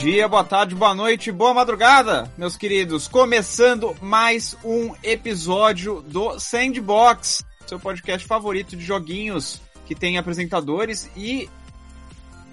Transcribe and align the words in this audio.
dia, 0.00 0.26
boa 0.26 0.42
tarde, 0.42 0.74
boa 0.74 0.94
noite, 0.94 1.30
boa 1.30 1.52
madrugada, 1.52 2.32
meus 2.38 2.56
queridos. 2.56 3.06
Começando 3.06 3.94
mais 4.00 4.56
um 4.64 4.94
episódio 5.02 6.00
do 6.00 6.40
Sandbox, 6.40 7.44
seu 7.66 7.78
podcast 7.78 8.26
favorito 8.26 8.74
de 8.74 8.82
joguinhos 8.82 9.60
que 9.84 9.94
tem 9.94 10.16
apresentadores 10.16 11.10
e 11.14 11.50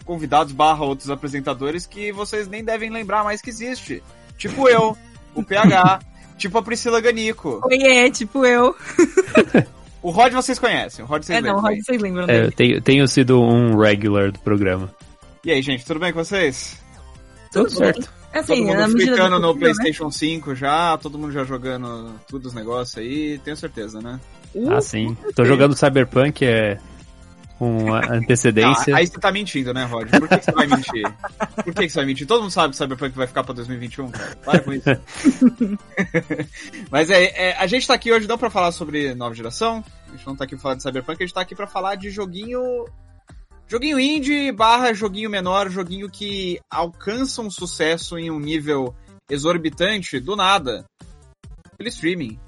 convidados 0.04 0.51
barra 0.51 0.83
outros 0.83 1.09
apresentadores 1.09 1.86
que 1.86 2.11
vocês 2.11 2.49
nem 2.49 2.65
devem 2.65 2.89
lembrar 2.89 3.23
mais 3.23 3.41
que 3.41 3.50
existe. 3.50 4.04
Tipo 4.37 4.68
eu, 4.68 4.97
o 5.33 5.41
PH, 5.41 6.01
tipo 6.37 6.57
a 6.57 6.61
Priscila 6.61 7.00
Ganico. 7.00 7.61
Oiê, 7.64 8.11
tipo 8.11 8.45
eu. 8.45 8.75
o 10.04 10.11
Rod 10.11 10.33
vocês 10.33 10.59
conhecem, 10.59 11.05
o 11.05 11.07
Rod 11.07 11.23
vocês 11.23 11.37
é, 11.37 11.39
lembram. 11.39 11.61
não, 11.61 11.64
o 11.64 11.65
Rod 11.65 11.79
vocês 11.82 12.01
lembram 12.01 12.23
é, 12.25 12.27
dele. 12.27 12.51
tenho, 12.51 12.82
tenho 12.82 13.07
sido 13.07 13.41
um 13.41 13.77
regular 13.77 14.33
do 14.33 14.39
programa. 14.39 14.93
E 15.45 15.51
aí, 15.51 15.61
gente, 15.61 15.86
tudo 15.86 16.01
bem 16.01 16.11
com 16.11 16.21
vocês? 16.21 16.86
Tudo, 17.51 17.69
certo. 17.69 18.10
É 18.33 18.39
assim, 18.39 18.68
todo 18.68 18.78
mundo 18.78 19.00
ficando 19.00 19.39
no 19.39 19.54
né? 19.54 19.60
PlayStation 19.60 20.05
né? 20.05 20.11
5 20.11 20.55
já, 20.55 20.97
todo 20.97 21.18
mundo 21.18 21.32
já 21.32 21.43
jogando 21.43 22.14
tudo 22.28 22.47
os 22.47 22.54
negócios 22.54 22.97
aí, 22.97 23.39
tenho 23.39 23.57
certeza, 23.57 24.01
né? 24.01 24.19
Uh, 24.54 24.71
ah, 24.71 24.82
sim. 24.82 25.15
Tô 25.36 25.46
jogando 25.46 25.75
Cyberpunk, 25.75 26.46
é 26.46 26.78
com 27.57 27.93
antecedência. 27.93 28.96
aí 28.96 29.07
você 29.07 29.19
tá 29.19 29.32
mentindo, 29.32 29.74
né, 29.74 29.83
Rod? 29.86 30.10
Por 30.10 30.28
que, 30.28 30.38
que 30.38 30.46
você 30.46 30.52
vai 30.52 30.68
mentir? 30.68 31.14
Por 31.55 31.74
que, 31.74 31.83
que 31.83 31.89
você 31.89 32.00
vai 32.00 32.05
mentir? 32.05 32.28
Todo 32.28 32.41
mundo 32.41 32.52
sabe 32.52 32.72
que 32.72 32.78
Cyberpunk 32.78 33.17
vai 33.17 33.28
ficar 33.28 33.44
pra 33.44 33.53
2021, 33.53 34.11
cara. 34.11 34.36
Para 34.45 34.59
com 34.59 34.73
isso. 34.73 34.89
Mas 36.91 37.09
é, 37.09 37.49
é, 37.49 37.58
a 37.58 37.67
gente 37.67 37.88
tá 37.88 37.93
aqui 37.93 38.11
hoje 38.11 38.27
não 38.27 38.38
pra 38.38 38.49
falar 38.49 38.71
sobre 38.71 39.14
nova 39.16 39.33
geração, 39.33 39.83
a 40.08 40.11
gente 40.11 40.27
não 40.27 40.36
tá 40.36 40.43
aqui 40.43 40.55
pra 40.55 40.61
falar 40.61 40.75
de 40.75 40.83
Cyberpunk, 40.83 41.23
a 41.23 41.25
gente 41.25 41.33
tá 41.33 41.41
aqui 41.41 41.55
pra 41.55 41.67
falar 41.67 41.95
de 41.95 42.09
joguinho 42.09 42.86
Joguinho 43.69 43.99
indie 43.99 44.49
barra 44.51 44.93
joguinho 44.93 45.29
menor, 45.29 45.69
joguinho 45.69 46.09
que 46.09 46.57
alcança 46.71 47.41
um 47.41 47.51
sucesso 47.51 48.17
em 48.17 48.31
um 48.31 48.39
nível 48.39 48.95
exorbitante 49.29 50.21
do 50.21 50.37
nada. 50.37 50.85
Pelo 51.77 51.89
streaming. 51.89 52.39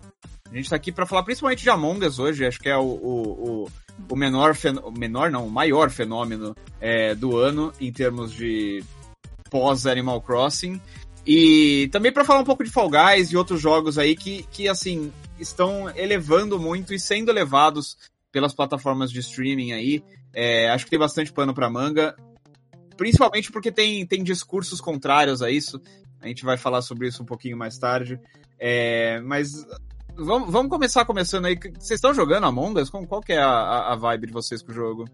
A 0.49 0.55
gente 0.55 0.69
tá 0.69 0.77
aqui 0.77 0.91
para 0.91 1.05
falar 1.05 1.23
principalmente 1.23 1.61
de 1.61 1.69
Among 1.69 2.05
Us 2.05 2.19
hoje, 2.19 2.45
acho 2.45 2.59
que 2.59 2.69
é 2.69 2.77
o, 2.77 2.81
o, 2.81 3.63
o, 3.65 3.71
o 4.09 4.15
menor, 4.15 4.55
o 4.83 4.91
menor 4.91 5.29
não, 5.29 5.45
o 5.45 5.51
maior 5.51 5.89
fenômeno 5.89 6.55
é, 6.79 7.13
do 7.13 7.37
ano 7.37 7.73
em 7.81 7.91
termos 7.91 8.33
de 8.33 8.81
pós-Animal 9.51 10.21
Crossing. 10.21 10.81
E 11.27 11.89
também 11.91 12.13
para 12.13 12.23
falar 12.23 12.39
um 12.39 12.45
pouco 12.45 12.63
de 12.63 12.71
Fall 12.71 12.89
Guys 12.89 13.31
e 13.31 13.37
outros 13.37 13.61
jogos 13.61 13.97
aí 13.97 14.15
que, 14.15 14.43
que 14.51 14.69
assim, 14.69 15.11
estão 15.37 15.89
elevando 15.95 16.57
muito 16.57 16.93
e 16.93 16.99
sendo 16.99 17.31
levados 17.31 17.97
pelas 18.31 18.53
plataformas 18.53 19.11
de 19.11 19.19
streaming 19.19 19.71
aí. 19.71 20.03
É, 20.33 20.69
acho 20.69 20.85
que 20.85 20.91
tem 20.91 20.99
bastante 20.99 21.31
pano 21.33 21.53
para 21.53 21.69
manga, 21.69 22.15
principalmente 22.97 23.51
porque 23.51 23.71
tem, 23.71 24.05
tem 24.05 24.23
discursos 24.23 24.79
contrários 24.81 25.41
a 25.41 25.49
isso. 25.49 25.81
A 26.21 26.27
gente 26.27 26.43
vai 26.43 26.57
falar 26.57 26.81
sobre 26.81 27.07
isso 27.07 27.23
um 27.23 27.25
pouquinho 27.25 27.57
mais 27.57 27.77
tarde. 27.77 28.19
É, 28.59 29.21
mas 29.21 29.65
vamos, 30.15 30.51
vamos 30.51 30.69
começar 30.69 31.05
começando 31.05 31.45
aí. 31.45 31.57
Vocês 31.77 31.97
estão 31.97 32.13
jogando 32.13 32.45
Among 32.45 32.79
Us? 32.79 32.89
Qual 32.89 33.21
que 33.21 33.33
é 33.33 33.39
a, 33.39 33.93
a 33.93 33.95
vibe 33.95 34.27
de 34.27 34.33
vocês 34.33 34.61
com 34.61 34.71
o 34.71 34.75
jogo? 34.75 35.05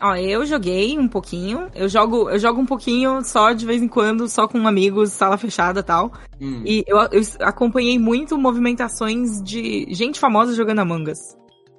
Ó, 0.00 0.14
eu 0.14 0.46
joguei 0.46 0.98
um 0.98 1.08
pouquinho. 1.08 1.68
Eu 1.74 1.88
jogo, 1.88 2.30
eu 2.30 2.38
jogo 2.38 2.60
um 2.60 2.66
pouquinho 2.66 3.24
só 3.24 3.52
de 3.52 3.66
vez 3.66 3.82
em 3.82 3.88
quando, 3.88 4.28
só 4.28 4.46
com 4.46 4.66
amigos, 4.66 5.12
sala 5.12 5.36
fechada 5.36 5.80
e 5.80 5.82
tal. 5.82 6.12
Hum. 6.40 6.62
E 6.64 6.84
eu, 6.86 6.98
eu 6.98 7.22
acompanhei 7.40 7.98
muito 7.98 8.38
movimentações 8.38 9.42
de 9.42 9.86
gente 9.90 10.20
famosa 10.20 10.54
jogando 10.54 10.80
Among 10.80 11.10
Us. 11.10 11.36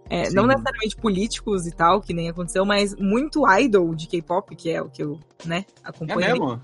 É, 0.10 0.32
não 0.32 0.48
necessariamente 0.48 0.96
políticos 0.96 1.68
e 1.68 1.72
tal, 1.72 2.02
que 2.02 2.14
nem 2.14 2.30
aconteceu, 2.30 2.66
mas 2.66 2.96
muito 2.96 3.48
idol 3.60 3.94
de 3.94 4.08
K-pop, 4.08 4.56
que 4.56 4.72
é 4.72 4.82
o 4.82 4.90
que 4.90 5.04
eu, 5.04 5.20
né, 5.46 5.66
acompanho. 5.84 6.22
É 6.22 6.34
mesmo? 6.34 6.62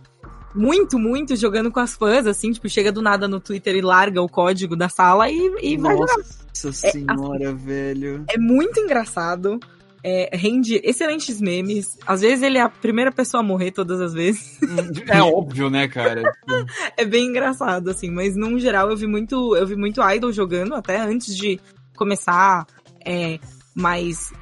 Muito, 0.56 0.98
muito 0.98 1.36
jogando 1.36 1.70
com 1.70 1.80
as 1.80 1.96
fãs, 1.96 2.26
assim, 2.26 2.52
tipo, 2.52 2.68
chega 2.70 2.92
do 2.92 3.02
nada 3.02 3.28
no 3.28 3.40
Twitter 3.40 3.76
e 3.76 3.82
larga 3.82 4.22
o 4.22 4.30
código 4.30 4.76
da 4.76 4.90
sala 4.90 5.30
e, 5.30 5.56
e 5.62 5.78
vai 5.78 5.96
jogar. 5.96 6.16
Nossa 6.16 6.72
senhora, 6.72 7.50
é, 7.50 7.54
velho. 7.54 8.26
É 8.30 8.38
muito 8.38 8.80
engraçado. 8.80 9.60
É, 10.02 10.30
rende 10.34 10.80
excelentes 10.84 11.42
memes. 11.42 11.98
Às 12.06 12.22
vezes 12.22 12.44
ele 12.44 12.60
é 12.60 12.62
a 12.62 12.70
primeira 12.70 13.12
pessoa 13.12 13.42
a 13.42 13.44
morrer 13.44 13.72
todas 13.72 14.00
as 14.00 14.14
vezes. 14.14 14.60
É 15.08 15.22
óbvio, 15.22 15.70
né, 15.70 15.88
cara? 15.88 16.22
é 16.96 17.04
bem 17.04 17.28
engraçado, 17.28 17.90
assim, 17.90 18.10
mas 18.10 18.36
num 18.36 18.58
geral 18.60 18.90
eu 18.90 18.96
vi 18.96 19.08
muito, 19.08 19.56
eu 19.56 19.68
vi 19.68 19.76
muito 19.76 20.02
idol 20.10 20.32
jogando 20.32 20.76
até 20.76 21.02
antes 21.02 21.36
de 21.36 21.60
começar 21.98 22.66
é 23.06 23.40
mais 23.74 24.34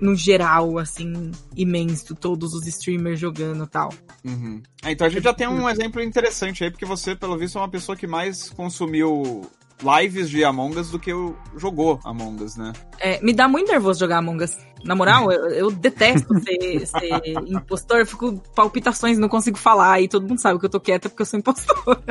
no 0.00 0.16
geral, 0.16 0.78
assim, 0.78 1.30
imenso, 1.54 2.14
todos 2.14 2.54
os 2.54 2.66
streamers 2.66 3.20
jogando 3.20 3.64
e 3.64 3.66
tal. 3.66 3.92
Uhum. 4.24 4.62
É, 4.82 4.92
então 4.92 5.06
a 5.06 5.10
gente 5.10 5.24
já 5.24 5.34
tem 5.34 5.46
um 5.46 5.68
exemplo 5.68 6.02
interessante 6.02 6.64
aí, 6.64 6.70
porque 6.70 6.86
você, 6.86 7.14
pelo 7.14 7.36
visto, 7.36 7.58
é 7.58 7.60
uma 7.60 7.68
pessoa 7.68 7.96
que 7.96 8.06
mais 8.06 8.48
consumiu 8.50 9.42
lives 9.82 10.28
de 10.28 10.44
Among 10.44 10.78
Us 10.78 10.90
do 10.90 10.98
que 10.98 11.10
jogou 11.56 12.00
Among 12.04 12.42
Us, 12.42 12.56
né? 12.56 12.72
É, 12.98 13.20
me 13.22 13.32
dá 13.32 13.48
muito 13.48 13.70
nervoso 13.70 14.00
jogar 14.00 14.18
Among 14.18 14.44
Us. 14.44 14.56
Na 14.84 14.94
moral, 14.94 15.30
eu, 15.30 15.48
eu 15.50 15.70
detesto 15.70 16.34
ser, 16.40 16.86
ser 16.86 17.38
impostor, 17.46 18.00
eu 18.00 18.06
fico 18.06 18.40
palpitações, 18.54 19.18
não 19.18 19.28
consigo 19.28 19.58
falar, 19.58 20.00
e 20.00 20.08
todo 20.08 20.26
mundo 20.26 20.40
sabe 20.40 20.58
que 20.58 20.66
eu 20.66 20.70
tô 20.70 20.80
quieta 20.80 21.08
porque 21.08 21.22
eu 21.22 21.26
sou 21.26 21.38
impostor. 21.38 21.76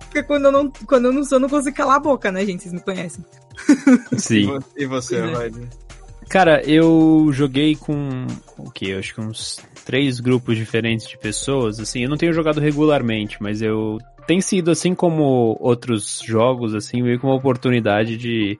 porque 0.00 0.22
quando 0.22 0.46
eu, 0.46 0.52
não, 0.52 0.70
quando 0.86 1.06
eu 1.06 1.12
não 1.12 1.24
sou, 1.24 1.36
eu 1.36 1.40
não 1.40 1.48
consigo 1.48 1.76
calar 1.76 1.96
a 1.96 2.00
boca, 2.00 2.32
né, 2.32 2.44
gente? 2.46 2.62
Vocês 2.62 2.72
me 2.72 2.80
conhecem. 2.80 3.24
Sim. 4.16 4.58
E 4.76 4.86
você, 4.86 5.16
é. 5.16 5.50
Cara, 6.28 6.62
eu 6.64 7.28
joguei 7.32 7.76
com 7.76 8.26
o 8.58 8.70
que? 8.70 8.92
Acho 8.92 9.14
que 9.14 9.20
uns 9.20 9.60
três 9.84 10.18
grupos 10.18 10.56
diferentes 10.56 11.08
de 11.08 11.16
pessoas. 11.16 11.78
Assim, 11.78 12.02
eu 12.02 12.10
não 12.10 12.16
tenho 12.16 12.32
jogado 12.32 12.60
regularmente, 12.60 13.36
mas 13.40 13.62
eu 13.62 13.98
tem 14.26 14.40
sido 14.40 14.70
assim 14.70 14.94
como 14.94 15.56
outros 15.60 16.20
jogos, 16.24 16.74
assim, 16.74 17.02
meio 17.02 17.18
que 17.18 17.24
uma 17.24 17.36
oportunidade 17.36 18.16
de 18.16 18.58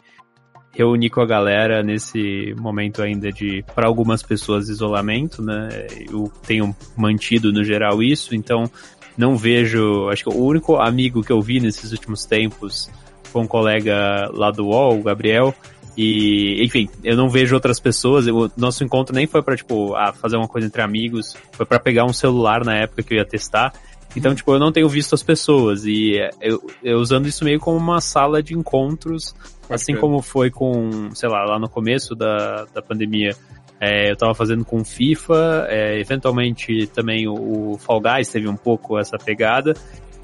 reunir 0.73 1.09
com 1.09 1.21
a 1.23 1.27
galera 1.27 1.83
nesse 1.83 2.55
momento 2.59 3.03
ainda 3.03 3.33
de, 3.33 3.65
para 3.75 3.87
algumas 3.87 4.23
pessoas, 4.23 4.69
isolamento, 4.69 5.43
né? 5.43 5.69
Eu 6.11 6.31
tenho 6.47 6.77
mantido 6.97 7.51
no 7.51 7.65
geral 7.65 8.03
isso, 8.03 8.35
então 8.35 8.71
não 9.17 9.37
vejo. 9.37 10.09
Acho 10.11 10.25
que 10.25 10.37
o 10.37 10.45
único 10.45 10.77
amigo 10.77 11.23
que 11.23 11.33
eu 11.33 11.41
vi 11.41 11.61
nesses 11.61 11.93
últimos 11.93 12.27
tempos 12.27 12.91
foi 13.25 13.43
um 13.43 13.47
colega 13.47 14.31
lá 14.33 14.51
do 14.51 14.67
UOL, 14.67 14.99
o 14.99 15.03
Gabriel. 15.03 15.55
E, 15.97 16.63
enfim, 16.63 16.91
eu 17.03 17.17
não 17.17 17.31
vejo 17.31 17.55
outras 17.55 17.81
pessoas. 17.81 18.27
O 18.27 18.51
nosso 18.55 18.85
encontro 18.85 19.15
nem 19.15 19.27
foi 19.27 19.43
para 19.43 19.57
tipo, 19.57 19.95
ah, 19.95 20.13
fazer 20.13 20.37
uma 20.37 20.47
coisa 20.47 20.67
entre 20.67 20.83
amigos. 20.83 21.35
Foi 21.53 21.65
para 21.65 21.81
pegar 21.81 22.05
um 22.05 22.13
celular 22.13 22.63
na 22.65 22.77
época 22.77 23.03
que 23.03 23.15
eu 23.15 23.19
ia 23.19 23.25
testar. 23.25 23.73
Então, 24.17 24.35
tipo, 24.35 24.51
eu 24.53 24.59
não 24.59 24.73
tenho 24.73 24.89
visto 24.89 25.15
as 25.15 25.23
pessoas. 25.23 25.85
E 25.85 26.17
eu, 26.41 26.65
eu 26.83 26.99
usando 26.99 27.27
isso 27.27 27.45
meio 27.45 27.61
como 27.61 27.77
uma 27.77 28.01
sala 28.01 28.43
de 28.43 28.55
encontros, 28.55 29.35
assim 29.69 29.95
como 29.95 30.23
foi 30.23 30.51
com, 30.51 31.11
sei 31.15 31.29
lá, 31.29 31.45
lá 31.45 31.59
no 31.59 31.69
começo 31.69 32.15
da, 32.15 32.65
da 32.75 32.81
pandemia. 32.81 33.37
É, 33.79 34.11
eu 34.11 34.17
tava 34.17 34.35
fazendo 34.35 34.65
com 34.65 34.83
FIFA, 34.83 35.67
é, 35.69 36.01
eventualmente 36.01 36.87
também 36.87 37.29
o, 37.29 37.73
o 37.73 37.79
Fall 37.79 38.01
Guys 38.01 38.29
teve 38.29 38.49
um 38.49 38.57
pouco 38.57 38.99
essa 38.99 39.19
pegada. 39.19 39.75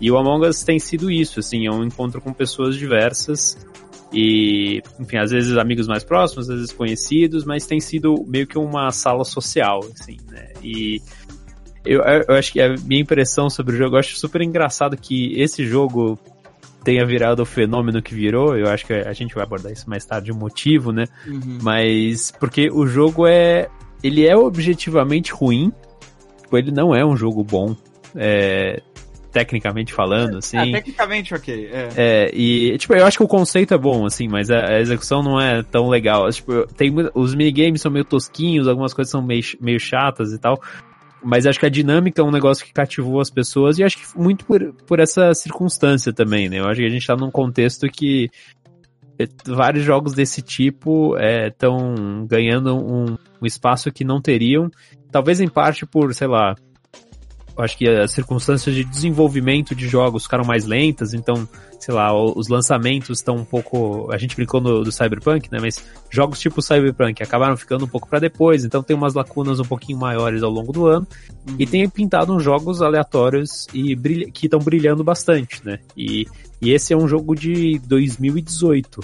E 0.00 0.10
o 0.10 0.16
Among 0.16 0.46
Us 0.46 0.64
tem 0.64 0.78
sido 0.78 1.10
isso, 1.10 1.38
assim, 1.38 1.66
é 1.66 1.70
um 1.70 1.84
encontro 1.84 2.20
com 2.20 2.32
pessoas 2.32 2.76
diversas. 2.76 3.58
E, 4.12 4.82
enfim, 4.98 5.18
às 5.18 5.30
vezes 5.30 5.56
amigos 5.56 5.86
mais 5.86 6.02
próximos, 6.02 6.48
às 6.50 6.56
vezes 6.56 6.72
conhecidos, 6.72 7.44
mas 7.44 7.66
tem 7.66 7.78
sido 7.78 8.24
meio 8.26 8.46
que 8.46 8.58
uma 8.58 8.90
sala 8.90 9.24
social, 9.24 9.80
assim, 9.94 10.16
né? 10.30 10.48
E 10.62 11.00
eu, 11.84 12.00
eu 12.00 12.34
acho 12.34 12.52
que 12.52 12.60
a 12.60 12.74
minha 12.76 13.00
impressão 13.00 13.50
sobre 13.50 13.74
o 13.74 13.78
jogo, 13.78 13.96
eu 13.96 14.00
acho 14.00 14.16
super 14.16 14.40
engraçado 14.42 14.96
que 14.96 15.40
esse 15.40 15.64
jogo 15.64 16.18
tenha 16.82 17.04
virado 17.06 17.42
o 17.42 17.46
fenômeno 17.46 18.02
que 18.02 18.14
virou. 18.14 18.56
Eu 18.56 18.68
acho 18.68 18.86
que 18.86 18.92
a 18.92 19.12
gente 19.12 19.34
vai 19.34 19.44
abordar 19.44 19.72
isso 19.72 19.88
mais 19.88 20.04
tarde, 20.04 20.32
o 20.32 20.34
motivo, 20.34 20.92
né? 20.92 21.04
Uhum. 21.26 21.58
Mas 21.62 22.30
porque 22.32 22.70
o 22.70 22.86
jogo 22.86 23.26
é. 23.26 23.68
Ele 24.02 24.26
é 24.26 24.36
objetivamente 24.36 25.32
ruim. 25.32 25.72
Tipo, 26.42 26.58
ele 26.58 26.72
não 26.72 26.94
é 26.94 27.04
um 27.04 27.16
jogo 27.16 27.44
bom. 27.44 27.76
É, 28.16 28.82
tecnicamente 29.32 29.92
falando, 29.92 30.38
assim. 30.38 30.58
É, 30.58 30.72
tecnicamente 30.72 31.34
ok. 31.34 31.70
É. 31.72 31.88
é. 31.96 32.30
e, 32.34 32.76
tipo, 32.78 32.94
eu 32.94 33.06
acho 33.06 33.16
que 33.16 33.24
o 33.24 33.28
conceito 33.28 33.72
é 33.72 33.78
bom, 33.78 34.04
assim, 34.04 34.28
mas 34.28 34.50
a, 34.50 34.74
a 34.74 34.80
execução 34.80 35.22
não 35.22 35.40
é 35.40 35.62
tão 35.62 35.88
legal. 35.88 36.28
Tipo, 36.30 36.66
tem, 36.74 36.92
os 37.14 37.34
minigames 37.34 37.80
são 37.80 37.90
meio 37.90 38.04
tosquinhos, 38.04 38.66
algumas 38.68 38.92
coisas 38.92 39.10
são 39.10 39.22
meio, 39.22 39.42
meio 39.60 39.80
chatas 39.80 40.32
e 40.32 40.38
tal. 40.38 40.60
Mas 41.24 41.46
acho 41.46 41.58
que 41.58 41.66
a 41.66 41.70
dinâmica 41.70 42.20
é 42.20 42.24
um 42.24 42.30
negócio 42.30 42.64
que 42.64 42.72
cativou 42.72 43.20
as 43.20 43.30
pessoas 43.30 43.78
e 43.78 43.84
acho 43.84 43.98
que 43.98 44.18
muito 44.18 44.44
por, 44.44 44.72
por 44.86 44.98
essa 44.98 45.32
circunstância 45.34 46.12
também, 46.12 46.48
né? 46.48 46.58
Eu 46.58 46.66
acho 46.66 46.80
que 46.80 46.86
a 46.86 46.90
gente 46.90 47.06
tá 47.06 47.14
num 47.14 47.30
contexto 47.30 47.86
que 47.88 48.28
é, 49.18 49.26
vários 49.46 49.84
jogos 49.84 50.14
desse 50.14 50.42
tipo 50.42 51.16
estão 51.16 51.94
é, 51.94 52.26
ganhando 52.26 52.76
um, 52.76 53.16
um, 53.40 53.46
espaço 53.46 53.92
que 53.92 54.04
não 54.04 54.20
teriam. 54.20 54.70
Talvez 55.10 55.40
em 55.40 55.48
parte 55.48 55.86
por, 55.86 56.12
sei 56.14 56.26
lá, 56.26 56.56
acho 57.56 57.76
que 57.76 57.88
as 57.88 58.10
circunstâncias 58.12 58.74
de 58.74 58.84
desenvolvimento 58.84 59.74
de 59.74 59.88
jogos 59.88 60.24
ficaram 60.24 60.44
mais 60.44 60.64
lentas, 60.64 61.12
então, 61.12 61.46
sei 61.78 61.94
lá, 61.94 62.12
os 62.14 62.48
lançamentos 62.48 63.18
estão 63.18 63.36
um 63.36 63.44
pouco, 63.44 64.10
a 64.12 64.16
gente 64.16 64.34
brincou 64.34 64.60
no, 64.60 64.82
do 64.82 64.90
Cyberpunk, 64.90 65.50
né, 65.52 65.58
mas 65.60 65.84
jogos 66.10 66.40
tipo 66.40 66.62
Cyberpunk 66.62 67.22
acabaram 67.22 67.56
ficando 67.56 67.84
um 67.84 67.88
pouco 67.88 68.08
para 68.08 68.18
depois, 68.18 68.64
então 68.64 68.82
tem 68.82 68.96
umas 68.96 69.14
lacunas 69.14 69.60
um 69.60 69.64
pouquinho 69.64 69.98
maiores 69.98 70.42
ao 70.42 70.50
longo 70.50 70.72
do 70.72 70.86
ano, 70.86 71.06
uhum. 71.48 71.56
e 71.58 71.66
tem 71.66 71.88
pintado 71.88 72.34
uns 72.34 72.42
jogos 72.42 72.80
aleatórios 72.80 73.66
e 73.74 73.94
brilha, 73.94 74.30
que 74.30 74.46
estão 74.46 74.60
brilhando 74.60 75.04
bastante, 75.04 75.64
né, 75.64 75.78
e, 75.96 76.26
e 76.60 76.72
esse 76.72 76.92
é 76.92 76.96
um 76.96 77.06
jogo 77.06 77.34
de 77.34 77.78
2018, 77.86 79.00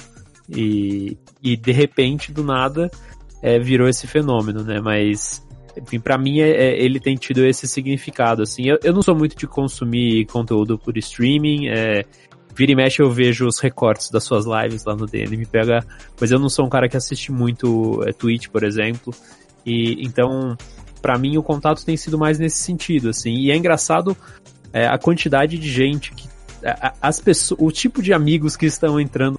e, 0.50 1.18
e 1.42 1.56
de 1.56 1.72
repente, 1.72 2.32
do 2.32 2.42
nada, 2.42 2.90
é, 3.42 3.58
virou 3.58 3.88
esse 3.88 4.06
fenômeno, 4.06 4.62
né, 4.64 4.80
mas 4.80 5.46
enfim, 5.82 6.00
para 6.00 6.18
mim 6.18 6.40
é, 6.40 6.50
é, 6.50 6.82
ele 6.82 7.00
tem 7.00 7.16
tido 7.16 7.44
esse 7.44 7.66
significado, 7.66 8.42
assim. 8.42 8.68
Eu, 8.68 8.78
eu 8.82 8.92
não 8.92 9.02
sou 9.02 9.14
muito 9.14 9.36
de 9.36 9.46
consumir 9.46 10.26
conteúdo 10.26 10.78
por 10.78 10.96
streaming, 10.96 11.68
é, 11.68 12.04
vira 12.54 12.72
e 12.72 12.74
mexe 12.74 13.00
eu 13.00 13.10
vejo 13.10 13.46
os 13.46 13.60
recortes 13.60 14.10
das 14.10 14.24
suas 14.24 14.44
lives 14.44 14.84
lá 14.84 14.94
no 14.96 15.06
DN, 15.06 15.36
me 15.36 15.46
pega, 15.46 15.84
mas 16.20 16.30
eu 16.30 16.38
não 16.38 16.48
sou 16.48 16.66
um 16.66 16.68
cara 16.68 16.88
que 16.88 16.96
assiste 16.96 17.30
muito 17.30 18.02
é, 18.06 18.12
Twitch, 18.12 18.48
por 18.48 18.64
exemplo, 18.64 19.14
e 19.64 20.04
então, 20.04 20.56
para 21.00 21.18
mim 21.18 21.36
o 21.36 21.42
contato 21.42 21.84
tem 21.84 21.96
sido 21.96 22.18
mais 22.18 22.38
nesse 22.38 22.58
sentido, 22.58 23.10
assim, 23.10 23.34
e 23.34 23.50
é 23.50 23.56
engraçado 23.56 24.16
é, 24.72 24.86
a 24.86 24.98
quantidade 24.98 25.56
de 25.58 25.70
gente 25.70 26.12
que 26.12 26.28
as 27.00 27.20
pessoas, 27.20 27.60
o 27.60 27.70
tipo 27.70 28.02
de 28.02 28.12
amigos 28.12 28.56
que 28.56 28.66
estão 28.66 28.98
entrando 28.98 29.38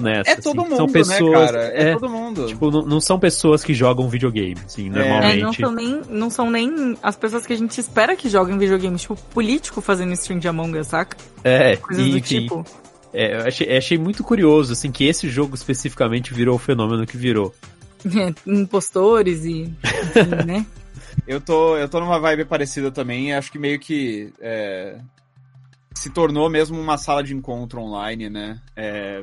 nessa. 0.00 0.30
É 0.30 0.32
assim. 0.34 0.42
todo 0.42 0.62
mundo, 0.62 0.76
são 0.76 0.86
né, 0.86 0.92
pessoas, 0.92 1.20
né, 1.20 1.46
cara? 1.46 1.64
É, 1.68 1.90
é, 1.90 1.92
todo 1.92 2.10
mundo. 2.10 2.46
Tipo, 2.46 2.70
não, 2.70 2.82
não, 2.82 3.00
são 3.00 3.18
pessoas 3.18 3.64
que 3.64 3.74
jogam 3.74 4.08
videogame, 4.08 4.56
assim, 4.64 4.88
normalmente. 4.90 5.38
É, 5.38 5.42
não 5.42 5.52
são, 5.52 5.72
nem, 5.72 6.02
não 6.08 6.30
são 6.30 6.50
nem 6.50 6.96
as 7.02 7.16
pessoas 7.16 7.46
que 7.46 7.52
a 7.52 7.56
gente 7.56 7.78
espera 7.78 8.16
que 8.16 8.28
joguem 8.28 8.58
videogame, 8.58 8.96
tipo, 8.96 9.16
político 9.16 9.80
fazendo 9.80 10.12
stream 10.12 10.38
de 10.38 10.48
Among 10.48 10.78
Us, 10.78 10.88
saca? 10.88 11.16
É, 11.42 11.76
Coisas 11.76 12.08
do 12.08 12.20
tipo. 12.20 12.64
É, 13.12 13.40
eu 13.40 13.46
achei, 13.46 13.76
achei 13.76 13.98
muito 13.98 14.22
curioso, 14.22 14.72
assim, 14.72 14.90
que 14.90 15.04
esse 15.04 15.28
jogo 15.28 15.54
especificamente 15.54 16.34
virou 16.34 16.56
o 16.56 16.58
fenômeno 16.58 17.06
que 17.06 17.16
virou. 17.16 17.54
É, 18.04 18.32
impostores 18.46 19.44
e. 19.44 19.62
Enfim, 19.62 20.30
né? 20.46 20.66
Eu 21.26 21.40
tô, 21.40 21.76
eu 21.76 21.88
tô 21.88 21.98
numa 21.98 22.18
vibe 22.18 22.44
parecida 22.44 22.90
também, 22.90 23.34
acho 23.34 23.50
que 23.50 23.58
meio 23.58 23.78
que 23.80 24.32
é, 24.40 24.98
se 25.94 26.10
tornou 26.10 26.48
mesmo 26.50 26.78
uma 26.78 26.98
sala 26.98 27.22
de 27.22 27.34
encontro 27.34 27.80
online, 27.80 28.28
né? 28.28 28.60
É, 28.76 29.22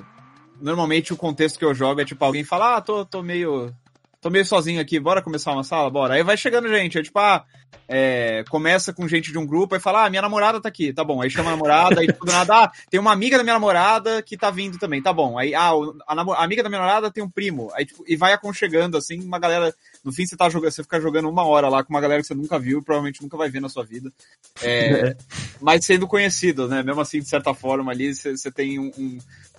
normalmente 0.61 1.13
o 1.13 1.17
contexto 1.17 1.59
que 1.59 1.65
eu 1.65 1.73
jogo 1.73 2.01
é 2.01 2.05
tipo 2.05 2.23
alguém 2.23 2.43
fala, 2.43 2.77
ah, 2.77 2.81
tô, 2.81 3.05
tô 3.05 3.21
meio. 3.21 3.73
tô 4.21 4.29
meio 4.29 4.45
sozinho 4.45 4.81
aqui, 4.81 4.99
bora 4.99 5.21
começar 5.21 5.51
uma 5.51 5.63
sala? 5.63 5.89
Bora. 5.89 6.15
Aí 6.15 6.23
vai 6.23 6.37
chegando 6.37 6.67
gente, 6.67 6.97
é 6.97 7.03
tipo, 7.03 7.19
ah, 7.19 7.45
é, 7.87 8.43
começa 8.49 8.93
com 8.93 9.07
gente 9.07 9.31
de 9.31 9.37
um 9.37 9.45
grupo, 9.45 9.75
aí 9.75 9.81
fala, 9.81 10.05
ah, 10.05 10.09
minha 10.09 10.21
namorada 10.21 10.61
tá 10.61 10.69
aqui, 10.69 10.93
tá 10.93 11.03
bom. 11.03 11.21
Aí 11.21 11.29
chama 11.29 11.49
a 11.49 11.51
namorada, 11.51 12.01
aí 12.01 12.07
tudo 12.07 12.31
nada, 12.31 12.63
ah, 12.63 12.71
tem 12.89 12.99
uma 12.99 13.11
amiga 13.11 13.37
da 13.37 13.43
minha 13.43 13.53
namorada 13.53 14.21
que 14.21 14.37
tá 14.37 14.49
vindo 14.49 14.77
também, 14.77 15.01
tá 15.01 15.11
bom. 15.11 15.37
Aí, 15.37 15.53
ah, 15.53 15.71
a, 16.07 16.13
a 16.13 16.43
amiga 16.43 16.63
da 16.63 16.69
minha 16.69 16.79
namorada 16.79 17.11
tem 17.11 17.23
um 17.23 17.29
primo. 17.29 17.71
Aí, 17.73 17.85
tipo, 17.85 18.03
e 18.07 18.15
vai 18.15 18.33
aconchegando, 18.33 18.97
assim, 18.97 19.21
uma 19.21 19.39
galera. 19.39 19.73
No 20.03 20.11
fim, 20.11 20.25
você 20.25 20.35
tá 20.35 20.49
jogando, 20.49 20.71
você 20.71 20.83
fica 20.83 20.99
jogando 20.99 21.29
uma 21.29 21.45
hora 21.45 21.69
lá 21.69 21.83
com 21.83 21.93
uma 21.93 22.01
galera 22.01 22.21
que 22.21 22.27
você 22.27 22.33
nunca 22.33 22.59
viu 22.59 22.79
e 22.79 22.83
provavelmente 22.83 23.21
nunca 23.21 23.37
vai 23.37 23.49
ver 23.49 23.61
na 23.61 23.69
sua 23.69 23.83
vida. 23.83 24.11
É, 24.65 25.15
mas 25.59 25.83
sendo 25.83 26.07
conhecido, 26.07 26.69
né? 26.69 26.83
Mesmo 26.83 27.01
assim, 27.01 27.19
de 27.19 27.27
certa 27.27 27.53
forma 27.53 27.91
ali, 27.91 28.13
você, 28.13 28.37
você 28.37 28.51
tem 28.51 28.79
um, 28.79 28.91
um 28.97 29.17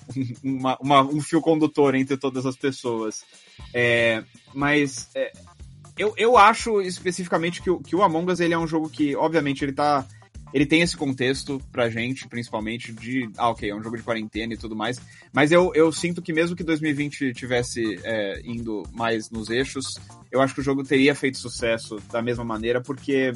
uma, 0.43 0.77
uma, 0.81 1.03
um 1.03 1.21
fio 1.21 1.41
condutor 1.41 1.95
entre 1.95 2.17
todas 2.17 2.47
as 2.47 2.57
pessoas. 2.57 3.25
É, 3.73 4.23
mas 4.53 5.09
é, 5.15 5.33
eu, 5.97 6.13
eu 6.17 6.37
acho 6.37 6.81
especificamente 6.83 7.63
que, 7.63 7.71
o, 7.71 7.79
que 7.79 7.95
o 7.95 8.03
Among 8.03 8.33
Us 8.33 8.41
ele 8.41 8.55
é 8.55 8.59
um 8.59 8.67
jogo 8.67 8.89
que, 8.89 9.15
obviamente, 9.15 9.65
ele 9.65 9.73
tá. 9.73 10.07
Ele 10.53 10.67
tem 10.67 10.83
esse 10.83 10.97
contexto 10.97 11.61
pra 11.73 11.91
gente, 11.91 12.29
principalmente, 12.29 12.93
de. 12.93 13.29
Ah, 13.37 13.51
ok, 13.51 13.69
é 13.69 13.75
um 13.75 13.83
jogo 13.83 13.97
de 13.97 14.05
quarentena 14.05 14.55
e 14.55 14.57
tudo 14.57 14.77
mais. 14.77 15.01
Mas 15.33 15.51
eu, 15.51 15.73
eu 15.75 15.91
sinto 15.91 16.23
que 16.23 16.33
mesmo 16.33 16.55
que 16.55 16.63
2020 16.63 17.33
tivesse 17.33 17.99
é, 18.05 18.41
indo 18.45 18.85
mais 18.93 19.31
nos 19.31 19.51
eixos, 19.51 19.99
eu 20.31 20.41
acho 20.41 20.55
que 20.55 20.61
o 20.61 20.65
jogo 20.65 20.85
teria 20.85 21.15
feito 21.15 21.39
sucesso 21.39 21.97
da 22.11 22.23
mesma 22.23 22.45
maneira, 22.45 22.81
porque 22.81 23.33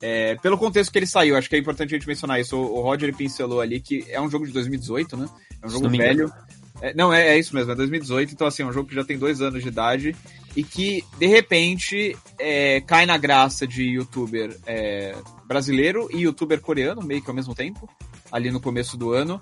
é, 0.00 0.34
pelo 0.36 0.56
contexto 0.56 0.90
que 0.90 0.98
ele 0.98 1.06
saiu, 1.06 1.36
acho 1.36 1.48
que 1.48 1.56
é 1.56 1.58
importante 1.58 1.94
a 1.94 1.98
gente 1.98 2.08
mencionar 2.08 2.40
isso. 2.40 2.56
O, 2.56 2.78
o 2.78 2.80
Roger 2.80 3.14
pincelou 3.14 3.60
ali 3.60 3.80
que 3.80 4.04
é 4.08 4.20
um 4.20 4.30
jogo 4.30 4.46
de 4.46 4.52
2018, 4.52 5.16
né? 5.16 5.28
É 5.62 5.66
um 5.66 5.70
jogo 5.70 5.88
velho. 5.90 6.32
É, 6.80 6.94
não, 6.94 7.12
é, 7.12 7.28
é, 7.28 7.38
isso 7.38 7.54
mesmo, 7.54 7.70
é 7.72 7.74
2018, 7.74 8.32
então 8.32 8.46
assim, 8.46 8.62
é 8.62 8.66
um 8.66 8.72
jogo 8.72 8.88
que 8.88 8.94
já 8.94 9.04
tem 9.04 9.18
dois 9.18 9.42
anos 9.42 9.62
de 9.62 9.68
idade 9.68 10.16
e 10.56 10.64
que, 10.64 11.04
de 11.18 11.26
repente, 11.26 12.16
é, 12.38 12.80
cai 12.80 13.04
na 13.04 13.18
graça 13.18 13.66
de 13.66 13.82
youtuber 13.82 14.56
é, 14.66 15.14
brasileiro 15.46 16.08
e 16.10 16.22
youtuber 16.22 16.60
coreano, 16.60 17.02
meio 17.02 17.22
que 17.22 17.28
ao 17.28 17.36
mesmo 17.36 17.54
tempo, 17.54 17.88
ali 18.32 18.50
no 18.50 18.60
começo 18.60 18.96
do 18.96 19.12
ano. 19.12 19.40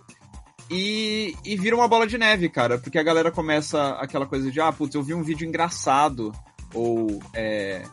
E, 0.71 1.35
e 1.45 1.57
vira 1.57 1.77
uma 1.77 1.89
bola 1.89 2.07
de 2.07 2.19
neve, 2.19 2.49
cara, 2.49 2.77
porque 2.77 2.99
a 2.99 3.03
galera 3.03 3.31
começa 3.31 3.91
aquela 3.93 4.27
coisa 4.27 4.51
de, 4.51 4.61
ah, 4.61 4.71
putz, 4.71 4.95
eu 4.95 5.03
vi 5.03 5.15
um 5.15 5.23
vídeo 5.23 5.49
engraçado, 5.49 6.31
ou 6.75 7.23
é, 7.33 7.85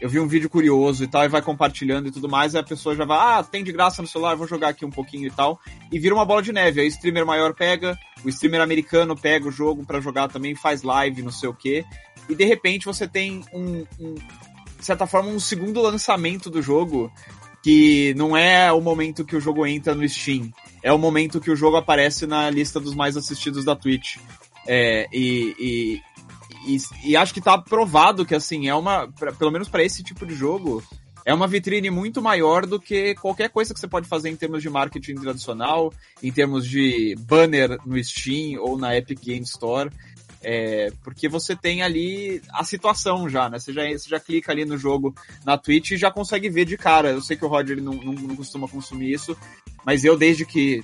eu 0.00 0.08
vi 0.08 0.20
um 0.20 0.26
vídeo 0.26 0.48
curioso 0.50 1.04
e 1.04 1.06
tal, 1.06 1.24
e 1.24 1.28
vai 1.28 1.40
compartilhando 1.40 2.08
e 2.08 2.10
tudo 2.10 2.28
mais, 2.28 2.54
aí 2.54 2.60
a 2.60 2.64
pessoa 2.64 2.94
já 2.94 3.04
vai, 3.04 3.18
ah, 3.18 3.42
tem 3.42 3.64
de 3.64 3.72
graça 3.72 4.02
no 4.02 4.08
celular, 4.08 4.36
vou 4.36 4.46
jogar 4.46 4.68
aqui 4.68 4.84
um 4.84 4.90
pouquinho 4.90 5.26
e 5.26 5.30
tal, 5.30 5.58
e 5.90 5.98
vira 5.98 6.14
uma 6.14 6.24
bola 6.24 6.42
de 6.42 6.52
neve. 6.52 6.80
Aí 6.80 6.86
o 6.86 6.88
streamer 6.88 7.24
maior 7.24 7.54
pega, 7.54 7.98
o 8.24 8.28
streamer 8.28 8.60
americano 8.60 9.16
pega 9.16 9.48
o 9.48 9.52
jogo 9.52 9.84
para 9.84 10.00
jogar 10.00 10.28
também, 10.28 10.54
faz 10.54 10.82
live, 10.82 11.22
não 11.22 11.32
sei 11.32 11.48
o 11.48 11.54
quê, 11.54 11.84
e 12.28 12.34
de 12.34 12.44
repente 12.44 12.86
você 12.86 13.08
tem 13.08 13.44
um, 13.52 13.84
um, 13.98 14.14
de 14.14 14.84
certa 14.84 15.06
forma, 15.06 15.30
um 15.30 15.40
segundo 15.40 15.80
lançamento 15.80 16.50
do 16.50 16.60
jogo, 16.60 17.10
que 17.62 18.14
não 18.14 18.36
é 18.36 18.70
o 18.72 18.80
momento 18.80 19.24
que 19.24 19.34
o 19.34 19.40
jogo 19.40 19.66
entra 19.66 19.94
no 19.94 20.08
Steam, 20.08 20.52
é 20.82 20.92
o 20.92 20.98
momento 20.98 21.40
que 21.40 21.50
o 21.50 21.56
jogo 21.56 21.76
aparece 21.76 22.26
na 22.26 22.48
lista 22.50 22.78
dos 22.78 22.94
mais 22.94 23.16
assistidos 23.16 23.64
da 23.64 23.74
Twitch. 23.74 24.18
É, 24.68 25.06
e, 25.12 26.02
e, 26.66 27.10
e, 27.10 27.16
acho 27.16 27.32
que 27.32 27.40
tá 27.40 27.56
provado 27.56 28.26
que, 28.26 28.34
assim, 28.34 28.68
é 28.68 28.74
uma. 28.74 29.08
Pra, 29.08 29.32
pelo 29.32 29.50
menos 29.50 29.68
para 29.68 29.84
esse 29.84 30.02
tipo 30.02 30.26
de 30.26 30.34
jogo, 30.34 30.82
é 31.24 31.34
uma 31.34 31.48
vitrine 31.48 31.90
muito 31.90 32.22
maior 32.22 32.66
do 32.66 32.80
que 32.80 33.14
qualquer 33.16 33.50
coisa 33.50 33.74
que 33.74 33.80
você 33.80 33.88
pode 33.88 34.08
fazer 34.08 34.30
em 34.30 34.36
termos 34.36 34.62
de 34.62 34.70
marketing 34.70 35.16
tradicional, 35.16 35.92
em 36.22 36.30
termos 36.30 36.66
de 36.66 37.16
banner 37.20 37.78
no 37.84 38.02
Steam 38.02 38.60
ou 38.60 38.78
na 38.78 38.96
Epic 38.96 39.20
Game 39.20 39.44
Store. 39.44 39.90
É, 40.42 40.92
porque 41.02 41.28
você 41.28 41.56
tem 41.56 41.82
ali 41.82 42.40
a 42.52 42.62
situação 42.62 43.28
já, 43.28 43.48
né? 43.48 43.58
Você 43.58 43.72
já, 43.72 43.82
você 43.88 44.08
já 44.08 44.20
clica 44.20 44.52
ali 44.52 44.64
no 44.64 44.78
jogo 44.78 45.12
na 45.44 45.58
Twitch 45.58 45.92
e 45.92 45.96
já 45.96 46.10
consegue 46.10 46.48
ver 46.48 46.64
de 46.64 46.76
cara. 46.76 47.10
Eu 47.10 47.20
sei 47.20 47.36
que 47.36 47.44
o 47.44 47.48
Roger 47.48 47.82
não, 47.82 47.94
não, 47.94 48.12
não 48.12 48.36
costuma 48.36 48.68
consumir 48.68 49.12
isso, 49.12 49.36
mas 49.84 50.04
eu, 50.04 50.16
desde 50.16 50.46
que 50.46 50.80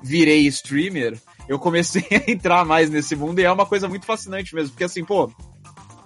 virei 0.00 0.46
streamer, 0.46 1.18
eu 1.48 1.58
comecei 1.58 2.06
a 2.10 2.30
entrar 2.30 2.64
mais 2.64 2.90
nesse 2.90 3.14
mundo 3.16 3.38
e 3.38 3.44
é 3.44 3.52
uma 3.52 3.66
coisa 3.66 3.88
muito 3.88 4.06
fascinante 4.06 4.54
mesmo, 4.54 4.70
porque 4.70 4.84
assim, 4.84 5.04
pô, 5.04 5.30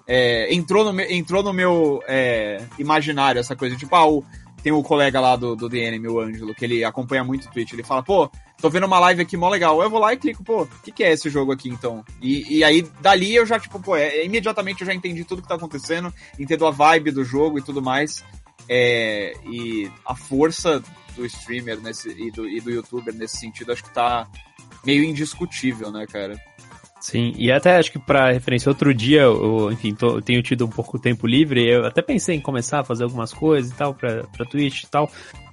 é, 0.07 0.53
entrou, 0.55 0.91
no, 0.91 1.01
entrou 1.03 1.43
no 1.43 1.53
meu 1.53 2.03
é, 2.09 2.65
imaginário 2.79 3.39
essa 3.39 3.55
coisa, 3.55 3.77
tipo, 3.77 3.95
ah, 3.95 4.09
o, 4.09 4.25
tem 4.63 4.73
o 4.73 4.83
colega 4.83 5.21
lá 5.21 5.37
do, 5.37 5.55
do 5.55 5.69
DNM, 5.69 6.09
o 6.09 6.21
Ângelo, 6.21 6.55
que 6.55 6.65
ele 6.65 6.85
acompanha 6.85 7.23
muito 7.23 7.47
o 7.47 7.51
Twitch, 7.51 7.73
ele 7.73 7.85
fala, 7.85 8.03
pô, 8.03 8.31
tô 8.61 8.71
vendo 8.71 8.87
uma 8.87 8.99
live 8.99 9.23
aqui 9.23 9.37
mó 9.37 9.49
legal, 9.49 9.81
eu 9.83 9.91
vou 9.91 10.01
lá 10.01 10.13
e 10.13 10.17
clico, 10.17 10.43
pô, 10.43 10.63
o 10.63 10.69
que, 10.83 10.91
que 10.91 11.05
é 11.05 11.13
esse 11.13 11.29
jogo 11.29 11.53
aqui 11.53 11.69
então? 11.69 12.05
E, 12.21 12.59
e 12.59 12.65
aí, 12.65 12.83
dali 13.01 13.35
eu 13.35 13.47
já, 13.47 13.61
tipo, 13.61 13.79
pô, 13.81 13.97
é, 13.97 14.25
imediatamente 14.25 14.81
eu 14.81 14.87
já 14.87 14.95
entendi 14.95 15.25
tudo 15.25 15.43
que 15.43 15.49
tá 15.49 15.55
acontecendo, 15.55 16.13
entendo 16.39 16.67
a 16.67 16.71
vibe 16.71 17.11
do 17.11 17.25
jogo 17.25 17.59
e 17.59 17.63
tudo 17.63 17.83
mais, 17.83 18.25
é, 18.69 19.35
e 19.47 19.91
a 20.05 20.15
força 20.15 20.83
do 21.15 21.27
streamer 21.27 21.81
nesse, 21.81 22.11
e, 22.11 22.31
do, 22.31 22.49
e 22.49 22.61
do 22.61 22.71
youtuber 22.71 23.15
nesse 23.15 23.39
sentido, 23.39 23.73
acho 23.73 23.85
que 23.85 23.93
tá 23.93 24.27
meio 24.85 25.05
indiscutível, 25.05 25.91
né, 25.91 26.07
cara? 26.07 26.39
Sim, 27.01 27.33
e 27.37 27.51
até 27.53 27.77
acho 27.77 27.93
que 27.93 27.99
para 27.99 28.33
referência, 28.33 28.69
outro 28.69 28.93
dia, 28.93 29.23
eu, 29.23 29.71
enfim, 29.71 29.95
tô, 29.95 30.21
tenho 30.21 30.43
tido 30.43 30.67
um 30.67 30.69
pouco 30.69 30.99
tempo 30.99 31.27
livre, 31.27 31.65
eu 31.65 31.87
até 31.87 32.03
pensei 32.03 32.37
em 32.37 32.41
começar 32.41 32.81
a 32.81 32.85
fazer 32.85 33.05
algumas 33.05 33.33
coisas 33.33 33.71
e 33.71 33.75
tal, 33.75 33.95
pra, 33.95 34.25
pra 34.25 34.45
Twitch 34.45 34.83
e 34.83 34.91
tal, 34.91 35.09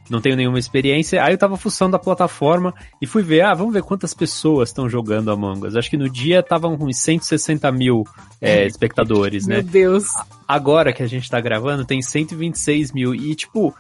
não 0.09 0.21
tenho 0.21 0.35
nenhuma 0.35 0.59
experiência, 0.59 1.23
aí 1.23 1.33
eu 1.33 1.37
tava 1.37 1.57
fuçando 1.57 1.95
a 1.95 1.99
plataforma 1.99 2.73
e 3.01 3.07
fui 3.07 3.23
ver, 3.23 3.41
ah, 3.41 3.53
vamos 3.53 3.73
ver 3.73 3.83
quantas 3.83 4.13
pessoas 4.13 4.69
estão 4.69 4.89
jogando 4.89 5.31
Among 5.31 5.67
Us. 5.67 5.75
Acho 5.75 5.89
que 5.89 5.97
no 5.97 6.09
dia 6.09 6.39
estavam 6.39 6.75
uns 6.79 6.97
160 6.97 7.71
mil 7.71 8.03
é, 8.39 8.65
espectadores, 8.65 9.47
né? 9.47 9.55
Meu 9.55 9.63
Deus. 9.63 10.05
Agora 10.47 10.93
que 10.93 11.01
a 11.01 11.07
gente 11.07 11.29
tá 11.29 11.39
gravando, 11.39 11.85
tem 11.85 12.01
126 12.01 12.91
mil, 12.91 13.15
e 13.15 13.33
tipo, 13.33 13.73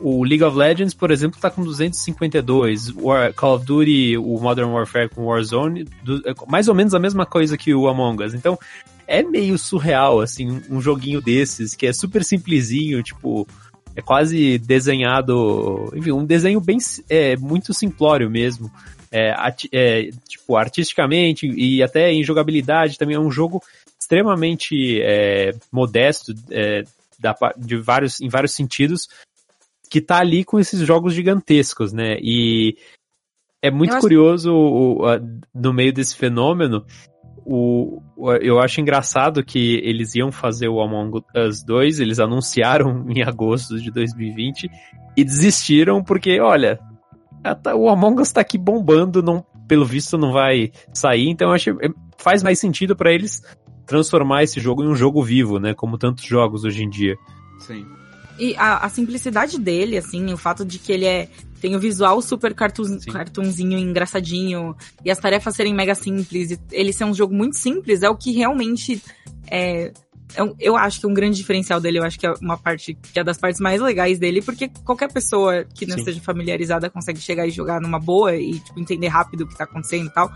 o 0.00 0.24
League 0.24 0.42
of 0.42 0.56
Legends, 0.56 0.94
por 0.94 1.10
exemplo, 1.10 1.40
tá 1.40 1.50
com 1.50 1.62
252. 1.62 2.94
War, 2.96 3.32
Call 3.32 3.56
of 3.56 3.64
Duty, 3.64 4.16
o 4.18 4.38
Modern 4.38 4.70
Warfare 4.70 5.08
com 5.08 5.26
Warzone, 5.26 5.84
do, 6.02 6.22
é 6.28 6.34
mais 6.48 6.68
ou 6.68 6.74
menos 6.74 6.94
a 6.94 6.98
mesma 6.98 7.24
coisa 7.24 7.56
que 7.56 7.74
o 7.74 7.88
Among 7.88 8.22
Us. 8.22 8.34
Então, 8.34 8.58
é 9.06 9.22
meio 9.22 9.56
surreal, 9.56 10.20
assim, 10.20 10.60
um 10.68 10.80
joguinho 10.80 11.20
desses, 11.20 11.74
que 11.74 11.86
é 11.86 11.92
super 11.92 12.24
simplesinho, 12.24 13.02
tipo, 13.02 13.46
é 13.94 14.02
quase 14.02 14.58
desenhado, 14.58 15.90
enfim, 15.94 16.12
um 16.12 16.24
desenho 16.24 16.60
bem, 16.60 16.78
é, 17.08 17.36
muito 17.36 17.72
simplório 17.72 18.30
mesmo. 18.30 18.70
É, 19.10 19.32
é, 19.72 20.10
tipo, 20.28 20.56
artisticamente 20.56 21.46
e 21.46 21.80
até 21.82 22.10
em 22.10 22.24
jogabilidade 22.24 22.98
também 22.98 23.14
é 23.14 23.20
um 23.20 23.30
jogo 23.30 23.62
extremamente 23.98 25.00
é, 25.00 25.54
modesto, 25.72 26.34
é, 26.50 26.82
da, 27.18 27.34
de 27.56 27.76
vários, 27.76 28.20
em 28.20 28.28
vários 28.28 28.52
sentidos, 28.52 29.08
que 29.90 30.00
tá 30.00 30.18
ali 30.18 30.44
com 30.44 30.58
esses 30.58 30.80
jogos 30.80 31.14
gigantescos, 31.14 31.92
né? 31.92 32.16
E 32.20 32.76
é 33.62 33.70
muito 33.70 33.94
eu 33.94 34.00
curioso 34.00 34.50
acho... 34.50 34.58
o, 34.58 35.02
o, 35.02 35.40
no 35.54 35.72
meio 35.72 35.92
desse 35.92 36.16
fenômeno. 36.16 36.84
O, 37.48 38.02
eu 38.40 38.58
acho 38.58 38.80
engraçado 38.80 39.44
que 39.44 39.76
eles 39.84 40.16
iam 40.16 40.32
fazer 40.32 40.68
o 40.68 40.80
Among 40.80 41.22
Us 41.36 41.62
2, 41.62 42.00
eles 42.00 42.18
anunciaram 42.18 43.06
em 43.10 43.22
agosto 43.22 43.80
de 43.80 43.90
2020 43.90 44.68
e 45.16 45.24
desistiram 45.24 46.02
porque, 46.02 46.40
olha, 46.40 46.80
tá, 47.62 47.74
o 47.76 47.88
Among 47.88 48.20
Us 48.20 48.32
tá 48.32 48.40
aqui 48.40 48.58
bombando, 48.58 49.22
não, 49.22 49.44
pelo 49.68 49.84
visto 49.84 50.18
não 50.18 50.32
vai 50.32 50.72
sair, 50.92 51.28
então 51.28 51.48
eu 51.48 51.54
acho 51.54 51.70
é, 51.70 51.88
faz 52.18 52.42
mais 52.42 52.58
sentido 52.58 52.96
para 52.96 53.12
eles 53.12 53.42
transformar 53.86 54.42
esse 54.42 54.58
jogo 54.58 54.82
em 54.82 54.88
um 54.88 54.96
jogo 54.96 55.22
vivo, 55.22 55.60
né? 55.60 55.72
Como 55.72 55.96
tantos 55.96 56.24
jogos 56.24 56.64
hoje 56.64 56.82
em 56.82 56.90
dia. 56.90 57.16
Sim. 57.60 57.86
E 58.38 58.54
a, 58.56 58.78
a, 58.78 58.88
simplicidade 58.88 59.58
dele, 59.58 59.96
assim, 59.96 60.32
o 60.32 60.36
fato 60.36 60.64
de 60.64 60.78
que 60.78 60.92
ele 60.92 61.04
é. 61.04 61.28
Tem 61.58 61.74
o 61.74 61.80
visual 61.80 62.20
super 62.20 62.54
cartoon, 62.54 62.98
cartoonzinho, 63.10 63.78
engraçadinho, 63.78 64.76
e 65.02 65.10
as 65.10 65.18
tarefas 65.18 65.56
serem 65.56 65.74
mega 65.74 65.94
simples, 65.94 66.60
ele 66.70 66.92
ser 66.92 67.04
um 67.04 67.14
jogo 67.14 67.34
muito 67.34 67.56
simples, 67.56 68.02
é 68.02 68.10
o 68.10 68.14
que 68.14 68.30
realmente 68.30 69.02
é, 69.50 69.90
eu, 70.34 70.46
é 70.46 70.54
eu 70.58 70.76
acho 70.76 71.00
que 71.00 71.06
um 71.06 71.14
grande 71.14 71.36
diferencial 71.36 71.80
dele, 71.80 71.98
eu 71.98 72.02
acho 72.02 72.18
que 72.18 72.26
é 72.26 72.32
uma 72.40 72.56
parte 72.56 72.94
que 72.94 73.18
é 73.18 73.24
das 73.24 73.38
partes 73.38 73.60
mais 73.60 73.80
legais 73.80 74.18
dele, 74.18 74.42
porque 74.42 74.68
qualquer 74.84 75.12
pessoa 75.12 75.64
que 75.64 75.86
não 75.86 75.94
Sim. 75.94 76.00
esteja 76.00 76.20
familiarizada 76.20 76.90
consegue 76.90 77.20
chegar 77.20 77.46
e 77.46 77.50
jogar 77.50 77.80
numa 77.80 77.98
boa 77.98 78.34
e 78.34 78.58
tipo, 78.58 78.80
entender 78.80 79.08
rápido 79.08 79.42
o 79.42 79.46
que 79.46 79.56
tá 79.56 79.64
acontecendo 79.64 80.06
e 80.06 80.10
tal. 80.10 80.32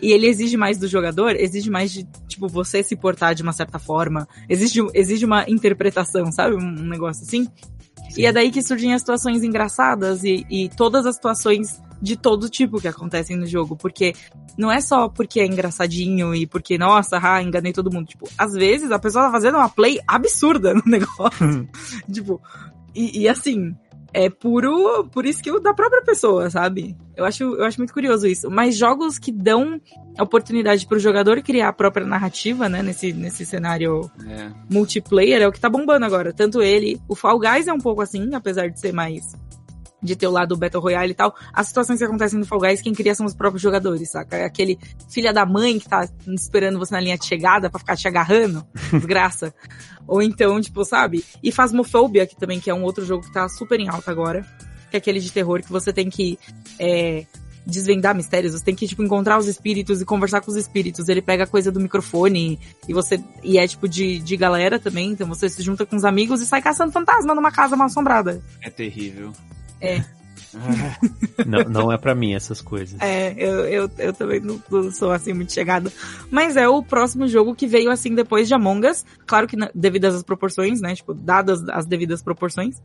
E 0.00 0.12
ele 0.12 0.26
exige 0.26 0.56
mais 0.56 0.78
do 0.78 0.88
jogador, 0.88 1.36
exige 1.36 1.70
mais 1.70 1.92
de, 1.92 2.04
tipo, 2.26 2.48
você 2.48 2.82
se 2.82 2.96
portar 2.96 3.34
de 3.34 3.42
uma 3.42 3.52
certa 3.52 3.78
forma, 3.78 4.26
exige, 4.48 4.80
exige 4.94 5.24
uma 5.24 5.48
interpretação, 5.48 6.30
sabe? 6.32 6.56
Um 6.56 6.88
negócio 6.88 7.22
assim. 7.22 7.44
Sim. 8.10 8.20
E 8.20 8.26
é 8.26 8.32
daí 8.32 8.50
que 8.50 8.62
surgem 8.62 8.92
as 8.92 9.00
situações 9.00 9.42
engraçadas 9.42 10.24
e, 10.24 10.44
e 10.50 10.68
todas 10.70 11.06
as 11.06 11.14
situações 11.14 11.80
de 12.02 12.16
todo 12.16 12.50
tipo 12.50 12.80
que 12.80 12.88
acontecem 12.88 13.36
no 13.36 13.46
jogo, 13.46 13.76
porque 13.76 14.12
não 14.58 14.70
é 14.70 14.80
só 14.80 15.08
porque 15.08 15.40
é 15.40 15.46
engraçadinho 15.46 16.34
e 16.34 16.46
porque, 16.46 16.76
nossa, 16.76 17.20
ah, 17.22 17.40
enganei 17.40 17.72
todo 17.72 17.92
mundo. 17.92 18.08
Tipo, 18.08 18.28
às 18.36 18.52
vezes 18.52 18.90
a 18.90 18.98
pessoa 18.98 19.26
tá 19.26 19.30
fazendo 19.30 19.56
uma 19.56 19.68
play 19.68 20.00
absurda 20.06 20.74
no 20.74 20.82
negócio. 20.84 21.68
tipo, 22.12 22.40
e, 22.92 23.20
e, 23.20 23.28
assim, 23.28 23.74
é 24.12 24.28
puro, 24.28 25.08
por 25.12 25.24
skill 25.26 25.60
da 25.60 25.72
própria 25.72 26.02
pessoa, 26.02 26.50
sabe? 26.50 26.96
Eu 27.16 27.24
acho, 27.24 27.44
eu 27.44 27.64
acho 27.64 27.78
muito 27.78 27.94
curioso 27.94 28.26
isso. 28.26 28.50
Mas 28.50 28.76
jogos 28.76 29.18
que 29.18 29.30
dão 29.30 29.80
a 30.18 30.24
oportunidade 30.24 30.86
pro 30.86 30.98
jogador 30.98 31.40
criar 31.40 31.68
a 31.68 31.72
própria 31.72 32.04
narrativa, 32.04 32.68
né, 32.68 32.82
nesse, 32.82 33.12
nesse 33.12 33.46
cenário 33.46 34.10
é. 34.26 34.50
multiplayer, 34.68 35.40
é 35.40 35.46
o 35.46 35.52
que 35.52 35.60
tá 35.60 35.70
bombando 35.70 36.04
agora. 36.04 36.32
Tanto 36.32 36.60
ele, 36.60 37.00
o 37.08 37.14
Fall 37.14 37.38
Guys 37.38 37.68
é 37.68 37.72
um 37.72 37.78
pouco 37.78 38.02
assim, 38.02 38.34
apesar 38.34 38.68
de 38.68 38.80
ser 38.80 38.92
mais 38.92 39.34
de 40.02 40.16
ter 40.16 40.26
o 40.26 40.30
lado 40.30 40.56
Battle 40.56 40.82
Royale 40.82 41.12
e 41.12 41.14
tal, 41.14 41.34
as 41.52 41.68
situações 41.68 41.98
que 41.98 42.04
acontecem 42.04 42.38
no 42.38 42.46
Fall 42.46 42.60
Guys, 42.60 42.82
quem 42.82 42.92
cria 42.92 43.14
são 43.14 43.24
os 43.24 43.34
próprios 43.34 43.62
jogadores, 43.62 44.10
saca? 44.10 44.36
É 44.36 44.44
aquele 44.44 44.78
filha 45.08 45.32
da 45.32 45.46
mãe 45.46 45.78
que 45.78 45.88
tá 45.88 46.08
esperando 46.26 46.78
você 46.78 46.94
na 46.94 47.00
linha 47.00 47.16
de 47.16 47.26
chegada 47.26 47.70
para 47.70 47.78
ficar 47.78 47.96
te 47.96 48.08
agarrando, 48.08 48.66
desgraça. 48.92 49.54
Ou 50.06 50.20
então, 50.20 50.60
tipo, 50.60 50.84
sabe? 50.84 51.24
E 51.42 51.52
Phasmophobia, 51.52 52.26
que 52.26 52.36
também 52.36 52.58
que 52.58 52.70
é 52.70 52.74
um 52.74 52.82
outro 52.82 53.04
jogo 53.04 53.24
que 53.24 53.32
tá 53.32 53.48
super 53.48 53.78
em 53.78 53.88
alta 53.88 54.10
agora, 54.10 54.44
que 54.90 54.96
é 54.96 54.98
aquele 54.98 55.20
de 55.20 55.30
terror 55.30 55.62
que 55.62 55.70
você 55.70 55.92
tem 55.92 56.10
que 56.10 56.38
é, 56.78 57.24
desvendar 57.66 58.14
mistérios, 58.14 58.52
você 58.52 58.64
tem 58.64 58.74
que, 58.74 58.86
tipo, 58.86 59.02
encontrar 59.02 59.38
os 59.38 59.46
espíritos 59.46 60.00
e 60.00 60.04
conversar 60.04 60.40
com 60.40 60.50
os 60.50 60.56
espíritos. 60.56 61.08
Ele 61.08 61.22
pega 61.22 61.44
a 61.44 61.46
coisa 61.46 61.70
do 61.70 61.80
microfone 61.80 62.58
e 62.88 62.92
você. 62.92 63.22
E 63.42 63.58
é 63.58 63.66
tipo 63.66 63.88
de, 63.88 64.18
de 64.18 64.36
galera 64.36 64.78
também, 64.78 65.10
então 65.10 65.26
você 65.26 65.48
se 65.48 65.62
junta 65.62 65.86
com 65.86 65.96
os 65.96 66.04
amigos 66.04 66.40
e 66.40 66.46
sai 66.46 66.60
caçando 66.60 66.92
fantasma 66.92 67.34
numa 67.34 67.52
casa 67.52 67.76
mal 67.76 67.86
assombrada. 67.86 68.42
É 68.60 68.70
terrível. 68.70 69.32
É. 69.82 70.04
não, 71.46 71.64
não 71.64 71.92
é 71.92 71.98
para 71.98 72.14
mim 72.14 72.34
essas 72.34 72.60
coisas. 72.60 73.00
É, 73.00 73.34
eu, 73.36 73.64
eu, 73.66 73.90
eu 73.98 74.12
também 74.12 74.40
não, 74.40 74.62
não, 74.70 74.90
sou 74.90 75.10
assim 75.10 75.32
muito 75.32 75.52
chegada. 75.52 75.92
Mas 76.30 76.56
é 76.56 76.68
o 76.68 76.82
próximo 76.82 77.26
jogo 77.26 77.54
que 77.54 77.66
veio 77.66 77.90
assim 77.90 78.14
depois 78.14 78.46
de 78.48 78.54
Among 78.54 78.86
Us. 78.86 79.04
Claro 79.26 79.48
que 79.48 79.56
devidas 79.74 80.14
às 80.14 80.22
proporções, 80.22 80.80
né? 80.80 80.94
Tipo, 80.94 81.14
dadas 81.14 81.66
as 81.68 81.86
devidas 81.86 82.22
proporções 82.22 82.80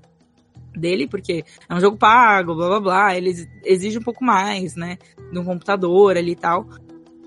dele, 0.75 1.07
porque 1.07 1.43
é 1.67 1.75
um 1.75 1.79
jogo 1.79 1.97
pago, 1.97 2.55
blá 2.55 2.67
blá 2.67 2.79
blá. 2.79 3.15
Ele 3.15 3.47
exige 3.63 3.99
um 3.99 4.03
pouco 4.03 4.23
mais, 4.23 4.75
né? 4.75 4.97
De 5.31 5.37
um 5.37 5.45
computador 5.45 6.17
ali 6.17 6.31
e 6.31 6.35
tal. 6.35 6.67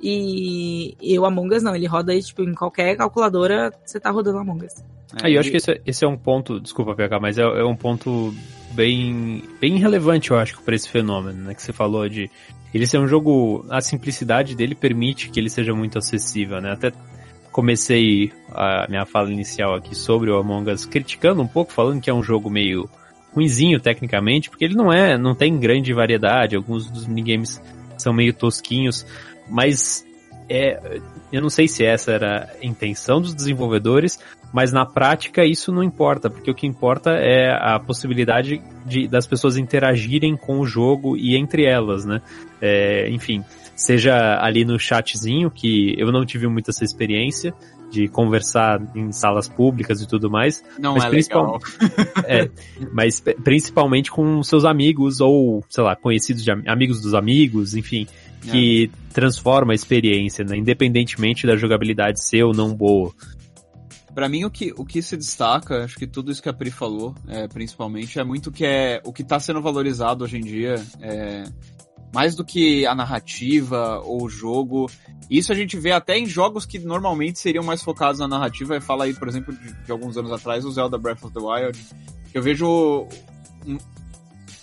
E, 0.02 0.96
e 1.00 1.18
o 1.18 1.26
Among 1.26 1.54
Us 1.54 1.62
não, 1.62 1.76
ele 1.76 1.86
roda 1.86 2.12
aí, 2.12 2.22
tipo, 2.22 2.42
em 2.42 2.54
qualquer 2.54 2.96
calculadora, 2.96 3.70
você 3.84 4.00
tá 4.00 4.10
rodando 4.10 4.38
Among 4.38 4.64
Us. 4.64 4.82
É, 5.22 5.30
eu 5.30 5.40
acho 5.40 5.50
que 5.50 5.56
esse, 5.56 5.72
é, 5.72 5.80
esse 5.84 6.04
é 6.04 6.08
um 6.08 6.16
ponto, 6.16 6.60
desculpa 6.60 6.94
PH, 6.94 7.18
mas 7.20 7.38
é, 7.38 7.42
é 7.42 7.64
um 7.64 7.74
ponto 7.74 8.32
bem, 8.72 9.42
bem 9.60 9.76
relevante, 9.78 10.30
eu 10.30 10.38
acho, 10.38 10.60
para 10.62 10.74
esse 10.74 10.88
fenômeno, 10.88 11.44
né? 11.44 11.54
Que 11.54 11.62
você 11.62 11.72
falou 11.72 12.08
de 12.08 12.30
ele 12.72 12.86
ser 12.86 12.98
um 12.98 13.06
jogo, 13.06 13.64
a 13.68 13.80
simplicidade 13.80 14.54
dele 14.54 14.74
permite 14.74 15.28
que 15.30 15.40
ele 15.40 15.50
seja 15.50 15.74
muito 15.74 15.98
acessível, 15.98 16.60
né? 16.60 16.72
Até 16.72 16.92
comecei 17.50 18.32
a 18.52 18.86
minha 18.88 19.04
fala 19.04 19.32
inicial 19.32 19.74
aqui 19.74 19.94
sobre 19.94 20.30
o 20.30 20.38
Among 20.38 20.70
Us 20.70 20.86
criticando 20.86 21.42
um 21.42 21.48
pouco, 21.48 21.72
falando 21.72 22.00
que 22.00 22.08
é 22.08 22.14
um 22.14 22.22
jogo 22.22 22.48
meio 22.48 22.88
ruinzinho 23.34 23.80
tecnicamente, 23.80 24.48
porque 24.48 24.64
ele 24.64 24.74
não 24.74 24.92
é, 24.92 25.18
não 25.18 25.34
tem 25.34 25.58
grande 25.58 25.92
variedade, 25.92 26.56
alguns 26.56 26.88
dos 26.88 27.06
minigames 27.06 27.60
são 27.96 28.12
meio 28.12 28.32
tosquinhos, 28.32 29.04
mas 29.48 30.04
é, 30.50 31.00
eu 31.32 31.40
não 31.40 31.48
sei 31.48 31.68
se 31.68 31.84
essa 31.84 32.10
era 32.10 32.50
a 32.60 32.66
intenção 32.66 33.20
dos 33.20 33.32
desenvolvedores, 33.32 34.18
mas 34.52 34.72
na 34.72 34.84
prática 34.84 35.44
isso 35.44 35.72
não 35.72 35.82
importa, 35.82 36.28
porque 36.28 36.50
o 36.50 36.54
que 36.54 36.66
importa 36.66 37.12
é 37.12 37.52
a 37.52 37.78
possibilidade 37.78 38.60
de, 38.84 39.06
das 39.06 39.28
pessoas 39.28 39.56
interagirem 39.56 40.36
com 40.36 40.58
o 40.58 40.66
jogo 40.66 41.16
e 41.16 41.36
entre 41.36 41.64
elas, 41.64 42.04
né? 42.04 42.20
É, 42.60 43.08
enfim, 43.10 43.44
seja 43.76 44.38
ali 44.42 44.64
no 44.64 44.76
chatzinho, 44.76 45.50
que 45.52 45.94
eu 45.96 46.10
não 46.10 46.26
tive 46.26 46.48
muita 46.48 46.72
essa 46.72 46.84
experiência 46.84 47.54
de 47.90 48.08
conversar 48.08 48.80
em 48.94 49.12
salas 49.12 49.48
públicas 49.48 50.00
e 50.00 50.08
tudo 50.08 50.30
mais. 50.30 50.62
Não 50.78 50.94
mas 50.94 51.04
é 51.04 51.10
principal... 51.10 51.60
é, 52.24 52.50
mas 52.92 53.20
principalmente 53.42 54.10
com 54.10 54.42
seus 54.42 54.64
amigos 54.64 55.20
ou, 55.20 55.64
sei 55.68 55.84
lá, 55.84 55.96
conhecidos 55.96 56.44
de 56.44 56.50
amigos 56.50 57.00
dos 57.00 57.14
amigos, 57.14 57.74
enfim, 57.74 58.06
que 58.42 58.84
é. 58.84 59.12
transforma 59.12 59.72
a 59.72 59.74
experiência, 59.74 60.44
né? 60.44 60.56
Independentemente 60.56 61.46
da 61.46 61.56
jogabilidade 61.56 62.24
ser 62.24 62.44
ou 62.44 62.54
não 62.54 62.74
boa. 62.74 63.12
Para 64.14 64.28
mim, 64.28 64.44
o 64.44 64.50
que, 64.50 64.72
o 64.76 64.84
que 64.84 65.00
se 65.00 65.16
destaca, 65.16 65.84
acho 65.84 65.96
que 65.96 66.06
tudo 66.06 66.32
isso 66.32 66.42
que 66.42 66.48
a 66.48 66.52
Pri 66.52 66.70
falou, 66.70 67.14
é, 67.28 67.46
principalmente, 67.46 68.18
é 68.18 68.24
muito 68.24 68.50
que 68.50 68.64
é 68.64 69.00
o 69.04 69.12
que 69.12 69.22
está 69.22 69.38
sendo 69.38 69.62
valorizado 69.62 70.24
hoje 70.24 70.36
em 70.36 70.40
dia. 70.40 70.74
É, 71.00 71.44
mais 72.12 72.34
do 72.34 72.44
que 72.44 72.86
a 72.86 72.94
narrativa 72.94 74.00
ou 74.00 74.24
o 74.24 74.28
jogo. 74.28 74.90
Isso 75.30 75.52
a 75.52 75.54
gente 75.54 75.78
vê 75.78 75.92
até 75.92 76.18
em 76.18 76.26
jogos 76.26 76.66
que 76.66 76.78
normalmente 76.78 77.38
seriam 77.38 77.64
mais 77.64 77.82
focados 77.82 78.20
na 78.20 78.26
narrativa. 78.26 78.80
Fala 78.80 79.04
aí, 79.04 79.14
por 79.14 79.28
exemplo, 79.28 79.54
de, 79.54 79.72
de 79.72 79.92
alguns 79.92 80.16
anos 80.16 80.32
atrás, 80.32 80.64
o 80.64 80.72
Zelda 80.72 80.98
Breath 80.98 81.24
of 81.24 81.32
the 81.32 81.40
Wild. 81.40 81.78
Eu 82.34 82.42
vejo 82.42 83.06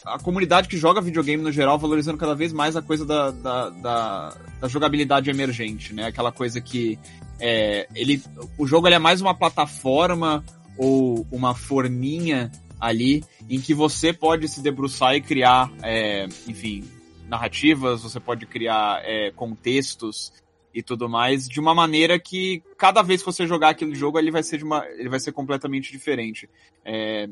a 0.06 0.18
comunidade 0.20 0.68
que 0.68 0.78
joga 0.78 1.02
videogame 1.02 1.44
no 1.44 1.52
geral 1.52 1.78
valorizando 1.78 2.18
cada 2.18 2.34
vez 2.34 2.54
mais 2.54 2.76
a 2.76 2.82
coisa 2.82 3.06
da, 3.06 3.32
da, 3.32 3.70
da, 3.70 4.34
da 4.62 4.68
jogabilidade 4.68 5.30
emergente, 5.30 5.94
né? 5.94 6.06
Aquela 6.06 6.32
coisa 6.32 6.62
que 6.62 6.98
é, 7.40 7.88
ele, 7.94 8.22
o 8.58 8.66
jogo 8.66 8.88
ele 8.88 8.96
é 8.96 9.00
mais 9.00 9.22
uma 9.22 9.34
plataforma 9.34 10.44
ou 10.78 11.26
uma 11.32 11.54
forminha 11.54 12.52
ali 12.80 13.24
em 13.50 13.60
que 13.60 13.74
você 13.74 14.14
pode 14.14 14.48
se 14.48 14.62
debruçar 14.62 15.16
e 15.16 15.22
criar, 15.22 15.72
é, 15.84 16.28
enfim, 16.48 16.84
narrativas, 17.28 18.04
você 18.04 18.20
pode 18.20 18.46
criar 18.46 19.02
é, 19.04 19.32
contextos 19.32 20.34
e 20.74 20.82
tudo 20.82 21.10
mais 21.10 21.48
de 21.48 21.60
uma 21.60 21.74
maneira 21.74 22.20
que 22.20 22.62
cada 22.78 23.02
vez 23.02 23.22
que 23.22 23.26
você 23.26 23.48
jogar 23.48 23.70
aquele 23.70 23.96
jogo 23.96 24.20
ele 24.20 24.32
vai 24.32 24.44
ser 24.44 24.58
de 24.58 24.64
uma, 24.64 24.86
ele 24.88 25.10
vai 25.10 25.20
ser 25.20 25.32
completamente 25.32 25.92
diferente. 25.92 26.50
É, 26.86 27.28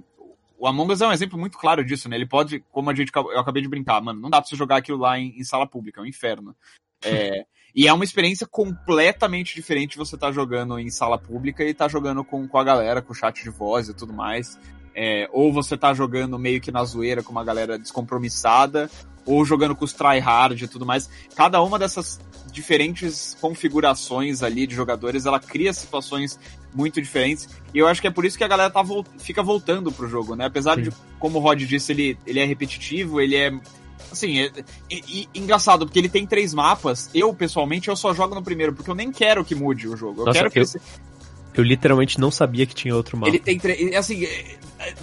o 0.58 0.68
Among 0.68 0.94
Us 0.94 1.02
é 1.02 1.08
um 1.08 1.12
exemplo 1.12 1.38
muito 1.38 1.58
claro 1.58 1.84
disso, 1.84 2.10
né? 2.10 2.16
Ele 2.16 2.26
pode, 2.26 2.64
como 2.72 2.90
a 2.90 2.96
gente 2.96 3.12
eu 3.14 3.40
acabei 3.40 3.62
de 3.62 3.70
brincar, 3.70 4.02
mano, 4.02 4.20
não 4.20 4.30
dá 4.30 4.42
pra 4.42 4.48
você 4.48 4.56
jogar 4.56 4.78
aquilo 4.78 4.98
lá 4.98 5.20
em, 5.20 5.38
em 5.38 5.44
sala 5.44 5.68
pública, 5.68 6.00
é 6.00 6.04
um 6.04 6.08
inferno. 6.08 6.56
É, 7.04 7.46
e 7.76 7.88
é 7.88 7.94
uma 7.94 8.06
experiência 8.06 8.48
completamente 8.48 9.54
diferente 9.54 9.98
você 9.98 10.18
tá 10.18 10.32
jogando 10.32 10.80
em 10.80 10.90
sala 10.90 11.18
pública 11.18 11.64
e 11.64 11.74
tá 11.74 11.88
jogando 11.88 12.24
com, 12.24 12.48
com 12.48 12.58
a 12.58 12.64
galera, 12.64 13.02
com 13.02 13.12
o 13.12 13.16
chat 13.16 13.44
de 13.44 13.50
voz 13.50 13.90
e 13.90 13.94
tudo 13.94 14.14
mais. 14.14 14.58
É, 14.96 15.28
ou 15.34 15.52
você 15.52 15.78
tá 15.78 15.94
jogando 15.94 16.40
meio 16.40 16.62
que 16.62 16.72
na 16.72 16.84
zoeira 16.86 17.22
com 17.22 17.32
uma 17.32 17.44
galera 17.44 17.78
descompromissada, 17.78 18.90
ou 19.26 19.44
jogando 19.44 19.76
com 19.76 19.84
os 19.84 19.92
tryhard 19.92 20.64
e 20.64 20.68
tudo 20.68 20.86
mais. 20.86 21.10
Cada 21.36 21.62
uma 21.62 21.78
dessas 21.78 22.20
diferentes 22.52 23.36
configurações 23.42 24.42
ali 24.42 24.66
de 24.66 24.74
jogadores, 24.74 25.26
ela 25.26 25.40
cria 25.40 25.74
situações 25.74 26.40
muito 26.74 27.02
diferentes. 27.02 27.50
E 27.74 27.80
eu 27.80 27.88
acho 27.88 28.00
que 28.00 28.08
é 28.08 28.12
por 28.12 28.24
isso 28.24 28.38
que 28.38 28.44
a 28.44 28.48
galera 28.48 28.70
tá, 28.70 28.82
fica 29.18 29.44
voltando 29.44 29.92
pro 29.92 30.08
jogo, 30.08 30.36
né? 30.36 30.46
Apesar 30.46 30.76
Sim. 30.76 30.84
de, 30.84 30.92
como 31.20 31.40
o 31.40 31.42
Rod 31.42 31.62
disse, 31.64 31.92
ele, 31.92 32.18
ele 32.26 32.40
é 32.40 32.46
repetitivo, 32.46 33.20
ele 33.20 33.36
é 33.36 33.52
Assim, 34.12 34.40
é, 34.40 34.46
é, 34.46 34.96
é, 34.96 35.26
engraçado, 35.34 35.86
porque 35.86 36.00
ele 36.00 36.08
tem 36.08 36.26
três 36.26 36.54
mapas. 36.54 37.10
Eu, 37.14 37.34
pessoalmente, 37.34 37.90
eu 37.90 37.96
só 37.96 38.14
jogo 38.14 38.36
no 38.36 38.42
primeiro, 38.42 38.74
porque 38.74 38.90
eu 38.90 38.96
nem 38.96 39.12
quero 39.12 39.44
que 39.44 39.56
mude 39.56 39.88
o 39.88 39.98
jogo. 39.98 40.22
Eu 40.22 40.26
Nossa, 40.28 40.40
quero 40.40 40.52
que 40.52 40.60
eu... 40.60 40.64
esse... 40.64 40.80
Eu 41.54 41.64
literalmente 41.64 42.20
não 42.20 42.30
sabia 42.30 42.66
que 42.66 42.76
tinha 42.76 42.94
outro 42.94 43.18
mapa. 43.18 43.30
Ele 43.30 43.40
tem 43.40 43.58
três. 43.58 43.96
Assim, 43.96 44.28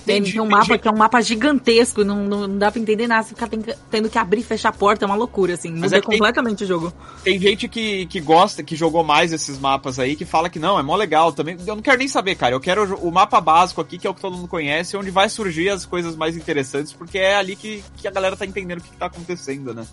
tem, 0.05 0.23
tem 0.23 0.41
um 0.41 0.49
mapa 0.49 0.79
que 0.79 0.89
é 0.89 0.91
um 0.91 0.97
mapa 0.97 1.21
gigantesco, 1.21 2.05
não, 2.05 2.25
não 2.25 2.59
dá 2.59 2.71
pra 2.71 2.81
entender 2.81 3.07
nada, 3.07 3.23
você 3.23 3.35
fica 3.35 3.77
tendo 3.91 4.09
que 4.09 4.19
abrir 4.19 4.41
e 4.41 4.45
fechar 4.45 4.69
a 4.69 4.73
porta, 4.73 5.05
é 5.05 5.07
uma 5.07 5.15
loucura, 5.15 5.55
assim, 5.55 5.73
muda 5.73 5.97
é 5.97 6.01
completamente 6.01 6.59
tem, 6.59 6.65
o 6.65 6.69
jogo. 6.69 6.93
Tem 7.23 7.39
gente 7.39 7.69
que, 7.69 8.07
que 8.07 8.21
gosta, 8.21 8.63
que 8.63 8.77
jogou 8.77 9.03
mais 9.03 9.33
esses 9.33 9.59
mapas 9.59 9.99
aí, 9.99 10.17
que 10.17 10.25
fala 10.25 10.49
que 10.49 10.59
não, 10.59 10.79
é 10.79 10.83
mó 10.83 10.97
legal 10.97 11.33
também. 11.33 11.57
Eu 11.67 11.75
não 11.77 11.83
quero 11.83 11.99
nem 11.99 12.09
saber, 12.09 12.35
cara, 12.35 12.55
eu 12.55 12.61
quero 12.61 12.95
o 12.97 13.11
mapa 13.11 13.41
básico 13.41 13.81
aqui, 13.81 13.99
que 13.99 14.07
é 14.07 14.11
o 14.11 14.15
que 14.15 14.21
todo 14.21 14.37
mundo 14.37 14.49
conhece, 14.49 14.97
onde 14.97 15.11
vai 15.11 15.29
surgir 15.29 15.69
as 15.71 15.87
coisas 15.87 16.17
mais 16.17 16.37
interessantes, 16.37 16.93
porque 16.93 17.19
é 17.19 17.37
ali 17.37 17.57
que, 17.57 17.83
que 17.97 18.07
a 18.07 18.11
galera 18.11 18.37
tá 18.37 18.47
entendendo 18.47 18.79
o 18.79 18.83
que, 18.83 18.91
que 18.91 18.97
tá 18.97 19.07
acontecendo, 19.07 19.75
né? 19.75 19.87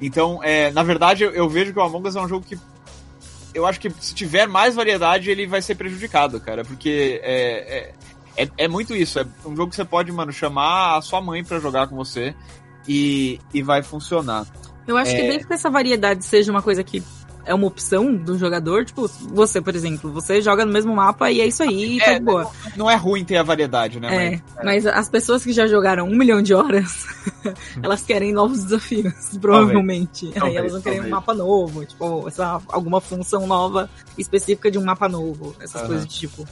Então, 0.00 0.40
é, 0.42 0.70
na 0.70 0.82
verdade, 0.82 1.24
eu, 1.24 1.30
eu 1.30 1.48
vejo 1.48 1.72
que 1.72 1.78
o 1.78 1.82
Among 1.82 2.08
Us 2.08 2.16
é 2.16 2.20
um 2.20 2.28
jogo 2.28 2.44
que 2.44 2.58
eu 3.54 3.64
acho 3.64 3.78
que 3.78 3.88
se 4.00 4.14
tiver 4.14 4.48
mais 4.48 4.74
variedade, 4.74 5.30
ele 5.30 5.46
vai 5.46 5.62
ser 5.62 5.76
prejudicado, 5.76 6.40
cara, 6.40 6.64
porque 6.64 7.20
é, 7.22 7.76
é 7.76 7.94
é, 8.36 8.48
é 8.58 8.68
muito 8.68 8.94
isso. 8.94 9.18
É 9.18 9.26
um 9.44 9.56
jogo 9.56 9.70
que 9.70 9.76
você 9.76 9.84
pode, 9.84 10.10
mano, 10.12 10.32
chamar 10.32 10.96
a 10.96 11.02
sua 11.02 11.20
mãe 11.20 11.44
para 11.44 11.58
jogar 11.58 11.88
com 11.88 11.96
você 11.96 12.34
e, 12.88 13.40
e 13.52 13.62
vai 13.62 13.82
funcionar. 13.82 14.46
Eu 14.86 14.96
acho 14.96 15.12
é... 15.12 15.16
que 15.16 15.22
desde 15.22 15.46
que 15.46 15.54
essa 15.54 15.70
variedade 15.70 16.24
seja 16.24 16.50
uma 16.50 16.62
coisa 16.62 16.84
que 16.84 17.02
é 17.46 17.54
uma 17.54 17.66
opção 17.66 18.14
do 18.14 18.38
jogador, 18.38 18.84
tipo, 18.84 19.06
você, 19.06 19.60
por 19.60 19.74
exemplo, 19.74 20.10
você 20.10 20.40
joga 20.40 20.64
no 20.64 20.72
mesmo 20.72 20.94
mapa 20.94 21.30
e 21.30 21.40
é 21.40 21.46
isso 21.46 21.62
aí, 21.62 21.98
é, 22.00 22.04
tá 22.04 22.14
de 22.14 22.24
boa. 22.24 22.50
Não 22.76 22.90
é 22.90 22.96
ruim 22.96 23.24
ter 23.24 23.36
a 23.36 23.42
variedade, 23.42 24.00
né? 24.00 24.34
É, 24.34 24.40
mas, 24.56 24.84
mas 24.84 24.86
as 24.86 25.08
pessoas 25.08 25.44
que 25.44 25.52
já 25.52 25.66
jogaram 25.66 26.06
um 26.06 26.16
milhão 26.16 26.40
de 26.40 26.54
horas, 26.54 27.06
elas 27.82 28.02
querem 28.02 28.32
novos 28.32 28.64
desafios, 28.64 29.36
provavelmente. 29.40 30.30
Talvez, 30.32 30.44
aí 30.44 30.56
elas 30.56 30.72
vão 30.72 30.80
querer 30.80 31.02
um 31.02 31.10
mapa 31.10 31.34
novo, 31.34 31.84
tipo, 31.84 32.26
essa, 32.26 32.60
alguma 32.68 33.00
função 33.00 33.46
nova 33.46 33.90
específica 34.16 34.70
de 34.70 34.78
um 34.78 34.84
mapa 34.84 35.08
novo, 35.08 35.54
essas 35.60 35.82
uhum. 35.82 35.88
coisas 35.88 36.06
de 36.06 36.14
tipo. 36.14 36.48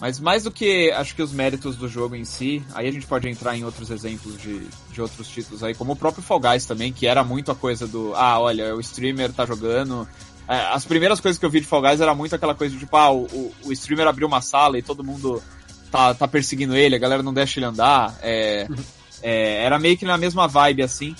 Mas 0.00 0.20
mais 0.20 0.42
do 0.42 0.50
que 0.50 0.90
acho 0.92 1.14
que 1.14 1.22
os 1.22 1.32
méritos 1.32 1.76
do 1.76 1.88
jogo 1.88 2.14
em 2.14 2.24
si, 2.24 2.62
aí 2.74 2.86
a 2.86 2.92
gente 2.92 3.06
pode 3.06 3.28
entrar 3.28 3.56
em 3.56 3.64
outros 3.64 3.90
exemplos 3.90 4.36
de, 4.36 4.66
de 4.92 5.00
outros 5.00 5.26
títulos 5.28 5.62
aí, 5.62 5.74
como 5.74 5.92
o 5.92 5.96
próprio 5.96 6.22
Fall 6.22 6.40
Guys 6.40 6.66
também, 6.66 6.92
que 6.92 7.06
era 7.06 7.24
muito 7.24 7.50
a 7.50 7.54
coisa 7.54 7.86
do, 7.86 8.14
ah, 8.14 8.38
olha, 8.38 8.76
o 8.76 8.80
streamer 8.80 9.32
tá 9.32 9.46
jogando. 9.46 10.06
É, 10.46 10.58
as 10.66 10.84
primeiras 10.84 11.18
coisas 11.18 11.38
que 11.38 11.46
eu 11.46 11.50
vi 11.50 11.60
de 11.60 11.66
Fall 11.66 11.80
Guys 11.80 12.00
era 12.00 12.14
muito 12.14 12.34
aquela 12.34 12.54
coisa 12.54 12.74
de 12.74 12.80
tipo, 12.80 12.94
ah, 12.96 13.10
o, 13.10 13.54
o 13.64 13.72
streamer 13.72 14.06
abriu 14.06 14.28
uma 14.28 14.42
sala 14.42 14.78
e 14.78 14.82
todo 14.82 15.02
mundo 15.02 15.42
tá, 15.90 16.12
tá 16.12 16.28
perseguindo 16.28 16.76
ele, 16.76 16.94
a 16.94 16.98
galera 16.98 17.22
não 17.22 17.32
deixa 17.32 17.58
ele 17.58 17.66
andar. 17.66 18.14
É, 18.22 18.68
é, 19.22 19.64
era 19.64 19.78
meio 19.78 19.96
que 19.96 20.04
na 20.04 20.18
mesma 20.18 20.46
vibe 20.46 20.82
assim. 20.82 21.16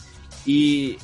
E 0.47 0.99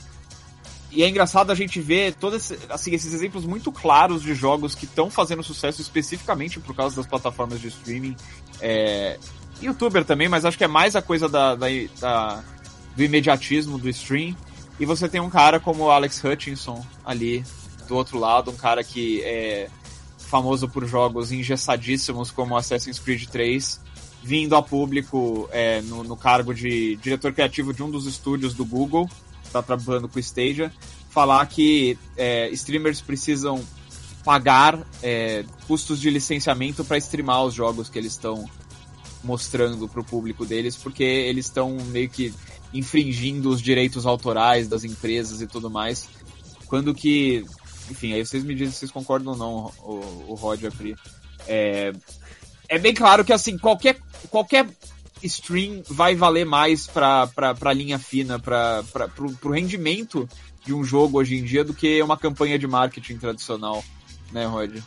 e 0.94 1.02
é 1.02 1.08
engraçado 1.08 1.50
a 1.50 1.54
gente 1.54 1.80
ver 1.80 2.14
todos 2.14 2.52
assim, 2.68 2.94
esses 2.94 3.14
exemplos 3.14 3.46
muito 3.46 3.72
claros 3.72 4.22
de 4.22 4.34
jogos 4.34 4.74
que 4.74 4.84
estão 4.84 5.10
fazendo 5.10 5.42
sucesso 5.42 5.80
especificamente 5.80 6.60
por 6.60 6.76
causa 6.76 6.96
das 6.96 7.06
plataformas 7.06 7.60
de 7.60 7.68
streaming. 7.68 8.14
É, 8.60 9.18
youtuber 9.62 10.04
também, 10.04 10.28
mas 10.28 10.44
acho 10.44 10.58
que 10.58 10.64
é 10.64 10.68
mais 10.68 10.94
a 10.94 11.00
coisa 11.00 11.30
da, 11.30 11.54
da, 11.54 11.66
da, 11.98 12.44
do 12.94 13.02
imediatismo 13.02 13.78
do 13.78 13.88
stream. 13.88 14.36
E 14.78 14.84
você 14.84 15.08
tem 15.08 15.20
um 15.20 15.30
cara 15.30 15.58
como 15.58 15.90
Alex 15.90 16.22
Hutchinson 16.22 16.84
ali 17.04 17.42
do 17.88 17.96
outro 17.96 18.18
lado, 18.18 18.50
um 18.50 18.56
cara 18.56 18.84
que 18.84 19.22
é 19.22 19.70
famoso 20.18 20.68
por 20.68 20.86
jogos 20.86 21.32
engessadíssimos 21.32 22.30
como 22.30 22.56
Assassin's 22.56 22.98
Creed 22.98 23.26
3, 23.28 23.80
vindo 24.22 24.56
a 24.56 24.62
público 24.62 25.48
é, 25.52 25.80
no, 25.82 26.04
no 26.04 26.16
cargo 26.16 26.54
de 26.54 26.96
diretor 26.96 27.32
criativo 27.32 27.72
de 27.72 27.82
um 27.82 27.90
dos 27.90 28.06
estúdios 28.06 28.52
do 28.52 28.64
Google 28.64 29.08
tá 29.52 29.62
trabalhando 29.62 30.08
com 30.08 30.16
o 30.16 30.20
Stadia, 30.20 30.72
falar 31.10 31.44
que 31.46 31.98
é, 32.16 32.48
streamers 32.50 33.00
precisam 33.00 33.62
pagar 34.24 34.78
é, 35.02 35.44
custos 35.66 36.00
de 36.00 36.08
licenciamento 36.10 36.84
para 36.84 36.96
streamar 36.98 37.44
os 37.44 37.54
jogos 37.54 37.88
que 37.88 37.98
eles 37.98 38.12
estão 38.12 38.48
mostrando 39.22 39.88
para 39.88 40.00
o 40.00 40.04
público 40.04 40.44
deles, 40.44 40.76
porque 40.76 41.04
eles 41.04 41.46
estão 41.46 41.76
meio 41.86 42.08
que 42.08 42.32
infringindo 42.72 43.50
os 43.50 43.60
direitos 43.60 44.06
autorais 44.06 44.68
das 44.68 44.84
empresas 44.84 45.40
e 45.40 45.46
tudo 45.46 45.70
mais. 45.70 46.08
Quando 46.66 46.94
que, 46.94 47.44
enfim, 47.90 48.14
aí 48.14 48.24
vocês 48.24 48.42
me 48.42 48.54
dizem 48.54 48.72
se 48.72 48.78
vocês 48.78 48.90
concordam 48.90 49.32
ou 49.32 49.38
não, 49.38 49.72
o, 49.84 50.24
o 50.28 50.34
Rod 50.34 50.64
Apri. 50.64 50.96
É, 51.46 51.92
é 52.68 52.78
bem 52.78 52.94
claro 52.94 53.24
que 53.24 53.32
assim 53.32 53.58
qualquer 53.58 53.98
qualquer 54.30 54.66
stream 55.24 55.82
vai 55.88 56.14
valer 56.14 56.44
mais 56.44 56.86
pra, 56.86 57.26
pra, 57.26 57.54
pra 57.54 57.72
linha 57.72 57.98
fina, 57.98 58.38
pra, 58.38 58.82
pra, 58.92 59.08
pro, 59.08 59.32
pro 59.32 59.52
rendimento 59.52 60.28
de 60.64 60.72
um 60.72 60.84
jogo 60.84 61.18
hoje 61.18 61.36
em 61.36 61.44
dia 61.44 61.64
do 61.64 61.74
que 61.74 62.02
uma 62.02 62.16
campanha 62.16 62.58
de 62.58 62.66
marketing 62.66 63.16
tradicional, 63.16 63.84
né, 64.32 64.46
Rod? 64.46 64.78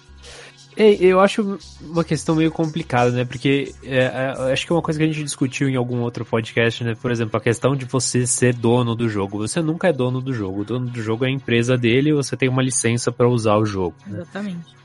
Eu 0.77 1.21
acho 1.21 1.57
uma 1.79 2.03
questão 2.03 2.35
meio 2.35 2.51
complicada, 2.51 3.09
né? 3.09 3.23
Porque 3.23 3.73
é, 3.81 3.97
é, 3.97 4.51
acho 4.51 4.65
que 4.65 4.73
é 4.73 4.75
uma 4.75 4.81
coisa 4.81 4.99
que 4.99 5.05
a 5.05 5.07
gente 5.07 5.23
discutiu 5.23 5.69
em 5.69 5.77
algum 5.77 6.01
outro 6.01 6.25
podcast, 6.25 6.83
né? 6.83 6.93
Por 7.01 7.11
exemplo, 7.11 7.37
a 7.37 7.39
questão 7.39 7.77
de 7.77 7.85
você 7.85 8.27
ser 8.27 8.53
dono 8.53 8.93
do 8.93 9.07
jogo. 9.07 9.37
Você 9.37 9.61
nunca 9.61 9.87
é 9.87 9.93
dono 9.93 10.19
do 10.19 10.33
jogo. 10.33 10.61
O 10.61 10.65
dono 10.65 10.87
do 10.87 11.01
jogo 11.01 11.23
é 11.23 11.29
a 11.29 11.31
empresa 11.31 11.77
dele 11.77 12.09
e 12.09 12.13
você 12.13 12.35
tem 12.35 12.49
uma 12.49 12.61
licença 12.61 13.09
para 13.09 13.25
usar 13.25 13.55
o 13.55 13.65
jogo. 13.65 13.95
Né? 14.05 14.17
Exatamente. 14.17 14.75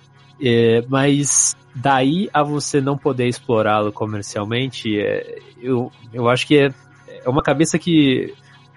É, 0.43 0.83
mas 0.89 1.57
daí 1.75 2.29
a 2.33 2.43
você 2.43 2.81
não 2.81 2.97
poder 2.97 3.27
explorá-lo 3.27 3.93
comercialmente, 3.93 4.99
é, 4.99 5.39
eu, 5.61 5.93
eu 6.13 6.29
acho 6.29 6.47
que 6.47 6.59
é, 6.59 6.75
é 7.25 7.29
uma 7.29 7.43
cabeça 7.43 7.79
que 7.79 8.35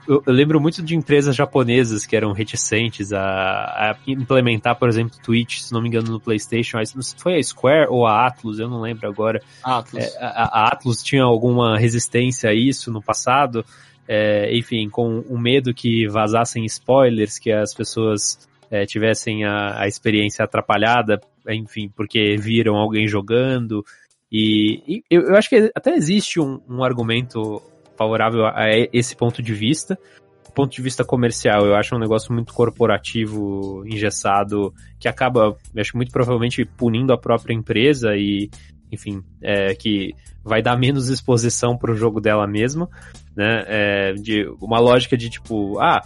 eu, 0.07 0.21
eu, 0.25 0.33
lembro 0.33 0.59
muito 0.59 0.83
de 0.83 0.95
empresas 0.95 1.33
japonesas 1.33 2.05
que 2.05 2.15
eram 2.15 2.33
reticentes 2.33 3.13
a, 3.13 3.21
a, 3.21 3.97
implementar, 4.05 4.77
por 4.77 4.89
exemplo, 4.89 5.17
Twitch, 5.23 5.59
se 5.59 5.71
não 5.71 5.81
me 5.81 5.87
engano, 5.87 6.11
no 6.11 6.19
PlayStation. 6.19 6.77
Foi 7.17 7.37
a 7.37 7.43
Square 7.43 7.87
ou 7.89 8.05
a 8.05 8.27
Atlus, 8.27 8.59
eu 8.59 8.69
não 8.69 8.81
lembro 8.81 9.07
agora. 9.07 9.41
Atlus. 9.63 10.03
É, 10.03 10.17
a, 10.19 10.43
a, 10.43 10.67
Atlus 10.67 11.01
tinha 11.01 11.23
alguma 11.23 11.77
resistência 11.79 12.49
a 12.49 12.53
isso 12.53 12.91
no 12.91 13.01
passado. 13.01 13.65
É, 14.05 14.53
enfim, 14.53 14.89
com 14.89 15.19
o 15.29 15.39
medo 15.39 15.73
que 15.73 16.05
vazassem 16.09 16.65
spoilers, 16.65 17.39
que 17.39 17.49
as 17.49 17.73
pessoas 17.73 18.37
é, 18.69 18.85
tivessem 18.85 19.45
a, 19.45 19.83
a 19.83 19.87
experiência 19.87 20.43
atrapalhada 20.43 21.21
enfim, 21.49 21.89
porque 21.95 22.37
viram 22.37 22.75
alguém 22.75 23.07
jogando. 23.07 23.83
E, 24.31 24.81
e 24.87 25.03
eu, 25.09 25.21
eu, 25.23 25.35
acho 25.35 25.49
que 25.49 25.71
até 25.75 25.93
existe 25.93 26.39
um, 26.39 26.59
um, 26.67 26.83
argumento 26.83 27.61
favorável 27.95 28.45
a 28.47 28.65
esse 28.91 29.15
ponto 29.15 29.41
de 29.41 29.53
vista. 29.53 29.97
Do 30.45 30.53
ponto 30.53 30.71
de 30.71 30.81
vista 30.81 31.03
comercial, 31.03 31.65
eu 31.65 31.75
acho 31.75 31.95
um 31.95 31.99
negócio 31.99 32.33
muito 32.33 32.53
corporativo, 32.53 33.83
engessado, 33.87 34.73
que 34.99 35.07
acaba, 35.07 35.57
acho 35.77 35.97
muito 35.97 36.11
provavelmente 36.11 36.63
punindo 36.65 37.11
a 37.11 37.17
própria 37.17 37.53
empresa 37.53 38.15
e, 38.15 38.49
enfim, 38.91 39.23
é, 39.41 39.73
que 39.73 40.13
vai 40.43 40.61
dar 40.61 40.77
menos 40.77 41.09
exposição 41.09 41.77
para 41.77 41.91
o 41.91 41.95
jogo 41.95 42.19
dela 42.19 42.45
mesma, 42.45 42.89
né? 43.35 43.63
É, 43.67 44.13
de 44.13 44.45
uma 44.61 44.79
lógica 44.79 45.17
de 45.17 45.29
tipo, 45.29 45.79
ah, 45.79 46.01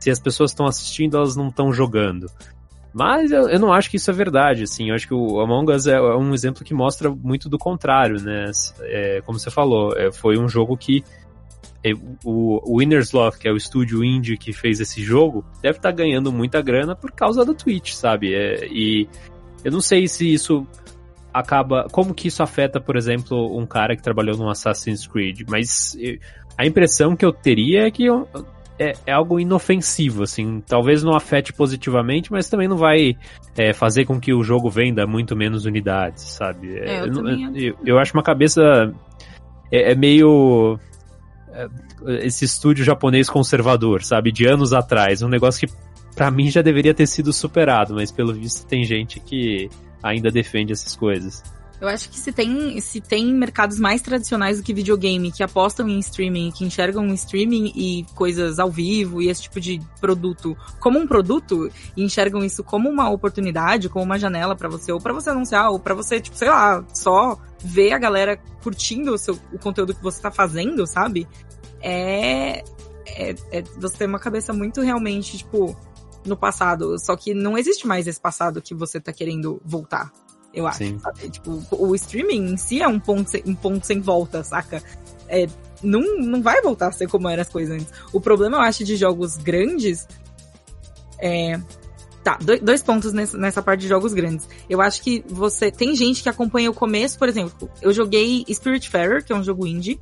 se 0.00 0.10
as 0.10 0.18
pessoas 0.18 0.50
estão 0.50 0.66
assistindo, 0.66 1.16
elas 1.16 1.36
não 1.36 1.48
estão 1.48 1.72
jogando. 1.72 2.26
Mas 2.92 3.30
eu, 3.30 3.48
eu, 3.48 3.58
não 3.58 3.72
acho 3.72 3.90
que 3.90 3.96
isso 3.96 4.10
é 4.10 4.14
verdade, 4.14 4.64
assim. 4.64 4.90
Eu 4.90 4.94
acho 4.94 5.08
que 5.08 5.14
o 5.14 5.40
Among 5.40 5.72
Us 5.72 5.86
é, 5.86 5.94
é 5.94 6.16
um 6.16 6.34
exemplo 6.34 6.64
que 6.64 6.74
mostra 6.74 7.10
muito 7.10 7.48
do 7.48 7.58
contrário, 7.58 8.20
né? 8.22 8.50
É, 8.82 9.22
como 9.24 9.38
você 9.38 9.50
falou, 9.50 9.96
é, 9.96 10.12
foi 10.12 10.38
um 10.38 10.48
jogo 10.48 10.76
que 10.76 11.02
é, 11.82 11.92
o, 12.24 12.78
Winner's 12.78 13.12
Love, 13.12 13.38
que 13.38 13.48
é 13.48 13.52
o 13.52 13.56
estúdio 13.56 14.04
indie 14.04 14.36
que 14.36 14.52
fez 14.52 14.78
esse 14.78 15.02
jogo, 15.02 15.44
deve 15.62 15.78
estar 15.78 15.90
tá 15.90 15.96
ganhando 15.96 16.30
muita 16.30 16.60
grana 16.60 16.94
por 16.94 17.10
causa 17.12 17.44
do 17.44 17.54
Twitch, 17.54 17.92
sabe? 17.92 18.34
É, 18.34 18.66
e 18.66 19.08
eu 19.64 19.72
não 19.72 19.80
sei 19.80 20.06
se 20.06 20.30
isso 20.30 20.66
acaba. 21.32 21.88
Como 21.90 22.12
que 22.12 22.28
isso 22.28 22.42
afeta, 22.42 22.78
por 22.78 22.96
exemplo, 22.96 23.56
um 23.56 23.64
cara 23.64 23.96
que 23.96 24.02
trabalhou 24.02 24.36
no 24.36 24.50
Assassin's 24.50 25.06
Creed, 25.06 25.42
mas 25.48 25.96
a 26.58 26.66
impressão 26.66 27.16
que 27.16 27.24
eu 27.24 27.32
teria 27.32 27.86
é 27.86 27.90
que 27.90 28.06
é, 28.82 28.94
é, 29.06 29.12
algo 29.12 29.38
inofensivo, 29.38 30.22
assim. 30.22 30.60
Talvez 30.66 31.02
não 31.02 31.14
afete 31.14 31.52
positivamente, 31.52 32.32
mas 32.32 32.48
também 32.48 32.68
não 32.68 32.76
vai 32.76 33.16
é, 33.56 33.72
fazer 33.72 34.04
com 34.04 34.20
que 34.20 34.32
o 34.32 34.42
jogo 34.42 34.68
venda 34.70 35.06
muito 35.06 35.36
menos 35.36 35.64
unidades, 35.64 36.22
sabe? 36.22 36.78
É, 36.78 37.00
eu, 37.00 37.06
eu, 37.06 37.56
eu, 37.56 37.76
eu, 37.84 37.98
acho 37.98 38.14
uma 38.14 38.22
cabeça. 38.22 38.92
É, 39.70 39.92
é 39.92 39.94
meio. 39.94 40.78
É, 41.52 41.68
esse 42.26 42.44
estúdio 42.44 42.84
japonês 42.84 43.30
conservador, 43.30 44.02
sabe? 44.02 44.32
De 44.32 44.46
anos 44.46 44.72
atrás. 44.72 45.22
Um 45.22 45.28
negócio 45.28 45.66
que 45.66 45.72
para 46.14 46.30
mim 46.30 46.50
já 46.50 46.62
deveria 46.62 46.92
ter 46.92 47.06
sido 47.06 47.32
superado, 47.32 47.94
mas 47.94 48.10
pelo 48.10 48.32
visto 48.34 48.66
tem 48.66 48.84
gente 48.84 49.20
que 49.20 49.68
ainda 50.02 50.30
defende 50.30 50.72
essas 50.72 50.96
coisas. 50.96 51.42
Eu 51.82 51.88
acho 51.88 52.08
que 52.10 52.16
se 52.16 52.30
tem, 52.30 52.80
se 52.80 53.00
tem 53.00 53.34
mercados 53.34 53.76
mais 53.80 54.00
tradicionais 54.00 54.58
do 54.58 54.62
que 54.62 54.72
videogame, 54.72 55.32
que 55.32 55.42
apostam 55.42 55.88
em 55.88 55.98
streaming, 55.98 56.52
que 56.52 56.64
enxergam 56.64 57.04
streaming 57.08 57.72
e 57.74 58.06
coisas 58.14 58.60
ao 58.60 58.70
vivo 58.70 59.20
e 59.20 59.28
esse 59.28 59.42
tipo 59.42 59.60
de 59.60 59.80
produto 60.00 60.56
como 60.78 61.00
um 61.00 61.08
produto 61.08 61.68
e 61.96 62.04
enxergam 62.04 62.44
isso 62.44 62.62
como 62.62 62.88
uma 62.88 63.10
oportunidade, 63.10 63.88
como 63.88 64.04
uma 64.04 64.16
janela 64.16 64.54
para 64.54 64.68
você, 64.68 64.92
ou 64.92 65.00
para 65.00 65.12
você 65.12 65.30
anunciar, 65.30 65.72
ou 65.72 65.80
para 65.80 65.92
você, 65.92 66.20
tipo, 66.20 66.36
sei 66.36 66.50
lá, 66.50 66.84
só 66.94 67.36
ver 67.58 67.92
a 67.92 67.98
galera 67.98 68.36
curtindo 68.62 69.14
o, 69.14 69.18
seu, 69.18 69.36
o 69.52 69.58
conteúdo 69.58 69.92
que 69.92 70.02
você 70.04 70.22
tá 70.22 70.30
fazendo, 70.30 70.86
sabe? 70.86 71.26
É, 71.80 72.62
é, 73.06 73.34
é 73.50 73.62
você 73.76 73.98
tem 73.98 74.06
uma 74.06 74.20
cabeça 74.20 74.52
muito 74.52 74.80
realmente, 74.82 75.36
tipo, 75.36 75.76
no 76.24 76.36
passado. 76.36 76.96
Só 77.00 77.16
que 77.16 77.34
não 77.34 77.58
existe 77.58 77.88
mais 77.88 78.06
esse 78.06 78.20
passado 78.20 78.62
que 78.62 78.72
você 78.72 79.00
tá 79.00 79.12
querendo 79.12 79.60
voltar. 79.64 80.12
Eu 80.54 80.66
acho, 80.66 80.78
Sim. 80.78 81.00
Tipo, 81.30 81.62
o 81.70 81.94
streaming 81.94 82.52
em 82.52 82.56
si 82.56 82.82
é 82.82 82.88
um 82.88 83.00
ponto, 83.00 83.30
sem, 83.30 83.42
um 83.46 83.54
ponto 83.54 83.86
sem 83.86 84.00
volta, 84.00 84.44
saca? 84.44 84.82
É, 85.28 85.46
não, 85.82 86.18
não 86.18 86.42
vai 86.42 86.60
voltar 86.60 86.88
a 86.88 86.92
ser 86.92 87.08
como 87.08 87.28
eram 87.28 87.40
as 87.40 87.48
coisas 87.48 87.74
antes. 87.74 87.92
O 88.12 88.20
problema, 88.20 88.58
eu 88.58 88.60
acho, 88.60 88.84
de 88.84 88.96
jogos 88.96 89.36
grandes 89.38 90.06
é. 91.22 91.58
Tá, 92.24 92.38
dois 92.62 92.84
pontos 92.84 93.12
nessa, 93.12 93.36
nessa 93.36 93.60
parte 93.60 93.80
de 93.80 93.88
jogos 93.88 94.12
grandes. 94.12 94.48
Eu 94.68 94.80
acho 94.80 95.02
que 95.02 95.24
você. 95.26 95.72
Tem 95.72 95.94
gente 95.96 96.22
que 96.22 96.28
acompanha 96.28 96.70
o 96.70 96.74
começo, 96.74 97.18
por 97.18 97.28
exemplo, 97.28 97.68
eu 97.80 97.92
joguei 97.92 98.44
Spiritfarer, 98.48 99.24
que 99.24 99.32
é 99.32 99.36
um 99.36 99.42
jogo 99.42 99.66
indie. 99.66 100.00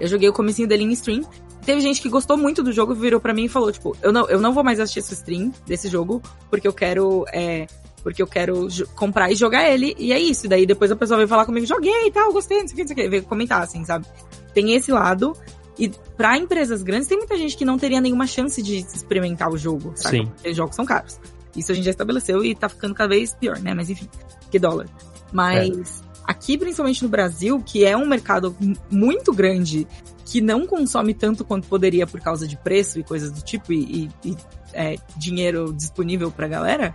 Eu 0.00 0.08
joguei 0.08 0.28
o 0.28 0.32
comecinho 0.32 0.66
dele 0.66 0.84
em 0.84 0.92
stream. 0.92 1.22
Teve 1.64 1.80
gente 1.80 2.00
que 2.00 2.08
gostou 2.08 2.36
muito 2.36 2.62
do 2.62 2.72
jogo, 2.72 2.94
virou 2.94 3.20
para 3.20 3.34
mim 3.34 3.44
e 3.44 3.48
falou, 3.48 3.72
tipo, 3.72 3.96
eu 4.00 4.12
não, 4.12 4.28
eu 4.28 4.40
não 4.40 4.52
vou 4.52 4.62
mais 4.62 4.78
assistir 4.78 5.00
esse 5.00 5.14
stream 5.14 5.52
desse 5.64 5.88
jogo, 5.88 6.22
porque 6.50 6.66
eu 6.66 6.72
quero. 6.72 7.24
É, 7.32 7.66
porque 8.06 8.22
eu 8.22 8.26
quero 8.28 8.68
comprar 8.94 9.32
e 9.32 9.34
jogar 9.34 9.68
ele, 9.68 9.92
e 9.98 10.12
é 10.12 10.18
isso. 10.20 10.46
E 10.46 10.48
daí 10.48 10.64
depois 10.64 10.92
a 10.92 10.96
pessoa 10.96 11.16
veio 11.16 11.28
falar 11.28 11.44
comigo, 11.44 11.66
joguei 11.66 12.06
e 12.06 12.12
tal, 12.12 12.32
gostei, 12.32 12.60
não 12.60 12.68
sei 12.68 12.74
o 12.74 12.76
que, 12.76 12.82
não 12.82 12.86
sei 12.86 12.94
o 12.94 12.96
que, 12.98 13.08
veio 13.08 13.22
comentar, 13.24 13.62
assim, 13.62 13.84
sabe? 13.84 14.06
Tem 14.54 14.74
esse 14.74 14.92
lado. 14.92 15.36
E 15.76 15.90
para 16.16 16.38
empresas 16.38 16.84
grandes, 16.84 17.08
tem 17.08 17.18
muita 17.18 17.36
gente 17.36 17.56
que 17.56 17.64
não 17.64 17.76
teria 17.76 18.00
nenhuma 18.00 18.24
chance 18.24 18.62
de 18.62 18.76
experimentar 18.76 19.50
o 19.50 19.58
jogo, 19.58 19.92
sabe? 19.96 20.18
Sim. 20.18 20.26
Porque 20.26 20.50
os 20.50 20.56
jogos 20.56 20.76
são 20.76 20.84
caros. 20.84 21.18
Isso 21.56 21.72
a 21.72 21.74
gente 21.74 21.84
já 21.84 21.90
estabeleceu 21.90 22.44
e 22.44 22.54
tá 22.54 22.68
ficando 22.68 22.94
cada 22.94 23.08
vez 23.08 23.34
pior, 23.34 23.58
né? 23.58 23.74
Mas 23.74 23.90
enfim, 23.90 24.08
que 24.52 24.58
dólar. 24.60 24.86
Mas 25.32 26.00
é. 26.00 26.04
aqui, 26.28 26.56
principalmente 26.56 27.02
no 27.02 27.08
Brasil, 27.08 27.60
que 27.60 27.84
é 27.84 27.96
um 27.96 28.06
mercado 28.06 28.56
muito 28.88 29.32
grande, 29.32 29.84
que 30.24 30.40
não 30.40 30.64
consome 30.64 31.12
tanto 31.12 31.44
quanto 31.44 31.66
poderia 31.66 32.06
por 32.06 32.20
causa 32.20 32.46
de 32.46 32.56
preço 32.56 33.00
e 33.00 33.02
coisas 33.02 33.32
do 33.32 33.42
tipo, 33.42 33.72
e, 33.72 34.08
e, 34.24 34.30
e 34.30 34.36
é, 34.72 34.96
dinheiro 35.16 35.72
disponível 35.72 36.30
pra 36.30 36.46
galera, 36.46 36.94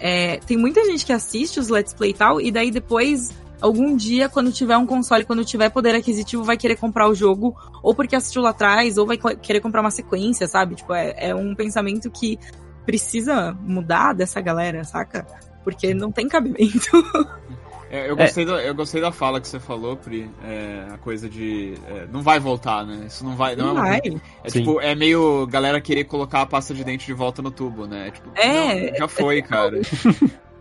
é, 0.00 0.38
tem 0.38 0.56
muita 0.56 0.84
gente 0.84 1.04
que 1.04 1.12
assiste 1.12 1.60
os 1.60 1.68
Let's 1.68 1.92
Play 1.92 2.10
e 2.10 2.14
tal, 2.14 2.40
e 2.40 2.50
daí 2.50 2.70
depois 2.70 3.30
algum 3.60 3.94
dia, 3.94 4.28
quando 4.28 4.50
tiver 4.50 4.76
um 4.76 4.86
console, 4.86 5.24
quando 5.24 5.44
tiver 5.44 5.68
poder 5.68 5.94
aquisitivo, 5.94 6.42
vai 6.42 6.56
querer 6.56 6.76
comprar 6.76 7.08
o 7.08 7.14
jogo, 7.14 7.54
ou 7.82 7.94
porque 7.94 8.16
assistiu 8.16 8.42
lá 8.42 8.50
atrás, 8.50 8.96
ou 8.96 9.06
vai 9.06 9.18
querer 9.18 9.60
comprar 9.60 9.82
uma 9.82 9.90
sequência, 9.90 10.48
sabe? 10.48 10.76
Tipo, 10.76 10.94
é, 10.94 11.14
é 11.16 11.34
um 11.34 11.54
pensamento 11.54 12.10
que 12.10 12.38
precisa 12.86 13.52
mudar 13.60 14.14
dessa 14.14 14.40
galera, 14.40 14.82
saca? 14.84 15.26
Porque 15.62 15.92
não 15.92 16.10
tem 16.10 16.26
cabimento. 16.26 16.90
É, 17.90 18.08
eu, 18.08 18.16
gostei 18.16 18.44
é. 18.44 18.46
da, 18.46 18.62
eu 18.62 18.74
gostei 18.74 19.00
da 19.00 19.10
fala 19.10 19.40
que 19.40 19.48
você 19.48 19.58
falou, 19.58 19.96
Pri. 19.96 20.30
É, 20.44 20.86
a 20.92 20.98
coisa 20.98 21.28
de. 21.28 21.74
É, 21.88 22.06
não 22.12 22.22
vai 22.22 22.38
voltar, 22.38 22.86
né? 22.86 23.06
Isso 23.06 23.24
não 23.24 23.34
vai. 23.34 23.56
Não, 23.56 23.74
não 23.74 23.84
é, 23.84 24.00
vai. 24.00 24.20
é 24.44 24.48
tipo, 24.48 24.80
é 24.80 24.94
meio 24.94 25.44
galera 25.48 25.80
querer 25.80 26.04
colocar 26.04 26.42
a 26.42 26.46
pasta 26.46 26.72
de 26.72 26.84
dente 26.84 27.04
de 27.04 27.12
volta 27.12 27.42
no 27.42 27.50
tubo, 27.50 27.86
né? 27.86 28.12
Tipo, 28.12 28.30
é. 28.36 28.90
Não, 28.92 28.98
já 28.98 29.08
foi, 29.08 29.42
cara. 29.42 29.80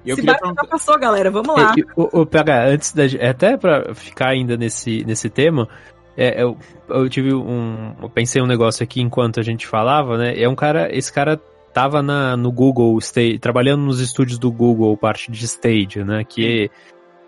E 0.05 0.11
eu 0.11 0.15
Se 0.15 0.21
queria 0.21 0.37
perguntar... 0.37 0.63
já 0.63 0.69
passou, 0.69 0.97
galera. 0.97 1.29
Vamos 1.29 1.53
lá. 1.53 1.73
o, 1.95 2.21
o, 2.21 2.25
PH, 2.25 2.67
antes 2.67 2.93
da. 2.93 3.03
Até 3.29 3.57
pra 3.57 3.93
ficar 3.93 4.29
ainda 4.29 4.55
nesse, 4.55 5.03
nesse 5.03 5.29
tema. 5.29 5.67
É, 6.15 6.41
eu, 6.41 6.57
eu 6.87 7.09
tive 7.09 7.33
um. 7.33 7.93
Eu 8.01 8.09
pensei 8.09 8.41
um 8.41 8.47
negócio 8.47 8.81
aqui 8.81 9.01
enquanto 9.01 9.41
a 9.41 9.43
gente 9.43 9.67
falava, 9.67 10.17
né? 10.17 10.41
É 10.41 10.47
um 10.47 10.55
cara. 10.55 10.87
Esse 10.95 11.11
cara 11.11 11.37
tava 11.73 12.01
na, 12.01 12.35
no 12.35 12.51
Google, 12.51 12.97
trabalhando 13.41 13.83
nos 13.83 13.99
estúdios 13.99 14.39
do 14.39 14.51
Google, 14.51 14.95
parte 14.97 15.29
de 15.29 15.45
Stage, 15.45 16.03
né? 16.03 16.23
Que 16.23 16.71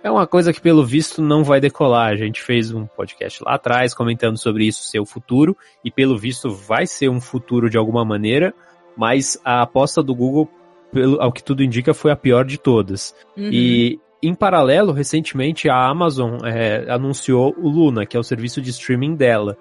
é 0.03 0.09
uma 0.09 0.25
coisa 0.25 0.51
que, 0.51 0.61
pelo 0.61 0.85
visto, 0.85 1.21
não 1.21 1.43
vai 1.43 1.59
decolar. 1.59 2.11
A 2.11 2.15
gente 2.15 2.41
fez 2.41 2.71
um 2.71 2.85
podcast 2.85 3.43
lá 3.43 3.55
atrás 3.55 3.93
comentando 3.93 4.37
sobre 4.37 4.65
isso 4.65 4.83
ser 4.83 4.99
o 4.99 5.05
futuro, 5.05 5.55
e 5.83 5.91
pelo 5.91 6.17
visto 6.17 6.49
vai 6.49 6.87
ser 6.87 7.09
um 7.09 7.21
futuro 7.21 7.69
de 7.69 7.77
alguma 7.77 8.03
maneira, 8.03 8.53
mas 8.97 9.39
a 9.43 9.61
aposta 9.61 10.01
do 10.01 10.15
Google 10.15 10.49
pelo, 10.91 11.21
ao 11.21 11.31
que 11.31 11.43
tudo 11.43 11.63
indica, 11.63 11.93
foi 11.93 12.11
a 12.11 12.15
pior 12.15 12.45
de 12.45 12.57
todas. 12.57 13.15
Uhum. 13.37 13.49
E, 13.51 13.99
em 14.21 14.35
paralelo, 14.35 14.91
recentemente, 14.91 15.69
a 15.69 15.87
Amazon 15.87 16.45
é, 16.45 16.85
anunciou 16.91 17.55
o 17.57 17.67
Luna, 17.67 18.05
que 18.05 18.15
é 18.15 18.19
o 18.19 18.23
serviço 18.23 18.61
de 18.61 18.69
streaming 18.69 19.15
dela. 19.15 19.57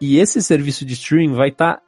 E 0.00 0.18
esse 0.18 0.42
serviço 0.42 0.84
de 0.84 0.94
streaming 0.94 1.34
vai 1.34 1.50
estar 1.50 1.74
tá 1.74 1.82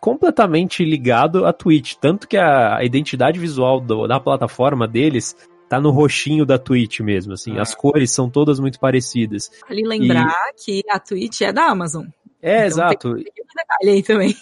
completamente 0.00 0.84
ligado 0.84 1.44
à 1.44 1.52
Twitch. 1.52 1.94
Tanto 2.00 2.26
que 2.26 2.38
a, 2.38 2.76
a 2.76 2.84
identidade 2.84 3.38
visual 3.38 3.80
do, 3.80 4.06
da 4.06 4.18
plataforma 4.18 4.88
deles 4.88 5.36
tá 5.70 5.80
no 5.80 5.90
roxinho 5.90 6.44
da 6.44 6.58
Twitch 6.58 6.98
mesmo, 6.98 7.32
assim. 7.32 7.56
Ah. 7.56 7.62
As 7.62 7.76
cores 7.76 8.10
são 8.10 8.28
todas 8.28 8.58
muito 8.58 8.80
parecidas. 8.80 9.52
Vale 9.68 9.86
lembrar 9.86 10.34
e... 10.50 10.64
que 10.64 10.82
a 10.90 10.98
Twitch 10.98 11.42
é 11.42 11.52
da 11.52 11.70
Amazon. 11.70 12.06
É, 12.42 12.56
então, 12.56 12.66
exato. 12.66 13.14
Tem, 13.14 13.24
detalhe 13.24 13.90
aí 13.90 14.02
também. 14.02 14.36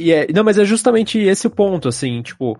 É, 0.00 0.22
é, 0.22 0.32
não, 0.32 0.42
mas 0.42 0.58
é 0.58 0.64
justamente 0.64 1.18
esse 1.18 1.46
o 1.46 1.50
ponto, 1.50 1.86
assim, 1.86 2.22
tipo, 2.22 2.58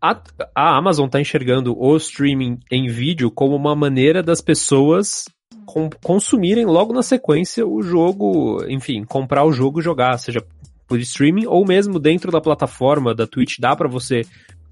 a, 0.00 0.18
a 0.54 0.78
Amazon 0.78 1.06
está 1.06 1.20
enxergando 1.20 1.78
o 1.78 1.94
streaming 1.96 2.58
em 2.70 2.88
vídeo 2.88 3.30
como 3.30 3.54
uma 3.54 3.76
maneira 3.76 4.22
das 4.22 4.40
pessoas 4.40 5.26
com, 5.66 5.90
consumirem 6.02 6.64
logo 6.64 6.94
na 6.94 7.02
sequência 7.02 7.66
o 7.66 7.82
jogo, 7.82 8.64
enfim, 8.66 9.04
comprar 9.04 9.44
o 9.44 9.52
jogo 9.52 9.80
e 9.80 9.82
jogar, 9.82 10.16
seja 10.16 10.42
por 10.88 10.98
streaming 10.98 11.46
ou 11.46 11.66
mesmo 11.66 11.98
dentro 11.98 12.32
da 12.32 12.40
plataforma 12.40 13.14
da 13.14 13.26
Twitch 13.26 13.58
dá 13.58 13.76
para 13.76 13.88
você 13.88 14.22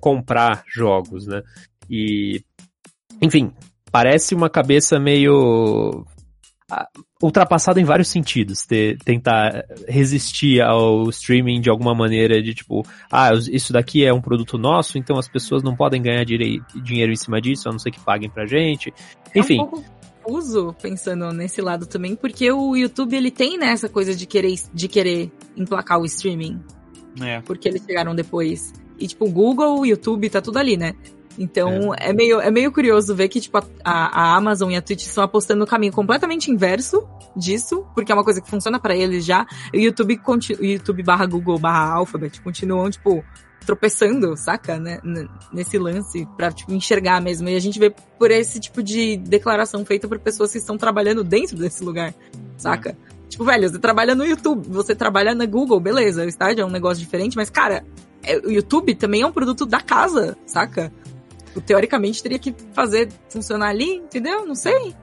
comprar 0.00 0.62
jogos, 0.66 1.26
né? 1.26 1.42
E 1.88 2.40
enfim, 3.20 3.52
parece 3.90 4.34
uma 4.34 4.48
cabeça 4.48 4.98
meio 4.98 6.04
ultrapassado 7.22 7.80
em 7.80 7.84
vários 7.84 8.08
sentidos, 8.08 8.62
ter, 8.62 8.98
tentar 8.98 9.64
resistir 9.88 10.60
ao 10.60 11.08
streaming 11.08 11.60
de 11.60 11.70
alguma 11.70 11.94
maneira 11.94 12.42
de 12.42 12.54
tipo, 12.54 12.86
ah, 13.10 13.30
isso 13.50 13.72
daqui 13.72 14.04
é 14.04 14.12
um 14.12 14.20
produto 14.20 14.58
nosso, 14.58 14.98
então 14.98 15.18
as 15.18 15.26
pessoas 15.26 15.62
não 15.62 15.74
podem 15.74 16.02
ganhar 16.02 16.24
dinheiro 16.24 17.10
em 17.12 17.16
cima 17.16 17.40
disso, 17.40 17.68
a 17.68 17.72
não 17.72 17.78
ser 17.78 17.90
que 17.90 18.00
paguem 18.00 18.30
pra 18.30 18.46
gente. 18.46 18.92
Enfim. 19.34 19.58
É 19.58 19.62
um 19.62 19.66
pouco 19.66 19.84
confuso 20.22 20.74
pensando 20.80 21.32
nesse 21.32 21.62
lado 21.62 21.86
também, 21.86 22.14
porque 22.14 22.52
o 22.52 22.76
YouTube 22.76 23.16
ele 23.16 23.30
tem 23.30 23.58
nessa 23.58 23.88
né, 23.88 23.92
coisa 23.92 24.14
de 24.14 24.26
querer, 24.26 24.54
de 24.72 24.86
querer 24.86 25.32
emplacar 25.56 25.98
o 25.98 26.04
streaming. 26.04 26.60
É. 27.20 27.40
Porque 27.40 27.68
eles 27.68 27.82
chegaram 27.82 28.14
depois. 28.14 28.72
E 28.98 29.06
tipo, 29.06 29.26
o 29.26 29.30
Google, 29.30 29.80
o 29.80 29.86
YouTube, 29.86 30.28
tá 30.28 30.42
tudo 30.42 30.58
ali, 30.58 30.76
né? 30.76 30.94
Então 31.38 31.94
é. 31.94 32.10
é, 32.10 32.12
meio, 32.12 32.40
é 32.40 32.50
meio 32.50 32.72
curioso 32.72 33.14
ver 33.14 33.28
que, 33.28 33.40
tipo, 33.40 33.58
a, 33.58 33.64
a 33.84 34.36
Amazon 34.36 34.70
e 34.70 34.76
a 34.76 34.82
Twitch 34.82 35.02
estão 35.02 35.22
apostando 35.22 35.60
no 35.60 35.66
caminho 35.66 35.92
completamente 35.92 36.50
inverso 36.50 37.06
disso, 37.36 37.86
porque 37.94 38.10
é 38.10 38.14
uma 38.14 38.24
coisa 38.24 38.40
que 38.40 38.50
funciona 38.50 38.80
para 38.80 38.96
eles 38.96 39.24
já. 39.24 39.46
E 39.72 39.78
o 39.78 39.80
YouTube, 39.82 40.20
YouTube 40.60 41.02
barra 41.02 41.26
Google 41.26 41.58
barra 41.58 41.94
Alphabet 41.94 42.40
continuam, 42.42 42.90
tipo, 42.90 43.24
tropeçando, 43.64 44.36
saca? 44.36 44.78
Né? 44.78 44.98
Nesse 45.52 45.78
lance, 45.78 46.26
pra, 46.36 46.50
tipo, 46.50 46.72
enxergar 46.72 47.20
mesmo. 47.20 47.48
E 47.48 47.54
a 47.54 47.60
gente 47.60 47.78
vê 47.78 47.94
por 48.18 48.30
esse 48.30 48.58
tipo 48.58 48.82
de 48.82 49.16
declaração 49.16 49.84
feita 49.84 50.08
por 50.08 50.18
pessoas 50.18 50.52
que 50.52 50.58
estão 50.58 50.76
trabalhando 50.76 51.22
dentro 51.22 51.56
desse 51.56 51.84
lugar, 51.84 52.14
saca? 52.56 52.96
Tipo, 53.28 53.44
velho, 53.44 53.68
você 53.68 53.78
trabalha 53.78 54.14
no 54.14 54.24
YouTube, 54.24 54.66
você 54.68 54.94
trabalha 54.94 55.34
na 55.34 55.44
Google, 55.44 55.78
beleza, 55.78 56.24
o 56.24 56.28
estádio 56.28 56.62
é 56.62 56.64
um 56.64 56.70
negócio 56.70 57.04
diferente, 57.04 57.36
mas, 57.36 57.50
cara, 57.50 57.84
é, 58.22 58.38
o 58.38 58.50
YouTube 58.50 58.94
também 58.94 59.20
é 59.20 59.26
um 59.26 59.32
produto 59.32 59.66
da 59.66 59.80
casa, 59.80 60.36
saca? 60.46 60.92
Tipo, 61.58 61.60
teoricamente 61.60 62.22
teria 62.22 62.38
que 62.38 62.54
fazer 62.72 63.08
funcionar 63.28 63.68
ali, 63.68 63.96
entendeu? 63.96 64.46
Não 64.46 64.54
sei. 64.54 64.94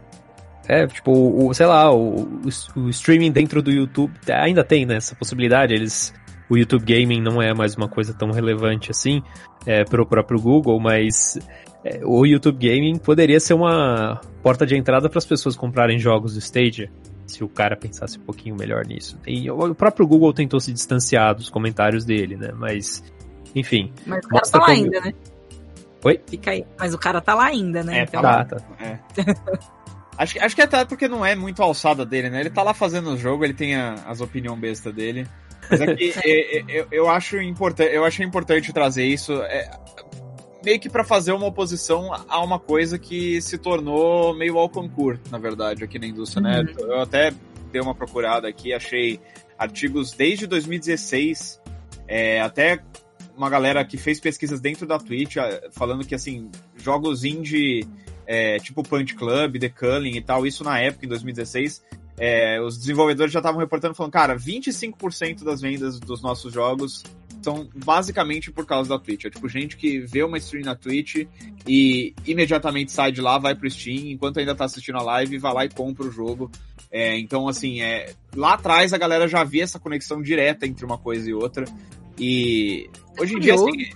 É, 0.68 0.88
tipo, 0.88 1.12
o, 1.12 1.54
sei 1.54 1.66
lá, 1.66 1.94
o, 1.94 2.28
o, 2.76 2.90
streaming 2.90 3.32
dentro 3.32 3.62
do 3.62 3.72
YouTube 3.72 4.14
ainda 4.30 4.64
tem 4.64 4.86
né, 4.86 4.96
essa 4.96 5.16
possibilidade. 5.16 5.74
Eles, 5.74 6.14
o 6.50 6.58
YouTube 6.58 6.86
Gaming 6.86 7.22
não 7.22 7.42
é 7.42 7.54
mais 7.54 7.76
uma 7.76 7.88
coisa 7.88 8.14
tão 8.14 8.32
relevante 8.32 8.90
assim 8.90 9.22
é, 9.66 9.84
para 9.84 10.02
o 10.02 10.06
próprio 10.06 10.40
Google, 10.40 10.80
mas 10.80 11.38
é, 11.84 12.02
o 12.04 12.26
YouTube 12.26 12.68
Gaming 12.68 12.98
poderia 12.98 13.40
ser 13.40 13.54
uma 13.54 14.20
porta 14.42 14.66
de 14.66 14.76
entrada 14.76 15.08
para 15.08 15.20
as 15.20 15.26
pessoas 15.26 15.56
comprarem 15.56 16.00
jogos 16.00 16.34
do 16.34 16.40
Stadia, 16.40 16.90
se 17.28 17.44
o 17.44 17.48
cara 17.48 17.76
pensasse 17.76 18.18
um 18.18 18.22
pouquinho 18.22 18.56
melhor 18.56 18.86
nisso. 18.88 19.20
E 19.28 19.50
o 19.52 19.76
próprio 19.76 20.08
Google 20.08 20.34
tentou 20.34 20.60
se 20.60 20.74
distanciar 20.74 21.36
dos 21.36 21.50
comentários 21.50 22.06
dele, 22.06 22.38
né? 22.38 22.52
Mas, 22.56 23.04
enfim. 23.54 23.92
Mas 24.06 24.26
o 24.26 24.30
cara 24.30 24.44
tá 24.52 24.60
lá 24.60 24.70
ainda, 24.70 25.00
né? 25.00 25.14
Oi? 26.06 26.22
Fica 26.28 26.52
aí. 26.52 26.64
Mas 26.78 26.94
o 26.94 27.00
cara 27.00 27.20
tá 27.20 27.34
lá 27.34 27.46
ainda, 27.46 27.84
né? 27.84 28.00
É, 28.00 28.04
então... 28.04 28.22
tá, 28.22 28.46
tá. 28.46 28.58
É. 28.80 29.00
acho, 30.16 30.40
acho 30.40 30.56
que 30.56 30.62
até 30.62 30.86
porque 30.86 31.08
não 31.08 31.26
é 31.26 31.36
muito 31.36 31.64
alçada 31.64 32.06
dele, 32.06 32.30
né? 32.30 32.42
Ele 32.42 32.52
tá 32.52 32.62
lá 32.62 32.76
fazendo 32.76 33.10
o 33.10 33.18
jogo, 33.18 33.44
ele 33.44 33.56
tem 33.56 33.76
a, 33.76 33.96
as 34.06 34.22
opiniões 34.22 34.60
besta 34.60 34.92
dele. 34.92 35.28
Mas 35.68 35.82
é 35.82 35.96
que 35.96 36.14
é, 36.24 36.58
é, 36.62 36.64
eu, 36.68 36.88
eu, 36.92 37.10
acho 37.10 37.42
importante, 37.42 37.92
eu 37.92 38.06
acho 38.06 38.22
importante 38.22 38.72
trazer 38.72 39.04
isso. 39.04 39.34
É, 39.34 39.68
meio 40.64 40.80
que 40.80 40.90
para 40.90 41.04
fazer 41.04 41.32
uma 41.32 41.48
oposição 41.48 42.12
a 42.30 42.40
uma 42.44 42.60
coisa 42.60 43.00
que 43.00 43.42
se 43.42 43.58
tornou 43.58 44.36
meio 44.38 44.60
ao 44.60 44.70
concurso, 44.70 45.24
na 45.32 45.40
verdade, 45.40 45.84
aqui 45.84 45.98
na 45.98 46.06
indústria, 46.06 46.44
né? 46.44 46.60
uhum. 46.60 46.66
né? 46.66 46.74
Eu 46.78 47.02
até 47.02 47.34
dei 47.72 47.82
uma 47.82 47.96
procurada 47.96 48.48
aqui, 48.48 48.74
achei 48.74 49.20
artigos 49.58 50.12
desde 50.12 50.46
2016, 50.46 51.60
é, 52.08 52.42
até 52.42 52.80
uma 53.36 53.50
galera 53.50 53.84
que 53.84 53.98
fez 53.98 54.20
pesquisas 54.20 54.60
dentro 54.60 54.86
da 54.88 54.98
Twitch, 54.98 55.36
falando 55.72 56.06
que, 56.06 56.16
assim, 56.16 56.50
jogos 56.78 57.24
indie, 57.24 57.88
é, 58.26 58.58
tipo 58.60 58.84
Punch 58.84 59.16
Club, 59.16 59.58
The 59.58 59.70
Culling 59.70 60.18
e 60.18 60.22
tal, 60.22 60.46
isso 60.46 60.64
na 60.64 60.80
época, 60.80 61.06
em 61.06 61.10
2016, 61.10 61.84
é, 62.18 62.62
os 62.62 62.78
desenvolvedores 62.78 63.32
já 63.32 63.40
estavam 63.40 63.60
reportando, 63.60 63.94
falando, 63.94 64.14
cara, 64.14 64.36
25% 64.36 65.44
das 65.44 65.62
vendas 65.62 66.00
dos 66.00 66.22
nossos 66.22 66.54
jogos 66.54 67.04
são 67.46 67.70
basicamente 67.76 68.52
por 68.52 68.66
causa 68.66 68.90
da 68.90 68.98
Twitch. 68.98 69.26
É 69.26 69.30
tipo 69.30 69.48
gente 69.48 69.78
que 69.78 70.00
vê 70.00 70.24
uma 70.24 70.38
stream 70.40 70.66
na 70.66 70.76
Twitch 70.76 71.28
e 71.68 72.16
imediatamente 72.26 72.92
sai 72.92 73.12
de 73.12 73.22
lá, 73.22 73.38
vai 73.38 73.54
pro 73.54 73.70
Steam, 73.70 74.08
enquanto 74.08 74.40
ainda 74.40 74.56
tá 74.56 74.66
assistindo 74.66 74.98
a 74.98 75.04
live, 75.04 75.38
vai 75.38 75.54
lá 75.54 75.66
e 75.66 75.70
compra 75.70 76.08
o 76.08 76.12
jogo. 76.12 76.50
É, 76.98 77.20
então, 77.20 77.46
assim, 77.50 77.82
é, 77.82 78.14
lá 78.34 78.54
atrás 78.54 78.94
a 78.94 78.98
galera 78.98 79.28
já 79.28 79.44
via 79.44 79.66
essa 79.66 79.78
conexão 79.78 80.22
direta 80.22 80.66
entre 80.66 80.86
uma 80.86 80.98
coisa 80.98 81.30
e 81.30 81.34
outra. 81.34 81.66
E 82.18 82.90
hoje 83.20 83.36
em 83.36 83.40
dia, 83.42 83.56
assim, 83.56 83.90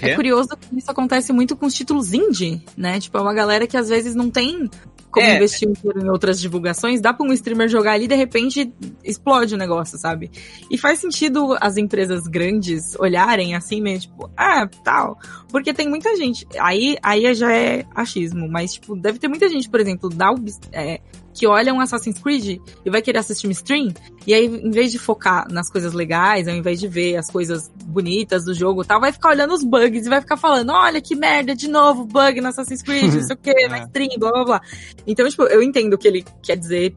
é 0.00 0.14
curioso 0.14 0.48
que 0.56 0.78
isso 0.78 0.90
acontece 0.90 1.30
muito 1.30 1.54
com 1.54 1.66
os 1.66 1.74
títulos 1.74 2.14
indie, 2.14 2.64
né? 2.74 2.98
Tipo, 2.98 3.18
é 3.18 3.20
uma 3.20 3.34
galera 3.34 3.66
que 3.66 3.76
às 3.76 3.90
vezes 3.90 4.14
não 4.14 4.30
tem 4.30 4.70
como 5.10 5.26
é. 5.26 5.36
investir 5.36 5.68
em 5.68 6.08
outras 6.08 6.40
divulgações, 6.40 7.02
dá 7.02 7.12
pra 7.12 7.26
um 7.26 7.34
streamer 7.34 7.68
jogar 7.68 7.92
ali 7.92 8.06
e 8.06 8.08
de 8.08 8.14
repente 8.14 8.72
explode 9.04 9.54
o 9.54 9.58
negócio, 9.58 9.98
sabe? 9.98 10.30
E 10.70 10.78
faz 10.78 11.00
sentido 11.00 11.54
as 11.60 11.76
empresas 11.76 12.22
grandes 12.26 12.98
olharem 12.98 13.54
assim, 13.54 13.82
meio 13.82 14.00
tipo, 14.00 14.30
ah, 14.34 14.66
tal. 14.82 15.18
Porque 15.50 15.74
tem 15.74 15.86
muita 15.86 16.16
gente. 16.16 16.46
Aí, 16.58 16.96
aí 17.02 17.34
já 17.34 17.52
é 17.54 17.84
achismo, 17.94 18.48
mas, 18.48 18.72
tipo, 18.72 18.96
deve 18.96 19.18
ter 19.18 19.28
muita 19.28 19.50
gente, 19.50 19.68
por 19.68 19.80
exemplo, 19.80 20.08
da 20.08 20.34
é, 20.72 20.98
que 21.34 21.46
olha 21.46 21.72
um 21.72 21.80
Assassin's 21.80 22.18
Creed 22.18 22.60
e 22.84 22.90
vai 22.90 23.02
querer 23.02 23.18
assistir 23.18 23.46
um 23.46 23.50
stream, 23.50 23.92
e 24.26 24.34
aí, 24.34 24.46
em 24.46 24.70
vez 24.70 24.92
de 24.92 24.98
focar 24.98 25.46
nas 25.50 25.70
coisas 25.70 25.92
legais, 25.92 26.46
ao 26.46 26.54
invés 26.54 26.78
de 26.78 26.86
ver 26.86 27.16
as 27.16 27.30
coisas 27.30 27.70
bonitas 27.84 28.44
do 28.44 28.54
jogo 28.54 28.84
tal, 28.84 29.00
vai 29.00 29.12
ficar 29.12 29.30
olhando 29.30 29.54
os 29.54 29.64
bugs 29.64 30.06
e 30.06 30.08
vai 30.08 30.20
ficar 30.20 30.36
falando, 30.36 30.70
olha 30.70 31.00
que 31.00 31.16
merda, 31.16 31.54
de 31.54 31.68
novo, 31.68 32.04
bug 32.04 32.40
no 32.40 32.48
Assassin's 32.48 32.82
Creed, 32.82 33.14
não 33.14 33.22
sei 33.22 33.34
o 33.34 33.38
que, 33.38 33.52
na 33.68 33.78
é. 33.78 33.82
stream, 33.84 34.18
blá 34.18 34.30
blá 34.30 34.44
blá. 34.44 34.60
Então, 35.06 35.28
tipo, 35.28 35.42
eu 35.44 35.62
entendo 35.62 35.94
o 35.94 35.98
que 35.98 36.08
ele 36.08 36.24
quer 36.42 36.56
dizer, 36.56 36.94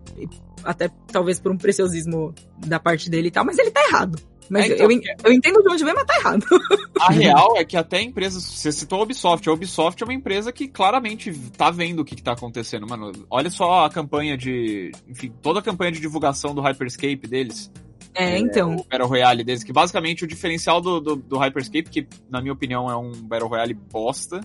até 0.64 0.90
talvez 1.12 1.40
por 1.40 1.52
um 1.52 1.58
preciosismo 1.58 2.34
da 2.66 2.80
parte 2.80 3.10
dele 3.10 3.30
e 3.30 3.32
tal, 3.32 3.46
mas 3.46 3.58
ele 3.58 3.72
tá 3.72 3.82
errado. 3.88 4.20
Mas 4.50 4.70
é, 4.70 4.74
então, 4.74 4.92
eu, 4.92 5.02
eu 5.24 5.34
entendo 5.34 5.62
de 5.62 5.70
onde 5.70 5.84
vem, 5.84 5.94
mas 5.94 6.06
tá 6.06 6.16
errado. 6.18 6.46
A 7.00 7.12
real 7.12 7.58
é 7.58 7.66
que 7.66 7.76
até 7.76 8.02
empresas. 8.02 8.44
Você 8.44 8.72
citou 8.72 9.00
a 9.00 9.04
Ubisoft. 9.04 9.48
A 9.50 9.54
Ubisoft 9.54 10.02
é 10.02 10.06
uma 10.06 10.14
empresa 10.14 10.52
que 10.52 10.68
claramente 10.68 11.34
tá 11.58 11.72
vendo 11.72 12.00
o 12.00 12.06
que, 12.06 12.16
que 12.16 12.24
tá 12.24 12.34
acontecendo. 12.34 12.88
Mano, 12.88 13.12
olha 13.30 13.50
só 13.50 13.86
a 13.86 13.90
campanha 13.90 14.38
de. 14.38 14.92
Enfim, 15.08 15.34
toda 15.42 15.60
a 15.60 15.64
campanha 15.64 15.92
de 15.92 16.00
divulgação 16.00 16.54
do 16.54 16.62
Hyperscape 16.62 17.28
deles. 17.28 17.72
É, 18.14 18.38
então. 18.38 18.76
O 18.76 18.86
Battle 18.90 19.08
Royale 19.08 19.44
deles, 19.44 19.64
que 19.64 19.74
basicamente 19.74 20.24
o 20.24 20.28
diferencial 20.28 20.80
do, 20.80 21.02
do, 21.02 21.16
do 21.16 21.38
Hyperscape, 21.38 21.90
que 21.90 22.08
na 22.30 22.40
minha 22.40 22.54
opinião 22.54 22.90
é 22.90 22.96
um 22.96 23.12
Battle 23.12 23.50
Royale 23.50 23.74
bosta, 23.74 24.40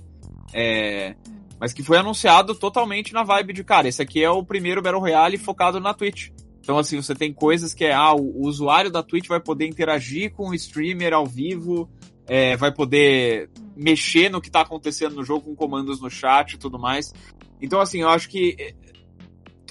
é, 0.52 1.14
mas 1.58 1.72
que 1.72 1.82
foi 1.82 1.96
anunciado 1.96 2.54
totalmente 2.54 3.12
na 3.12 3.22
vibe 3.22 3.52
de, 3.52 3.62
cara, 3.62 3.86
esse 3.86 4.02
aqui 4.02 4.24
é 4.24 4.30
o 4.30 4.42
primeiro 4.42 4.82
Battle 4.82 5.00
Royale 5.00 5.38
focado 5.38 5.78
na 5.78 5.94
Twitch. 5.94 6.30
Então, 6.60 6.78
assim, 6.78 7.00
você 7.00 7.14
tem 7.14 7.32
coisas 7.32 7.74
que 7.74 7.84
é, 7.84 7.92
ah, 7.92 8.14
o, 8.14 8.46
usuário 8.46 8.90
da 8.90 9.02
Twitch 9.02 9.26
vai 9.26 9.40
poder 9.40 9.66
interagir 9.66 10.32
com 10.32 10.50
o 10.50 10.54
streamer 10.54 11.12
ao 11.12 11.26
vivo, 11.26 11.88
é, 12.26 12.56
vai 12.56 12.72
poder 12.72 13.50
mexer 13.74 14.30
no 14.30 14.40
que 14.40 14.48
está 14.48 14.60
acontecendo 14.60 15.16
no 15.16 15.24
jogo 15.24 15.46
com 15.46 15.56
comandos 15.56 16.00
no 16.00 16.10
chat 16.10 16.52
e 16.52 16.58
tudo 16.58 16.78
mais. 16.78 17.12
Então, 17.60 17.80
assim, 17.80 18.02
eu 18.02 18.08
acho 18.08 18.28
que 18.28 18.56
é, 18.58 18.74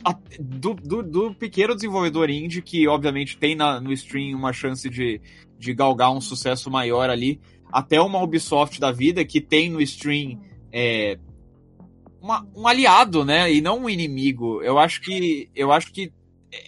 a, 0.04 0.15
do, 0.39 0.73
do, 0.73 1.04
do, 1.04 1.36
pequeno 1.36 1.75
desenvolvedor 1.75 2.30
indie, 2.30 2.62
que 2.62 2.88
obviamente 2.88 3.38
tem 3.38 3.56
na, 3.56 3.80
no 3.80 3.93
stream 3.93 4.38
uma 4.38 4.52
chance 4.52 4.89
de, 4.89 5.21
de 5.58 5.73
galgar 5.73 6.12
um 6.12 6.21
sucesso 6.21 6.69
maior 6.71 7.10
ali, 7.10 7.39
até 7.71 8.02
uma 8.02 8.21
Ubisoft 8.21 8.80
da 8.80 8.91
vida, 8.91 9.23
que 9.23 9.39
tem 9.39 9.69
no 9.69 9.80
stream 9.82 10.39
é, 10.71 11.19
uma, 12.21 12.45
um 12.56 12.67
aliado, 12.67 13.23
né? 13.23 13.52
E 13.52 13.62
não 13.62 13.84
um 13.84 13.89
inimigo. 13.89 14.62
Eu 14.62 14.78
acho 14.78 15.02
que. 15.02 15.49
Eu 15.56 15.71
acho 15.71 15.91
que 15.91 16.12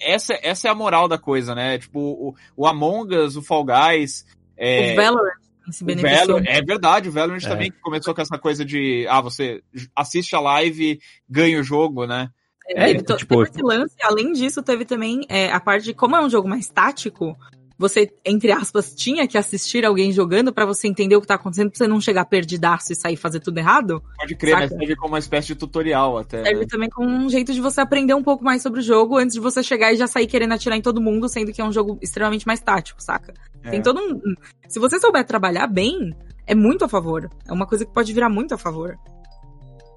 essa, 0.02 0.38
essa 0.42 0.68
é 0.68 0.72
a 0.72 0.76
moral 0.76 1.08
da 1.08 1.18
coisa, 1.18 1.56
né? 1.56 1.78
Tipo, 1.78 2.00
o, 2.00 2.36
o 2.56 2.68
Among 2.68 3.16
Us, 3.16 3.36
o 3.36 3.42
Fall 3.42 3.66
Guys. 3.66 4.26
É, 4.58 4.94
o 4.94 4.96
Valorant 4.96 5.42
se 5.72 5.84
beneficiou. 5.84 6.28
Valorant, 6.28 6.46
é 6.48 6.62
verdade, 6.62 7.10
o 7.10 7.12
Valorant 7.12 7.44
é. 7.44 7.50
também 7.50 7.72
começou 7.82 8.14
com 8.14 8.22
essa 8.22 8.38
coisa 8.38 8.64
de, 8.64 9.06
ah, 9.10 9.22
você 9.22 9.62
assiste 9.96 10.36
a 10.36 10.40
live, 10.40 11.00
ganha 11.30 11.60
o 11.60 11.64
jogo, 11.64 12.06
né? 12.06 12.30
É, 12.68 12.92
é 12.92 13.02
tipo... 13.02 13.44
esse 13.44 13.62
lance, 13.62 13.96
além 14.04 14.34
disso, 14.34 14.62
teve 14.62 14.86
também 14.86 15.22
é, 15.28 15.52
a 15.52 15.60
parte 15.60 15.86
de 15.86 15.94
como 15.94 16.16
é 16.16 16.24
um 16.24 16.30
jogo 16.30 16.48
mais 16.48 16.68
tático, 16.68 17.36
você, 17.82 18.14
entre 18.24 18.52
aspas, 18.52 18.94
tinha 18.94 19.28
que 19.28 19.38
assistir 19.38 19.84
alguém 19.84 20.12
jogando 20.12 20.54
para 20.54 20.66
você 20.66 20.88
entender 20.88 21.16
o 21.16 21.22
que 21.22 21.26
tá 21.26 21.34
acontecendo, 21.34 21.72
pra 21.72 21.78
você 21.80 21.88
não 21.88 22.00
chegar 22.00 22.26
perdidaço 22.26 22.94
e 22.94 22.96
sair 22.96 23.18
fazer 23.18 23.40
tudo 23.40 23.58
errado. 23.58 24.04
Pode 24.18 24.36
crer, 24.36 24.52
saca? 24.52 24.62
mas 24.62 24.78
serve 24.78 24.96
como 24.96 25.14
uma 25.14 25.20
espécie 25.20 25.48
de 25.48 25.56
tutorial 25.56 26.18
até. 26.20 26.44
Serve 26.44 26.62
né? 26.62 26.68
também 26.70 26.90
como 26.90 27.10
um 27.10 27.28
jeito 27.28 27.52
de 27.52 27.60
você 27.60 27.82
aprender 27.82 28.14
um 28.14 28.22
pouco 28.22 28.44
mais 28.44 28.62
sobre 28.62 28.80
o 28.80 28.84
jogo 28.84 29.18
antes 29.18 29.34
de 29.34 29.40
você 29.40 29.64
chegar 29.64 29.92
e 29.92 29.98
já 29.98 30.06
sair 30.06 30.28
querendo 30.28 30.54
atirar 30.54 30.78
em 30.78 30.82
todo 30.82 31.02
mundo, 31.02 31.28
sendo 31.28 31.52
que 31.52 31.60
é 31.60 31.66
um 31.66 31.72
jogo 31.72 31.98
extremamente 32.02 32.46
mais 32.46 32.60
tático, 32.60 33.02
saca? 33.02 33.34
É. 33.64 33.72
Tem 33.72 33.82
todo 33.82 34.00
um. 34.00 34.22
Se 34.68 34.80
você 34.80 35.00
souber 35.00 35.26
trabalhar 35.26 35.66
bem, 35.66 36.16
é 36.46 36.54
muito 36.54 36.86
a 36.86 36.88
favor. 36.88 37.30
É 37.48 37.52
uma 37.52 37.66
coisa 37.66 37.84
que 37.84 37.92
pode 37.92 38.14
virar 38.14 38.30
muito 38.30 38.54
a 38.54 38.58
favor. 38.58 38.96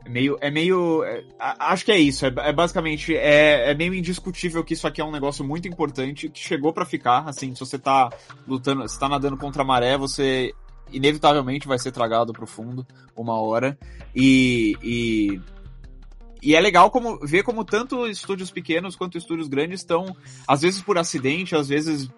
É 0.05 0.09
meio. 0.09 0.39
É 0.41 0.51
meio 0.51 1.03
é, 1.05 1.25
acho 1.39 1.85
que 1.85 1.93
é 1.93 1.99
isso. 1.99 2.27
É, 2.27 2.33
é 2.37 2.53
basicamente. 2.53 3.15
É, 3.17 3.71
é, 3.71 3.75
meio 3.75 3.95
indiscutível 3.95 4.63
que 4.63 4.75
isso 4.75 4.87
aqui 4.87 5.01
é 5.01 5.05
um 5.05 5.13
negócio 5.13 5.45
muito 5.45 5.67
importante 5.69 6.29
que 6.29 6.41
chegou 6.41 6.73
para 6.73 6.85
ficar. 6.85 7.29
Assim, 7.29 7.55
se 7.55 7.61
você 7.61 7.79
tá 7.79 8.11
lutando, 8.47 8.87
se 8.89 8.99
tá 8.99 9.09
nadando 9.09 9.37
contra 9.37 9.63
a 9.63 9.67
maré, 9.67 9.97
você 9.97 10.53
inevitavelmente 10.93 11.67
vai 11.67 11.79
ser 11.79 11.93
tragado 11.93 12.33
pro 12.33 12.47
fundo 12.47 12.87
uma 13.17 13.41
hora. 13.41 13.79
E. 14.15 14.77
e 14.83 15.41
e 16.47 16.55
é 16.55 16.61
legal 16.61 16.91
como 16.91 17.19
ver 17.21 17.43
como 17.43 17.65
tanto 17.65 18.07
estúdios 18.07 18.51
pequenos 18.51 18.95
quanto 18.95 19.17
estúdios 19.17 19.49
grandes 19.49 19.81
estão, 19.81 20.15
às 20.47 20.61
vezes 20.61 20.83
por 20.83 20.99
acidente, 20.99 21.57
às 21.57 21.69
vezes 21.69 22.11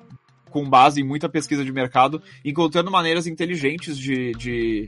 com 0.51 0.69
base 0.69 1.01
em 1.01 1.05
muita 1.05 1.29
pesquisa 1.29 1.65
de 1.65 1.71
mercado, 1.71 2.23
encontrando 2.45 2.91
maneiras 2.91 3.27
inteligentes 3.27 3.97
de, 3.97 4.33
de, 4.33 4.87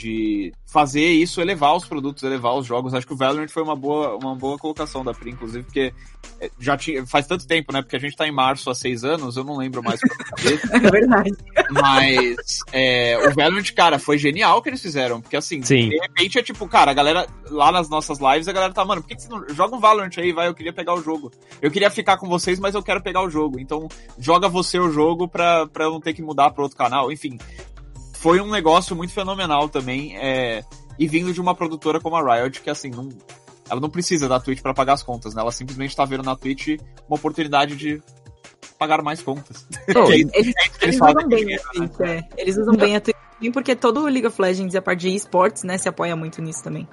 de 0.00 0.52
fazer 0.66 1.06
isso 1.10 1.40
elevar 1.40 1.76
os 1.76 1.84
produtos, 1.84 2.22
elevar 2.22 2.54
os 2.54 2.66
jogos. 2.66 2.94
Acho 2.94 3.06
que 3.06 3.12
o 3.12 3.16
Valorant 3.16 3.48
foi 3.48 3.62
uma 3.62 3.76
boa, 3.76 4.16
uma 4.16 4.34
boa 4.34 4.56
colocação 4.56 5.04
da 5.04 5.12
Pri, 5.12 5.30
inclusive, 5.30 5.64
porque 5.64 5.92
é, 6.40 6.50
já 6.58 6.76
tinha, 6.76 7.06
faz 7.06 7.26
tanto 7.26 7.46
tempo, 7.46 7.72
né? 7.72 7.82
Porque 7.82 7.96
a 7.96 7.98
gente 7.98 8.16
tá 8.16 8.26
em 8.26 8.32
março 8.32 8.70
há 8.70 8.74
seis 8.74 9.04
anos, 9.04 9.36
eu 9.36 9.44
não 9.44 9.56
lembro 9.56 9.82
mais. 9.82 10.00
é 10.72 10.78
verdade. 10.90 11.30
Mas 11.70 12.60
é, 12.72 13.18
o 13.28 13.34
Valorant, 13.34 13.70
cara, 13.74 13.98
foi 13.98 14.16
genial 14.16 14.58
o 14.58 14.62
que 14.62 14.70
eles 14.70 14.80
fizeram, 14.80 15.20
porque 15.20 15.36
assim, 15.36 15.60
Sim. 15.62 15.90
de 15.90 15.98
repente 15.98 16.38
é 16.38 16.42
tipo, 16.42 16.66
cara, 16.66 16.92
a 16.92 16.94
galera, 16.94 17.26
lá 17.50 17.70
nas 17.70 17.90
nossas 17.90 18.18
lives, 18.18 18.48
a 18.48 18.52
galera 18.52 18.72
tá, 18.72 18.84
mano, 18.84 19.02
por 19.02 19.08
que, 19.08 19.16
que 19.16 19.22
você 19.22 19.28
não 19.28 19.46
joga 19.50 19.76
um 19.76 19.80
Valorant 19.80 20.16
aí, 20.16 20.32
vai, 20.32 20.48
eu 20.48 20.54
queria 20.54 20.72
pegar 20.72 20.94
o 20.94 21.02
jogo. 21.02 21.30
Eu 21.60 21.70
queria 21.70 21.90
ficar 21.90 22.16
com 22.16 22.28
vocês, 22.28 22.58
mas 22.58 22.74
eu 22.74 22.82
quero 22.82 23.02
pegar 23.02 23.22
o 23.22 23.30
jogo. 23.30 23.60
Então, 23.60 23.88
joga 24.18 24.48
você 24.48 24.78
o 24.78 24.90
jogo 24.90 25.28
pra, 25.28 25.66
pra 25.66 25.84
eu 25.84 25.90
não 25.90 26.00
ter 26.00 26.14
que 26.14 26.22
mudar 26.22 26.50
pra 26.50 26.62
outro 26.62 26.78
canal. 26.78 27.12
Enfim, 27.12 27.38
foi 28.20 28.38
um 28.38 28.50
negócio 28.50 28.94
muito 28.94 29.14
fenomenal 29.14 29.66
também, 29.66 30.14
é, 30.18 30.62
e 30.98 31.08
vindo 31.08 31.32
de 31.32 31.40
uma 31.40 31.54
produtora 31.54 31.98
como 31.98 32.16
a 32.16 32.36
Riot, 32.36 32.60
que 32.60 32.68
assim, 32.68 32.90
não, 32.90 33.08
ela 33.68 33.80
não 33.80 33.88
precisa 33.88 34.28
da 34.28 34.38
Twitch 34.38 34.60
para 34.60 34.74
pagar 34.74 34.92
as 34.92 35.02
contas, 35.02 35.34
né? 35.34 35.40
Ela 35.40 35.50
simplesmente 35.50 35.96
tá 35.96 36.04
vendo 36.04 36.22
na 36.22 36.36
Twitch 36.36 36.78
uma 37.08 37.16
oportunidade 37.16 37.74
de 37.76 38.02
pagar 38.78 39.02
mais 39.02 39.22
contas. 39.22 39.66
Oh, 39.96 40.12
eles, 40.12 40.30
eles, 40.34 40.54
eles, 40.82 40.96
usam 40.96 41.28
bem 41.28 41.54
a 41.54 41.58
Twitch, 41.58 41.98
né? 41.98 42.18
é. 42.18 42.42
Eles 42.42 42.56
usam 42.58 42.76
bem 42.76 42.96
a 42.96 43.00
Twitch 43.00 43.16
porque 43.50 43.74
todo 43.74 44.00
o 44.00 44.04
League 44.06 44.26
of 44.26 44.40
Legends 44.40 44.74
e 44.74 44.78
a 44.78 44.82
parte 44.82 45.00
de 45.00 45.16
esportes, 45.16 45.62
né, 45.62 45.78
se 45.78 45.88
apoia 45.88 46.14
muito 46.14 46.42
nisso 46.42 46.62
também. 46.62 46.86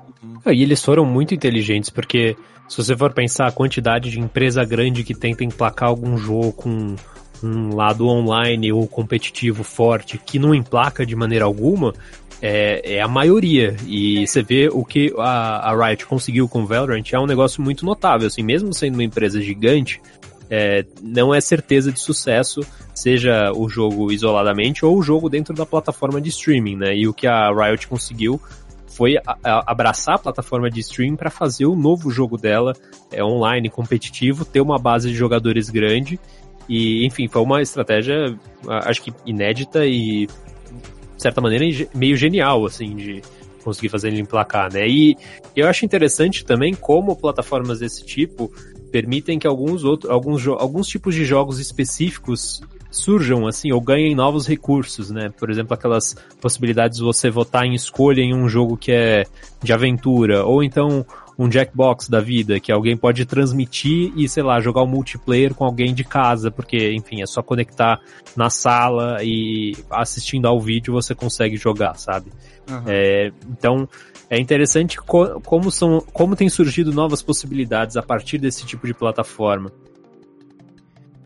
E 0.45 0.63
eles 0.63 0.81
foram 0.81 1.03
muito 1.03 1.35
inteligentes, 1.35 1.89
porque 1.89 2.37
se 2.69 2.77
você 2.77 2.95
for 2.95 3.11
pensar 3.13 3.47
a 3.47 3.51
quantidade 3.51 4.09
de 4.09 4.19
empresa 4.19 4.63
grande 4.63 5.03
que 5.03 5.13
tenta 5.13 5.43
emplacar 5.43 5.89
algum 5.89 6.17
jogo 6.17 6.53
com 6.53 6.95
um 7.43 7.75
lado 7.75 8.07
online 8.07 8.71
ou 8.71 8.87
competitivo 8.87 9.63
forte 9.63 10.17
que 10.17 10.39
não 10.39 10.53
emplaca 10.53 11.05
de 11.05 11.15
maneira 11.15 11.45
alguma, 11.45 11.93
é, 12.41 12.95
é, 12.95 13.01
a 13.01 13.07
maioria. 13.07 13.75
E 13.85 14.25
você 14.25 14.41
vê 14.41 14.69
o 14.71 14.83
que 14.83 15.13
a, 15.17 15.71
a, 15.71 15.87
Riot 15.87 16.05
conseguiu 16.05 16.47
com 16.47 16.65
Valorant 16.65 17.03
é 17.11 17.19
um 17.19 17.25
negócio 17.25 17.61
muito 17.61 17.85
notável. 17.85 18.27
Assim, 18.27 18.43
mesmo 18.43 18.73
sendo 18.73 18.95
uma 18.95 19.03
empresa 19.03 19.41
gigante, 19.41 20.01
é, 20.49 20.85
não 21.01 21.33
é 21.33 21.41
certeza 21.41 21.91
de 21.91 21.99
sucesso, 21.99 22.61
seja 22.93 23.51
o 23.53 23.67
jogo 23.67 24.11
isoladamente 24.11 24.85
ou 24.85 24.97
o 24.97 25.01
jogo 25.01 25.29
dentro 25.29 25.53
da 25.53 25.65
plataforma 25.65 26.21
de 26.21 26.29
streaming, 26.29 26.77
né? 26.77 26.95
E 26.95 27.07
o 27.07 27.13
que 27.13 27.27
a 27.27 27.49
Riot 27.51 27.87
conseguiu 27.87 28.39
foi 28.87 29.15
abraçar 29.43 30.15
a 30.15 30.17
plataforma 30.19 30.71
de 30.71 30.79
streaming 30.79 31.17
para 31.17 31.29
fazer 31.29 31.67
o 31.67 31.75
novo 31.75 32.09
jogo 32.09 32.35
dela 32.35 32.73
é, 33.11 33.23
online, 33.23 33.69
competitivo, 33.69 34.43
ter 34.43 34.59
uma 34.59 34.79
base 34.79 35.09
de 35.09 35.15
jogadores 35.15 35.69
grande 35.69 36.19
e, 36.67 37.05
enfim, 37.05 37.27
foi 37.27 37.41
uma 37.41 37.61
estratégia, 37.61 38.37
acho 38.67 39.01
que 39.01 39.13
inédita 39.25 39.85
e, 39.85 40.27
de 40.27 41.21
certa 41.21 41.41
maneira, 41.41 41.65
meio 41.93 42.17
genial, 42.17 42.65
assim, 42.65 42.95
de 42.95 43.21
conseguir 43.63 43.89
fazer 43.89 44.09
ele 44.09 44.21
emplacar, 44.21 44.71
né? 44.71 44.87
E 44.87 45.17
eu 45.55 45.67
acho 45.67 45.85
interessante 45.85 46.45
também 46.45 46.73
como 46.73 47.15
plataformas 47.15 47.79
desse 47.79 48.05
tipo 48.05 48.51
permitem 48.91 49.37
que 49.37 49.45
alguns 49.45 49.83
outros, 49.83 50.09
alguns, 50.09 50.47
alguns 50.47 50.87
tipos 50.87 51.13
de 51.13 51.25
jogos 51.25 51.59
específicos 51.59 52.61
surjam 52.89 53.45
assim 53.45 53.71
ou 53.71 53.81
ganhem 53.81 54.15
novos 54.15 54.47
recursos, 54.47 55.11
né? 55.11 55.29
Por 55.37 55.49
exemplo, 55.49 55.73
aquelas 55.73 56.15
possibilidades 56.39 56.99
de 56.99 57.03
você 57.03 57.29
votar 57.29 57.65
em 57.65 57.73
escolha 57.73 58.21
em 58.21 58.33
um 58.33 58.47
jogo 58.47 58.77
que 58.77 58.91
é 58.91 59.25
de 59.61 59.73
aventura, 59.73 60.45
ou 60.45 60.63
então 60.63 61.05
um 61.37 61.51
Jackbox 61.51 62.09
da 62.09 62.19
vida, 62.19 62.59
que 62.59 62.71
alguém 62.71 62.97
pode 62.97 63.25
transmitir 63.25 64.11
e, 64.15 64.27
sei 64.27 64.41
lá, 64.41 64.59
jogar 64.59 64.81
o 64.81 64.85
um 64.85 64.89
multiplayer 64.89 65.53
com 65.53 65.63
alguém 65.63 65.93
de 65.93 66.03
casa, 66.03 66.49
porque, 66.49 66.93
enfim, 66.93 67.21
é 67.21 67.27
só 67.27 67.43
conectar 67.43 67.99
na 68.35 68.49
sala 68.49 69.17
e 69.21 69.73
assistindo 69.91 70.47
ao 70.47 70.59
vídeo 70.59 70.93
você 70.93 71.13
consegue 71.13 71.55
jogar, 71.55 71.95
sabe? 71.95 72.31
Uhum. 72.69 72.83
É, 72.87 73.31
então, 73.49 73.87
é 74.29 74.39
interessante 74.39 74.97
co 74.97 75.39
como, 75.41 75.69
são, 75.69 76.01
como 76.11 76.35
tem 76.35 76.49
surgido 76.49 76.91
novas 76.91 77.21
possibilidades 77.21 77.95
a 77.97 78.01
partir 78.01 78.39
desse 78.39 78.65
tipo 78.65 78.87
de 78.87 78.93
plataforma. 78.93 79.71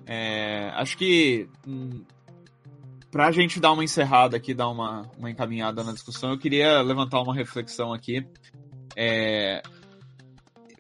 É, 0.06 0.72
acho 0.76 0.98
que 0.98 1.48
hum, 1.66 2.04
pra 3.10 3.32
gente 3.32 3.60
dar 3.60 3.72
uma 3.72 3.84
encerrada 3.84 4.36
aqui, 4.36 4.54
dar 4.54 4.70
uma, 4.70 5.10
uma 5.18 5.32
encaminhada 5.32 5.84
na 5.84 5.94
discussão, 5.94 6.32
eu 6.32 6.38
queria 6.38 6.82
levantar 6.82 7.22
uma 7.22 7.34
reflexão 7.34 7.94
aqui. 7.94 8.26
É, 8.96 9.62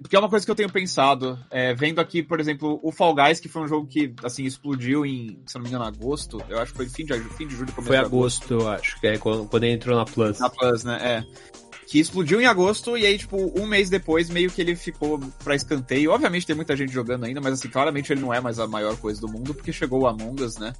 porque 0.01 0.15
é 0.15 0.19
uma 0.19 0.29
coisa 0.29 0.45
que 0.45 0.51
eu 0.51 0.55
tenho 0.55 0.69
pensado, 0.69 1.37
é, 1.49 1.73
vendo 1.73 1.99
aqui, 1.99 2.23
por 2.23 2.39
exemplo, 2.39 2.79
o 2.81 2.91
Fall 2.91 3.13
Guys, 3.13 3.39
que 3.39 3.47
foi 3.47 3.61
um 3.61 3.67
jogo 3.67 3.87
que, 3.87 4.13
assim, 4.23 4.43
explodiu 4.43 5.05
em, 5.05 5.39
se 5.45 5.55
não 5.55 5.61
me 5.61 5.69
engano, 5.69 5.85
agosto, 5.85 6.43
eu 6.49 6.59
acho 6.59 6.71
que 6.71 6.77
foi 6.77 6.89
fim 6.89 7.05
de, 7.05 7.19
fim 7.35 7.47
de 7.47 7.55
julho, 7.55 7.71
começo 7.71 7.87
Foi 7.87 7.97
agosto, 7.97 8.53
agosto, 8.53 8.65
eu 8.65 8.69
acho, 8.69 8.99
que 8.99 9.07
é 9.07 9.17
quando, 9.17 9.47
quando 9.47 9.63
ele 9.63 9.73
entrou 9.73 9.95
na 9.95 10.05
Plus. 10.05 10.39
Na 10.39 10.49
Plus, 10.49 10.83
né, 10.83 10.99
é 11.01 11.61
que 11.91 11.99
explodiu 11.99 12.39
em 12.39 12.45
agosto 12.45 12.97
e 12.97 13.05
aí, 13.05 13.17
tipo, 13.17 13.51
um 13.59 13.67
mês 13.67 13.89
depois, 13.89 14.29
meio 14.29 14.49
que 14.49 14.61
ele 14.61 14.77
ficou 14.77 15.19
pra 15.43 15.55
escanteio. 15.55 16.11
Obviamente 16.11 16.47
tem 16.47 16.55
muita 16.55 16.73
gente 16.73 16.89
jogando 16.89 17.25
ainda, 17.25 17.41
mas 17.41 17.55
assim, 17.55 17.67
claramente 17.67 18.13
ele 18.13 18.21
não 18.21 18.33
é 18.33 18.39
mais 18.39 18.59
a 18.59 18.65
maior 18.65 18.95
coisa 18.95 19.19
do 19.19 19.27
mundo, 19.27 19.53
porque 19.53 19.73
chegou 19.73 20.03
o 20.03 20.07
Among 20.07 20.41
Us, 20.41 20.55
né? 20.55 20.73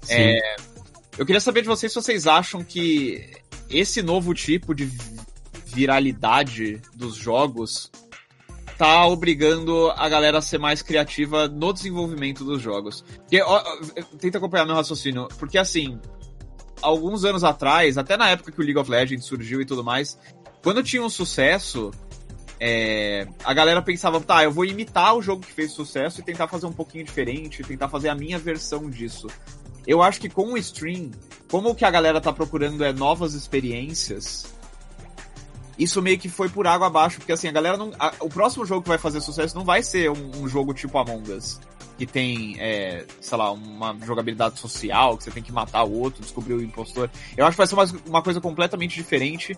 Sim. 0.00 0.14
É, 0.14 0.56
eu 1.18 1.26
queria 1.26 1.40
saber 1.40 1.60
de 1.60 1.68
vocês 1.68 1.92
se 1.92 2.00
vocês 2.00 2.26
acham 2.26 2.64
que 2.64 3.30
esse 3.68 4.00
novo 4.00 4.32
tipo 4.32 4.74
de 4.74 4.90
viralidade 5.66 6.80
dos 6.94 7.14
jogos 7.14 7.90
tá 8.76 9.06
obrigando 9.06 9.90
a 9.96 10.08
galera 10.08 10.38
a 10.38 10.42
ser 10.42 10.58
mais 10.58 10.82
criativa 10.82 11.48
no 11.48 11.72
desenvolvimento 11.72 12.44
dos 12.44 12.60
jogos. 12.60 13.02
Porque, 13.02 13.40
ó, 13.42 13.62
tenta 14.18 14.38
acompanhar 14.38 14.66
meu 14.66 14.74
raciocínio, 14.74 15.28
porque 15.38 15.58
assim, 15.58 15.98
alguns 16.80 17.24
anos 17.24 17.44
atrás, 17.44 17.96
até 17.96 18.16
na 18.16 18.28
época 18.28 18.52
que 18.52 18.60
o 18.60 18.64
League 18.64 18.78
of 18.78 18.90
Legends 18.90 19.24
surgiu 19.24 19.60
e 19.60 19.66
tudo 19.66 19.82
mais, 19.82 20.18
quando 20.62 20.82
tinha 20.82 21.02
um 21.02 21.10
sucesso, 21.10 21.90
é, 22.60 23.26
a 23.44 23.52
galera 23.52 23.82
pensava, 23.82 24.20
tá, 24.20 24.44
eu 24.44 24.50
vou 24.50 24.64
imitar 24.64 25.14
o 25.14 25.22
jogo 25.22 25.42
que 25.42 25.52
fez 25.52 25.72
sucesso 25.72 26.20
e 26.20 26.24
tentar 26.24 26.48
fazer 26.48 26.66
um 26.66 26.72
pouquinho 26.72 27.04
diferente, 27.04 27.62
tentar 27.62 27.88
fazer 27.88 28.08
a 28.08 28.14
minha 28.14 28.38
versão 28.38 28.88
disso. 28.88 29.28
Eu 29.86 30.02
acho 30.02 30.20
que 30.20 30.28
com 30.28 30.52
o 30.52 30.58
stream, 30.58 31.10
como 31.50 31.70
o 31.70 31.74
que 31.74 31.84
a 31.84 31.90
galera 31.90 32.20
tá 32.20 32.32
procurando 32.32 32.82
é 32.84 32.92
novas 32.92 33.34
experiências, 33.34 34.54
isso 35.78 36.00
meio 36.00 36.18
que 36.18 36.28
foi 36.28 36.48
por 36.48 36.66
água 36.66 36.86
abaixo, 36.86 37.18
porque 37.18 37.32
assim, 37.32 37.48
a 37.48 37.52
galera 37.52 37.76
não. 37.76 37.92
A, 37.98 38.12
o 38.20 38.28
próximo 38.28 38.64
jogo 38.64 38.82
que 38.82 38.88
vai 38.88 38.98
fazer 38.98 39.20
sucesso 39.20 39.54
não 39.56 39.64
vai 39.64 39.82
ser 39.82 40.10
um, 40.10 40.42
um 40.42 40.48
jogo 40.48 40.72
tipo 40.72 40.96
Among 40.98 41.32
Us 41.32 41.60
que 41.96 42.06
tem, 42.06 42.56
é, 42.58 43.06
sei 43.20 43.38
lá, 43.38 43.52
uma 43.52 43.96
jogabilidade 44.04 44.58
social, 44.58 45.16
que 45.16 45.24
você 45.24 45.30
tem 45.30 45.42
que 45.42 45.52
matar 45.52 45.84
o 45.84 45.92
outro, 45.92 46.22
descobrir 46.22 46.54
o 46.54 46.62
impostor. 46.62 47.08
Eu 47.36 47.46
acho 47.46 47.52
que 47.52 47.58
vai 47.58 47.66
ser 47.66 47.74
uma, 47.74 48.02
uma 48.06 48.22
coisa 48.22 48.40
completamente 48.40 48.94
diferente, 48.94 49.56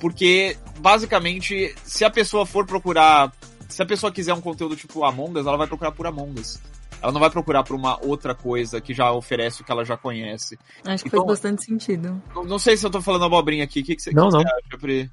porque, 0.00 0.56
basicamente, 0.80 1.74
se 1.84 2.04
a 2.04 2.10
pessoa 2.10 2.44
for 2.44 2.66
procurar. 2.66 3.32
Se 3.68 3.82
a 3.82 3.86
pessoa 3.86 4.10
quiser 4.10 4.32
um 4.32 4.40
conteúdo 4.40 4.74
tipo 4.74 5.04
Among 5.04 5.38
Us, 5.38 5.46
ela 5.46 5.58
vai 5.58 5.66
procurar 5.66 5.92
por 5.92 6.06
Among 6.06 6.40
Us. 6.40 6.58
Ela 7.00 7.12
não 7.12 7.20
vai 7.20 7.30
procurar 7.30 7.62
por 7.62 7.76
uma 7.76 8.02
outra 8.04 8.34
coisa 8.34 8.80
que 8.80 8.92
já 8.92 9.12
oferece 9.12 9.60
o 9.60 9.64
que 9.64 9.70
ela 9.70 9.84
já 9.84 9.96
conhece. 9.96 10.58
Acho 10.84 11.04
que 11.04 11.08
então, 11.08 11.20
faz 11.20 11.38
bastante 11.38 11.64
sentido. 11.64 12.20
Não, 12.34 12.44
não, 12.44 12.58
sei 12.58 12.76
se 12.76 12.84
eu 12.84 12.90
tô 12.90 13.00
falando 13.00 13.24
abobrinha 13.24 13.62
aqui. 13.62 13.80
O 13.80 13.84
que, 13.84 13.94
que, 13.94 14.02
você, 14.02 14.10
não, 14.10 14.28
que 14.28 14.34
não. 14.34 14.40
você 14.40 14.48
acha, 14.48 14.78
Pri? 14.80 15.10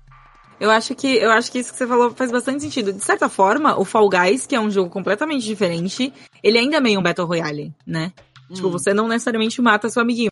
Eu 0.59 0.71
acho 0.71 0.95
que 0.95 1.17
eu 1.17 1.31
acho 1.31 1.51
que 1.51 1.59
isso 1.59 1.71
que 1.71 1.77
você 1.77 1.87
falou 1.87 2.11
faz 2.11 2.31
bastante 2.31 2.63
sentido. 2.63 2.93
De 2.93 3.03
certa 3.03 3.27
forma, 3.27 3.77
o 3.77 3.83
Fall 3.83 4.09
Guys, 4.09 4.45
que 4.45 4.55
é 4.55 4.59
um 4.59 4.71
jogo 4.71 4.89
completamente 4.89 5.45
diferente, 5.45 6.13
ele 6.41 6.57
ainda 6.57 6.77
é 6.77 6.79
meio 6.79 6.99
um 6.99 7.03
Battle 7.03 7.27
Royale, 7.27 7.73
né? 7.85 8.13
Tipo, 8.15 8.23
hum. 8.49 8.55
Tipo, 8.55 8.69
você 8.69 8.93
não 8.93 9.07
necessariamente 9.07 9.61
mata 9.61 9.89
seu 9.89 10.01
amiguinho. 10.01 10.31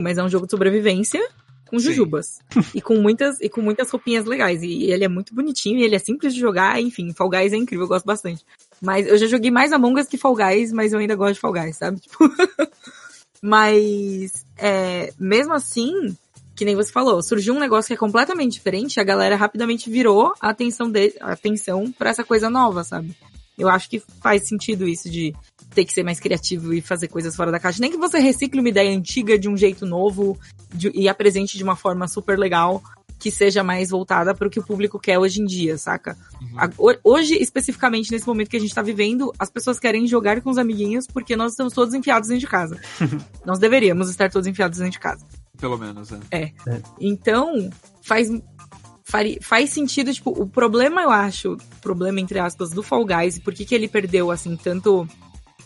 Mas 0.00 0.18
é 0.18 0.22
um 0.22 0.28
jogo 0.28 0.46
de 0.46 0.50
sobrevivência 0.50 1.20
com 1.68 1.78
jujubas. 1.78 2.38
e 2.74 2.80
com 2.80 2.96
muitas 2.96 3.40
e 3.40 3.48
com 3.48 3.60
muitas 3.60 3.90
roupinhas 3.90 4.24
legais. 4.24 4.62
E 4.62 4.84
ele 4.90 5.04
é 5.04 5.08
muito 5.08 5.34
bonitinho, 5.34 5.78
e 5.78 5.82
ele 5.82 5.96
é 5.96 5.98
simples 5.98 6.34
de 6.34 6.40
jogar, 6.40 6.80
enfim, 6.80 7.12
Fall 7.12 7.30
Guys 7.30 7.52
é 7.52 7.56
incrível, 7.56 7.84
eu 7.84 7.88
gosto 7.88 8.06
bastante. 8.06 8.44
Mas 8.80 9.06
eu 9.06 9.18
já 9.18 9.26
joguei 9.26 9.50
mais 9.50 9.72
Among 9.72 10.00
Us 10.00 10.08
que 10.08 10.18
Fall 10.18 10.36
Guys, 10.36 10.72
mas 10.72 10.92
eu 10.92 10.98
ainda 10.98 11.16
gosto 11.16 11.34
de 11.34 11.40
Fall 11.40 11.52
Guys, 11.52 11.76
sabe? 11.76 12.00
Tipo... 12.00 12.18
mas 13.42 14.46
é, 14.56 15.12
mesmo 15.18 15.54
assim, 15.54 16.16
que 16.56 16.64
nem 16.64 16.74
você 16.74 16.90
falou, 16.90 17.22
surgiu 17.22 17.54
um 17.54 17.60
negócio 17.60 17.88
que 17.88 17.94
é 17.94 17.98
completamente 17.98 18.54
diferente, 18.54 18.98
a 18.98 19.04
galera 19.04 19.36
rapidamente 19.36 19.90
virou 19.90 20.32
a 20.40 20.48
atenção 20.48 20.90
de, 20.90 21.12
a 21.20 21.32
atenção 21.32 21.92
para 21.92 22.08
essa 22.08 22.24
coisa 22.24 22.48
nova, 22.48 22.82
sabe? 22.82 23.14
Eu 23.58 23.68
acho 23.68 23.88
que 23.88 24.02
faz 24.20 24.48
sentido 24.48 24.88
isso 24.88 25.10
de 25.10 25.34
ter 25.74 25.84
que 25.84 25.92
ser 25.92 26.02
mais 26.02 26.18
criativo 26.18 26.72
e 26.72 26.80
fazer 26.80 27.08
coisas 27.08 27.36
fora 27.36 27.52
da 27.52 27.60
caixa. 27.60 27.80
Nem 27.80 27.90
que 27.90 27.96
você 27.96 28.18
recicle 28.18 28.60
uma 28.60 28.68
ideia 28.68 28.96
antiga 28.96 29.38
de 29.38 29.48
um 29.48 29.56
jeito 29.56 29.84
novo 29.86 30.38
de, 30.74 30.90
e 30.94 31.08
apresente 31.08 31.56
de 31.56 31.62
uma 31.62 31.76
forma 31.76 32.08
super 32.08 32.38
legal 32.38 32.82
que 33.18 33.30
seja 33.30 33.62
mais 33.62 33.90
voltada 33.90 34.34
para 34.34 34.46
o 34.46 34.50
que 34.50 34.60
o 34.60 34.62
público 34.62 34.98
quer 34.98 35.18
hoje 35.18 35.40
em 35.40 35.46
dia, 35.46 35.78
saca? 35.78 36.16
Uhum. 36.40 36.94
Hoje, 37.02 37.34
especificamente 37.40 38.10
nesse 38.10 38.26
momento 38.26 38.50
que 38.50 38.56
a 38.56 38.60
gente 38.60 38.74
tá 38.74 38.82
vivendo, 38.82 39.32
as 39.38 39.50
pessoas 39.50 39.78
querem 39.78 40.06
jogar 40.06 40.40
com 40.42 40.50
os 40.50 40.58
amiguinhos 40.58 41.06
porque 41.06 41.34
nós 41.34 41.52
estamos 41.52 41.72
todos 41.72 41.94
enfiados 41.94 42.28
dentro 42.28 42.40
de 42.40 42.46
casa. 42.46 42.78
nós 43.44 43.58
deveríamos 43.58 44.10
estar 44.10 44.30
todos 44.30 44.46
enfiados 44.46 44.78
dentro 44.78 44.92
de 44.92 44.98
casa. 44.98 45.24
Pelo 45.58 45.78
menos, 45.78 46.12
é. 46.12 46.20
É. 46.30 46.42
é. 46.66 46.82
Então, 47.00 47.70
faz, 48.02 48.28
faz, 49.04 49.38
faz 49.42 49.70
sentido, 49.70 50.12
tipo, 50.12 50.30
o 50.30 50.46
problema, 50.46 51.02
eu 51.02 51.10
acho, 51.10 51.56
problema, 51.80 52.20
entre 52.20 52.38
aspas, 52.38 52.70
do 52.70 52.82
Fall 52.82 53.06
Guys, 53.06 53.36
e 53.36 53.40
por 53.40 53.54
que, 53.54 53.64
que 53.64 53.74
ele 53.74 53.88
perdeu, 53.88 54.30
assim, 54.30 54.56
tanto 54.56 55.08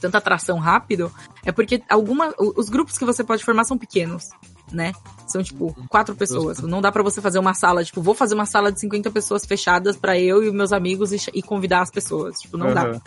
tanta 0.01 0.19
atração 0.19 0.59
rápido, 0.59 1.13
é 1.45 1.53
porque 1.53 1.83
alguma, 1.89 2.35
os 2.39 2.69
grupos 2.69 2.97
que 2.97 3.05
você 3.05 3.23
pode 3.23 3.45
formar 3.45 3.65
são 3.65 3.77
pequenos, 3.77 4.31
né? 4.73 4.93
São, 5.27 5.43
tipo, 5.43 5.75
quatro 5.89 6.17
pessoas. 6.17 6.61
Não 6.61 6.81
dá 6.81 6.91
para 6.91 7.03
você 7.03 7.21
fazer 7.21 7.39
uma 7.39 7.55
sala, 7.55 7.85
tipo, 7.85 8.01
vou 8.01 8.15
fazer 8.15 8.35
uma 8.35 8.47
sala 8.47 8.73
de 8.73 8.81
50 8.81 9.11
pessoas 9.11 9.45
fechadas 9.45 9.97
para 9.97 10.19
eu 10.19 10.43
e 10.43 10.51
meus 10.51 10.73
amigos 10.73 11.13
e, 11.13 11.31
e, 11.35 11.43
convidar 11.43 11.83
as 11.83 11.91
pessoas. 11.91 12.41
Tipo, 12.41 12.57
não 12.57 12.69
uhum. 12.69 12.75
dá. 12.75 13.01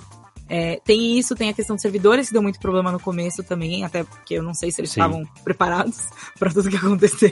É, 0.50 0.80
tem 0.84 1.18
isso, 1.18 1.36
tem 1.36 1.50
a 1.50 1.54
questão 1.54 1.76
de 1.76 1.82
servidores 1.82 2.28
que 2.28 2.34
deu 2.34 2.42
muito 2.42 2.60
problema 2.60 2.92
no 2.92 3.00
começo 3.00 3.44
também, 3.44 3.84
até 3.84 4.04
porque 4.04 4.36
eu 4.36 4.44
não 4.44 4.54
sei 4.54 4.72
se 4.72 4.82
eles 4.82 4.92
Sim. 4.92 5.00
estavam 5.00 5.26
preparados 5.44 6.08
para 6.38 6.52
tudo 6.52 6.70
que 6.70 6.76
aconteceu. 6.76 7.32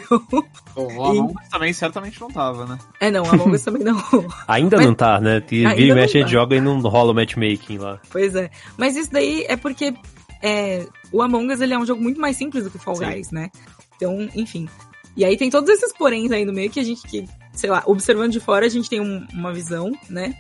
O 0.76 1.06
Among 1.06 1.34
Us 1.34 1.50
também 1.50 1.74
certamente 1.74 2.19
não 2.19 2.30
tava, 2.30 2.65
né? 2.65 2.78
É, 3.00 3.12
não, 3.12 3.24
o 3.24 3.28
Among 3.28 3.56
Us 3.56 3.63
também 3.63 3.84
não. 3.84 3.97
Ainda 4.47 4.78
Mas, 4.78 4.86
não 4.86 4.95
tá, 4.95 5.19
né? 5.19 5.39
Vira 5.39 5.76
e 5.76 5.93
mexe 5.93 6.17
a 6.17 6.21
gente 6.21 6.32
joga 6.32 6.56
e 6.56 6.62
não 6.62 6.80
rola 6.80 7.12
o 7.12 7.15
matchmaking 7.15 7.78
lá. 7.78 8.00
Pois 8.10 8.36
é. 8.36 8.50
Mas 8.78 8.95
isso 8.95 9.12
daí 9.12 9.45
é 9.47 9.58
porque 9.58 9.93
é, 10.41 10.88
o 11.12 11.21
Among 11.21 11.54
Us 11.54 11.62
ele 11.62 11.74
é 11.74 11.78
um 11.78 11.86
jogo 11.86 12.02
muito 12.02 12.19
mais 12.19 12.38
simples 12.38 12.63
do 12.63 12.71
que 12.71 12.78
o 12.78 12.80
Fall 12.80 12.95
Sim. 12.95 13.06
Guys, 13.06 13.32
né? 13.32 13.52
Então, 13.95 14.30
enfim. 14.34 14.67
E 15.15 15.26
aí 15.26 15.38
tem 15.38 15.50
todos 15.50 15.69
esses 15.69 15.93
poréns 15.93 16.32
aí 16.32 16.45
no 16.45 16.54
meio 16.54 16.69
que 16.69 16.80
a 16.80 16.84
gente, 16.84 17.02
que, 17.04 17.28
sei 17.54 17.69
lá, 17.69 17.84
observando 17.86 18.32
de 18.32 18.39
fora 18.39 18.65
a 18.65 18.69
gente 18.69 18.89
tem 18.89 19.02
um, 19.02 19.28
uma 19.34 19.54
visão, 19.54 19.91
né? 20.10 20.34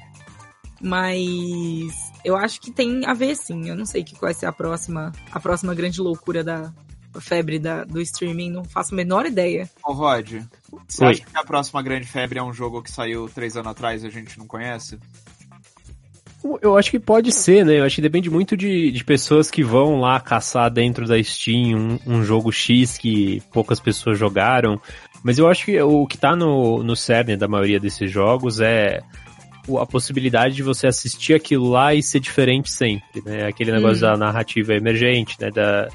Mas 0.81 2.10
eu 2.23 2.35
acho 2.35 2.59
que 2.61 2.71
tem 2.71 3.05
a 3.05 3.13
ver 3.13 3.35
sim. 3.35 3.69
Eu 3.69 3.75
não 3.75 3.85
sei 3.85 4.03
que 4.03 4.19
vai 4.19 4.33
ser 4.33 4.45
a 4.45 4.51
próxima, 4.51 5.11
a 5.31 5.39
próxima 5.39 5.73
grande 5.73 5.99
loucura 6.01 6.43
da 6.43 6.73
febre 7.19 7.59
da, 7.59 7.83
do 7.83 7.99
streaming, 8.01 8.51
não 8.51 8.63
faço 8.63 8.93
a 8.93 8.97
menor 8.97 9.25
ideia. 9.25 9.69
Ô 9.83 9.91
Rod, 9.91 10.43
você 10.87 11.03
Oi. 11.03 11.11
acha 11.11 11.25
que 11.25 11.37
a 11.37 11.43
próxima 11.43 11.81
grande 11.81 12.07
febre 12.07 12.39
é 12.39 12.43
um 12.43 12.53
jogo 12.53 12.81
que 12.81 12.91
saiu 12.91 13.27
três 13.27 13.57
anos 13.57 13.71
atrás 13.71 14.03
e 14.03 14.07
a 14.07 14.09
gente 14.09 14.39
não 14.39 14.47
conhece? 14.47 14.97
Eu 16.61 16.75
acho 16.75 16.89
que 16.89 16.99
pode 16.99 17.31
ser, 17.31 17.63
né? 17.63 17.79
Eu 17.79 17.83
acho 17.83 17.95
que 17.95 18.01
depende 18.01 18.29
muito 18.29 18.57
de, 18.57 18.91
de 18.91 19.03
pessoas 19.03 19.51
que 19.51 19.63
vão 19.63 19.99
lá 19.99 20.19
caçar 20.19 20.71
dentro 20.71 21.05
da 21.05 21.21
Steam 21.21 21.77
um, 21.77 21.99
um 22.07 22.23
jogo 22.23 22.51
X 22.51 22.97
que 22.97 23.41
poucas 23.51 23.79
pessoas 23.79 24.17
jogaram. 24.17 24.81
Mas 25.23 25.37
eu 25.37 25.47
acho 25.47 25.65
que 25.65 25.79
o 25.79 26.07
que 26.07 26.17
tá 26.17 26.35
no, 26.35 26.81
no 26.81 26.95
cerne 26.95 27.37
da 27.37 27.47
maioria 27.47 27.79
desses 27.79 28.09
jogos 28.09 28.59
é 28.59 29.01
a 29.79 29.85
possibilidade 29.85 30.55
de 30.55 30.63
você 30.63 30.87
assistir 30.87 31.33
aquilo 31.33 31.69
lá 31.69 31.93
e 31.93 32.01
ser 32.01 32.19
diferente 32.19 32.71
sempre, 32.71 33.21
né? 33.23 33.47
Aquele 33.47 33.71
negócio 33.71 33.97
hum. 34.07 34.11
da 34.11 34.17
narrativa 34.17 34.73
emergente, 34.73 35.35
né? 35.39 35.49
Da, 35.49 35.87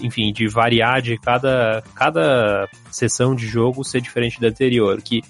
enfim, 0.00 0.32
de 0.32 0.46
variar 0.48 1.02
de 1.02 1.16
cada, 1.18 1.82
cada 1.94 2.68
sessão 2.90 3.34
de 3.34 3.46
jogo 3.46 3.84
ser 3.84 4.00
diferente 4.00 4.40
da 4.40 4.48
anterior. 4.48 5.00
Que 5.02 5.22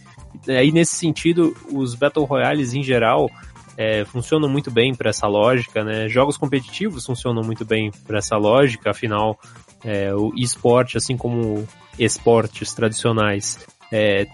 aí 0.49 0.71
nesse 0.71 0.97
sentido, 0.97 1.57
os 1.73 1.95
Battle 1.95 2.25
Royales 2.25 2.75
em 2.75 2.83
geral 2.83 3.31
é, 3.77 4.05
funcionam 4.05 4.49
muito 4.49 4.71
bem 4.71 4.95
para 4.95 5.11
essa 5.11 5.27
lógica, 5.27 5.83
né? 5.83 6.09
Jogos 6.09 6.37
competitivos 6.37 7.07
funcionam 7.07 7.43
muito 7.43 7.65
bem 7.65 7.91
para 8.07 8.19
essa 8.19 8.37
lógica, 8.37 8.91
afinal, 8.91 9.39
é, 9.85 10.15
o 10.15 10.33
esporte, 10.37 10.97
assim 10.97 11.17
como 11.17 11.67
esportes 11.99 12.75
tradicionais, 12.75 13.67
é, 13.93 14.27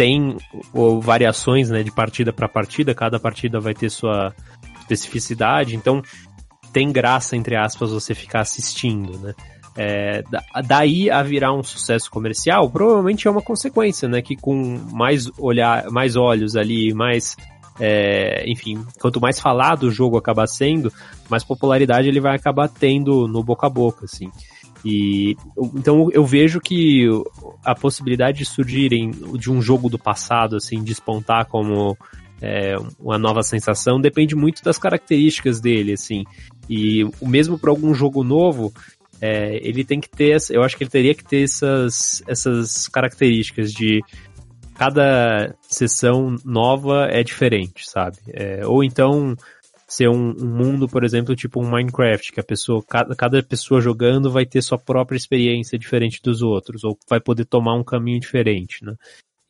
tem 0.00 0.38
ou, 0.72 0.98
variações 0.98 1.68
né, 1.68 1.82
de 1.82 1.92
partida 1.92 2.32
para 2.32 2.48
partida, 2.48 2.94
cada 2.94 3.20
partida 3.20 3.60
vai 3.60 3.74
ter 3.74 3.90
sua 3.90 4.34
especificidade, 4.80 5.76
então 5.76 6.00
tem 6.72 6.90
graça, 6.90 7.36
entre 7.36 7.54
aspas, 7.54 7.90
você 7.90 8.14
ficar 8.14 8.40
assistindo, 8.40 9.18
né? 9.18 9.34
É, 9.76 10.22
daí 10.66 11.10
a 11.10 11.22
virar 11.22 11.52
um 11.52 11.62
sucesso 11.62 12.10
comercial, 12.10 12.70
provavelmente 12.70 13.28
é 13.28 13.30
uma 13.30 13.42
consequência, 13.42 14.08
né? 14.08 14.22
Que 14.22 14.36
com 14.36 14.80
mais 14.90 15.30
olhar, 15.38 15.90
mais 15.90 16.16
olhos 16.16 16.56
ali, 16.56 16.94
mais 16.94 17.36
é, 17.78 18.42
enfim, 18.50 18.82
quanto 18.98 19.20
mais 19.20 19.38
falado 19.38 19.82
o 19.84 19.90
jogo 19.90 20.16
acaba 20.16 20.46
sendo, 20.46 20.90
mais 21.28 21.44
popularidade 21.44 22.08
ele 22.08 22.20
vai 22.20 22.34
acabar 22.34 22.68
tendo 22.68 23.28
no 23.28 23.44
boca 23.44 23.66
a 23.66 23.70
boca, 23.70 24.06
assim. 24.06 24.30
E 24.84 25.36
então 25.74 26.08
eu 26.12 26.24
vejo 26.24 26.60
que 26.60 27.06
a 27.64 27.74
possibilidade 27.74 28.38
de 28.38 28.44
surgirem 28.44 29.10
de 29.38 29.50
um 29.50 29.60
jogo 29.60 29.88
do 29.88 29.98
passado, 29.98 30.56
assim, 30.56 30.82
despontar 30.82 31.46
como 31.46 31.96
é, 32.40 32.76
uma 32.98 33.18
nova 33.18 33.42
sensação, 33.42 34.00
depende 34.00 34.34
muito 34.34 34.62
das 34.62 34.78
características 34.78 35.60
dele, 35.60 35.92
assim. 35.92 36.24
E 36.68 37.04
o 37.20 37.26
mesmo 37.26 37.58
para 37.58 37.70
algum 37.70 37.92
jogo 37.92 38.24
novo, 38.24 38.72
é, 39.20 39.56
ele 39.62 39.84
tem 39.84 40.00
que 40.00 40.08
ter, 40.08 40.38
eu 40.50 40.62
acho 40.62 40.76
que 40.76 40.84
ele 40.84 40.90
teria 40.90 41.14
que 41.14 41.24
ter 41.24 41.42
essas, 41.42 42.22
essas 42.26 42.88
características 42.88 43.72
de 43.72 44.00
cada 44.74 45.54
sessão 45.60 46.36
nova 46.42 47.06
é 47.10 47.22
diferente, 47.22 47.84
sabe? 47.86 48.16
É, 48.28 48.66
ou 48.66 48.82
então 48.82 49.36
ser 49.90 50.08
um, 50.08 50.30
um, 50.40 50.46
mundo, 50.46 50.88
por 50.88 51.02
exemplo, 51.02 51.34
tipo 51.34 51.60
um 51.60 51.68
Minecraft, 51.68 52.32
que 52.32 52.38
a 52.38 52.44
pessoa, 52.44 52.80
cada, 52.88 53.14
cada 53.16 53.42
pessoa 53.42 53.80
jogando 53.80 54.30
vai 54.30 54.46
ter 54.46 54.62
sua 54.62 54.78
própria 54.78 55.16
experiência 55.16 55.76
diferente 55.76 56.20
dos 56.22 56.42
outros, 56.42 56.84
ou 56.84 56.96
vai 57.08 57.20
poder 57.20 57.44
tomar 57.44 57.74
um 57.74 57.82
caminho 57.82 58.20
diferente, 58.20 58.84
né? 58.84 58.94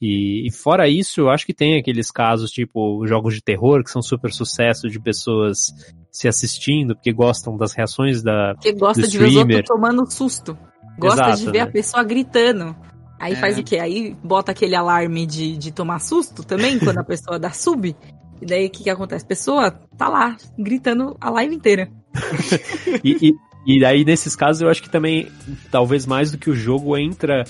E, 0.00 0.46
e, 0.48 0.50
fora 0.50 0.88
isso, 0.88 1.20
eu 1.20 1.28
acho 1.28 1.44
que 1.44 1.52
tem 1.52 1.78
aqueles 1.78 2.10
casos, 2.10 2.50
tipo, 2.50 3.06
jogos 3.06 3.34
de 3.34 3.42
terror, 3.42 3.84
que 3.84 3.90
são 3.90 4.00
super 4.00 4.32
sucesso 4.32 4.88
de 4.88 4.98
pessoas 4.98 5.74
se 6.10 6.26
assistindo, 6.26 6.94
porque 6.94 7.12
gostam 7.12 7.54
das 7.54 7.74
reações 7.74 8.22
da. 8.22 8.54
Que 8.62 8.72
gosta 8.72 9.06
de 9.06 9.18
ver 9.18 9.26
os 9.26 9.36
outros 9.36 9.62
tomando 9.66 10.10
susto. 10.10 10.56
Gosta 10.98 11.20
Exato, 11.20 11.38
de 11.40 11.44
ver 11.44 11.58
né? 11.58 11.60
a 11.60 11.66
pessoa 11.70 12.02
gritando. 12.02 12.74
Aí 13.20 13.34
é. 13.34 13.36
faz 13.36 13.58
o 13.58 13.62
quê? 13.62 13.78
Aí 13.78 14.16
bota 14.24 14.52
aquele 14.52 14.74
alarme 14.74 15.26
de, 15.26 15.58
de 15.58 15.70
tomar 15.70 15.98
susto 15.98 16.42
também, 16.42 16.78
quando 16.78 16.96
a 16.96 17.04
pessoa 17.04 17.38
dá 17.38 17.50
sub. 17.50 17.94
E 18.40 18.46
daí 18.46 18.66
o 18.66 18.70
que, 18.70 18.84
que 18.84 18.90
acontece? 18.90 19.24
A 19.24 19.28
pessoa 19.28 19.70
tá 19.96 20.08
lá, 20.08 20.36
gritando 20.58 21.16
a 21.20 21.30
live 21.30 21.54
inteira. 21.54 21.90
e, 23.04 23.28
e, 23.28 23.34
e 23.66 23.84
aí, 23.84 24.04
nesses 24.04 24.34
casos, 24.34 24.62
eu 24.62 24.68
acho 24.68 24.82
que 24.82 24.90
também, 24.90 25.28
talvez 25.70 26.06
mais 26.06 26.32
do 26.32 26.38
que 26.38 26.50
o 26.50 26.54
jogo, 26.54 26.96
entra 26.96 27.44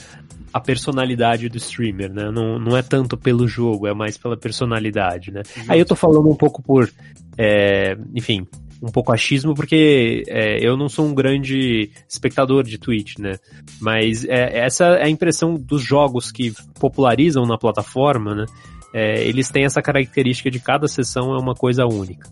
a 0.52 0.60
personalidade 0.60 1.48
do 1.48 1.56
streamer, 1.56 2.12
né? 2.12 2.30
Não, 2.30 2.58
não 2.58 2.76
é 2.76 2.82
tanto 2.82 3.16
pelo 3.16 3.46
jogo, 3.46 3.86
é 3.86 3.94
mais 3.94 4.18
pela 4.18 4.36
personalidade, 4.36 5.30
né? 5.30 5.42
Aí 5.68 5.78
eu 5.78 5.86
tô 5.86 5.94
falando 5.94 6.28
um 6.28 6.34
pouco 6.34 6.60
por, 6.60 6.90
é, 7.38 7.96
enfim, 8.14 8.46
um 8.82 8.90
pouco 8.90 9.12
achismo, 9.12 9.54
porque 9.54 10.24
é, 10.26 10.58
eu 10.66 10.76
não 10.76 10.88
sou 10.88 11.06
um 11.06 11.14
grande 11.14 11.90
espectador 12.08 12.64
de 12.64 12.78
Twitch, 12.78 13.18
né? 13.18 13.38
Mas 13.80 14.24
é, 14.24 14.58
essa 14.58 14.84
é 14.86 15.04
a 15.04 15.08
impressão 15.08 15.54
dos 15.54 15.82
jogos 15.82 16.32
que 16.32 16.52
popularizam 16.80 17.46
na 17.46 17.58
plataforma, 17.58 18.34
né? 18.34 18.46
É, 18.92 19.22
eles 19.24 19.48
têm 19.50 19.64
essa 19.64 19.80
característica 19.80 20.50
de 20.50 20.60
cada 20.60 20.88
sessão 20.88 21.34
é 21.34 21.38
uma 21.38 21.54
coisa 21.54 21.86
única. 21.86 22.28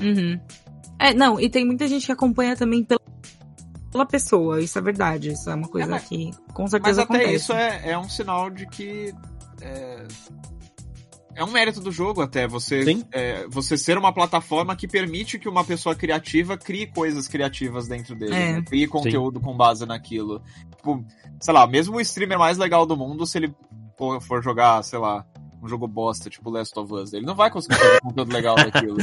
Uhum. 0.00 0.38
É, 0.98 1.12
não, 1.14 1.40
e 1.40 1.48
tem 1.48 1.64
muita 1.64 1.88
gente 1.88 2.06
que 2.06 2.12
acompanha 2.12 2.56
também 2.56 2.84
pela 2.84 3.00
pela 3.92 4.06
pessoa, 4.06 4.60
isso 4.60 4.78
é 4.78 4.82
verdade. 4.82 5.28
Isso 5.30 5.50
é 5.50 5.54
uma 5.54 5.68
coisa 5.68 5.86
é, 5.86 5.90
mas, 5.90 6.04
que 6.04 6.30
com 6.54 6.66
certeza 6.66 7.02
mas 7.02 7.10
até 7.10 7.18
acontece. 7.18 7.36
isso 7.36 7.52
é, 7.52 7.90
é 7.90 7.98
um 7.98 8.08
sinal 8.08 8.50
de 8.50 8.66
que 8.66 9.12
é, 9.60 10.06
é 11.34 11.44
um 11.44 11.50
mérito 11.50 11.80
do 11.80 11.92
jogo 11.92 12.22
até 12.22 12.48
você 12.48 12.84
é, 13.12 13.46
você 13.48 13.76
ser 13.76 13.98
uma 13.98 14.12
plataforma 14.12 14.74
que 14.74 14.88
permite 14.88 15.38
que 15.38 15.48
uma 15.48 15.62
pessoa 15.62 15.94
criativa 15.94 16.56
crie 16.56 16.86
coisas 16.86 17.28
criativas 17.28 17.86
dentro 17.86 18.14
dele, 18.16 18.34
é. 18.34 18.52
né? 18.54 18.62
crie 18.62 18.86
conteúdo 18.86 19.38
Sim. 19.38 19.44
com 19.44 19.56
base 19.56 19.84
naquilo. 19.84 20.42
Tipo, 20.76 21.04
sei 21.40 21.54
lá, 21.54 21.66
mesmo 21.66 21.96
o 21.96 22.00
streamer 22.00 22.38
mais 22.38 22.56
legal 22.56 22.86
do 22.86 22.96
mundo, 22.96 23.26
se 23.26 23.38
ele 23.38 23.54
for 24.22 24.42
jogar, 24.42 24.82
sei 24.82 24.98
lá, 24.98 25.24
um 25.62 25.68
jogo 25.68 25.86
bosta, 25.86 26.28
tipo 26.28 26.50
Last 26.50 26.76
of 26.78 26.92
Us. 26.92 27.12
Ele 27.12 27.24
não 27.24 27.36
vai 27.36 27.48
conseguir 27.48 27.76
fazer 27.76 28.00
conteúdo 28.00 28.32
legal 28.32 28.56
daquilo. 28.56 28.96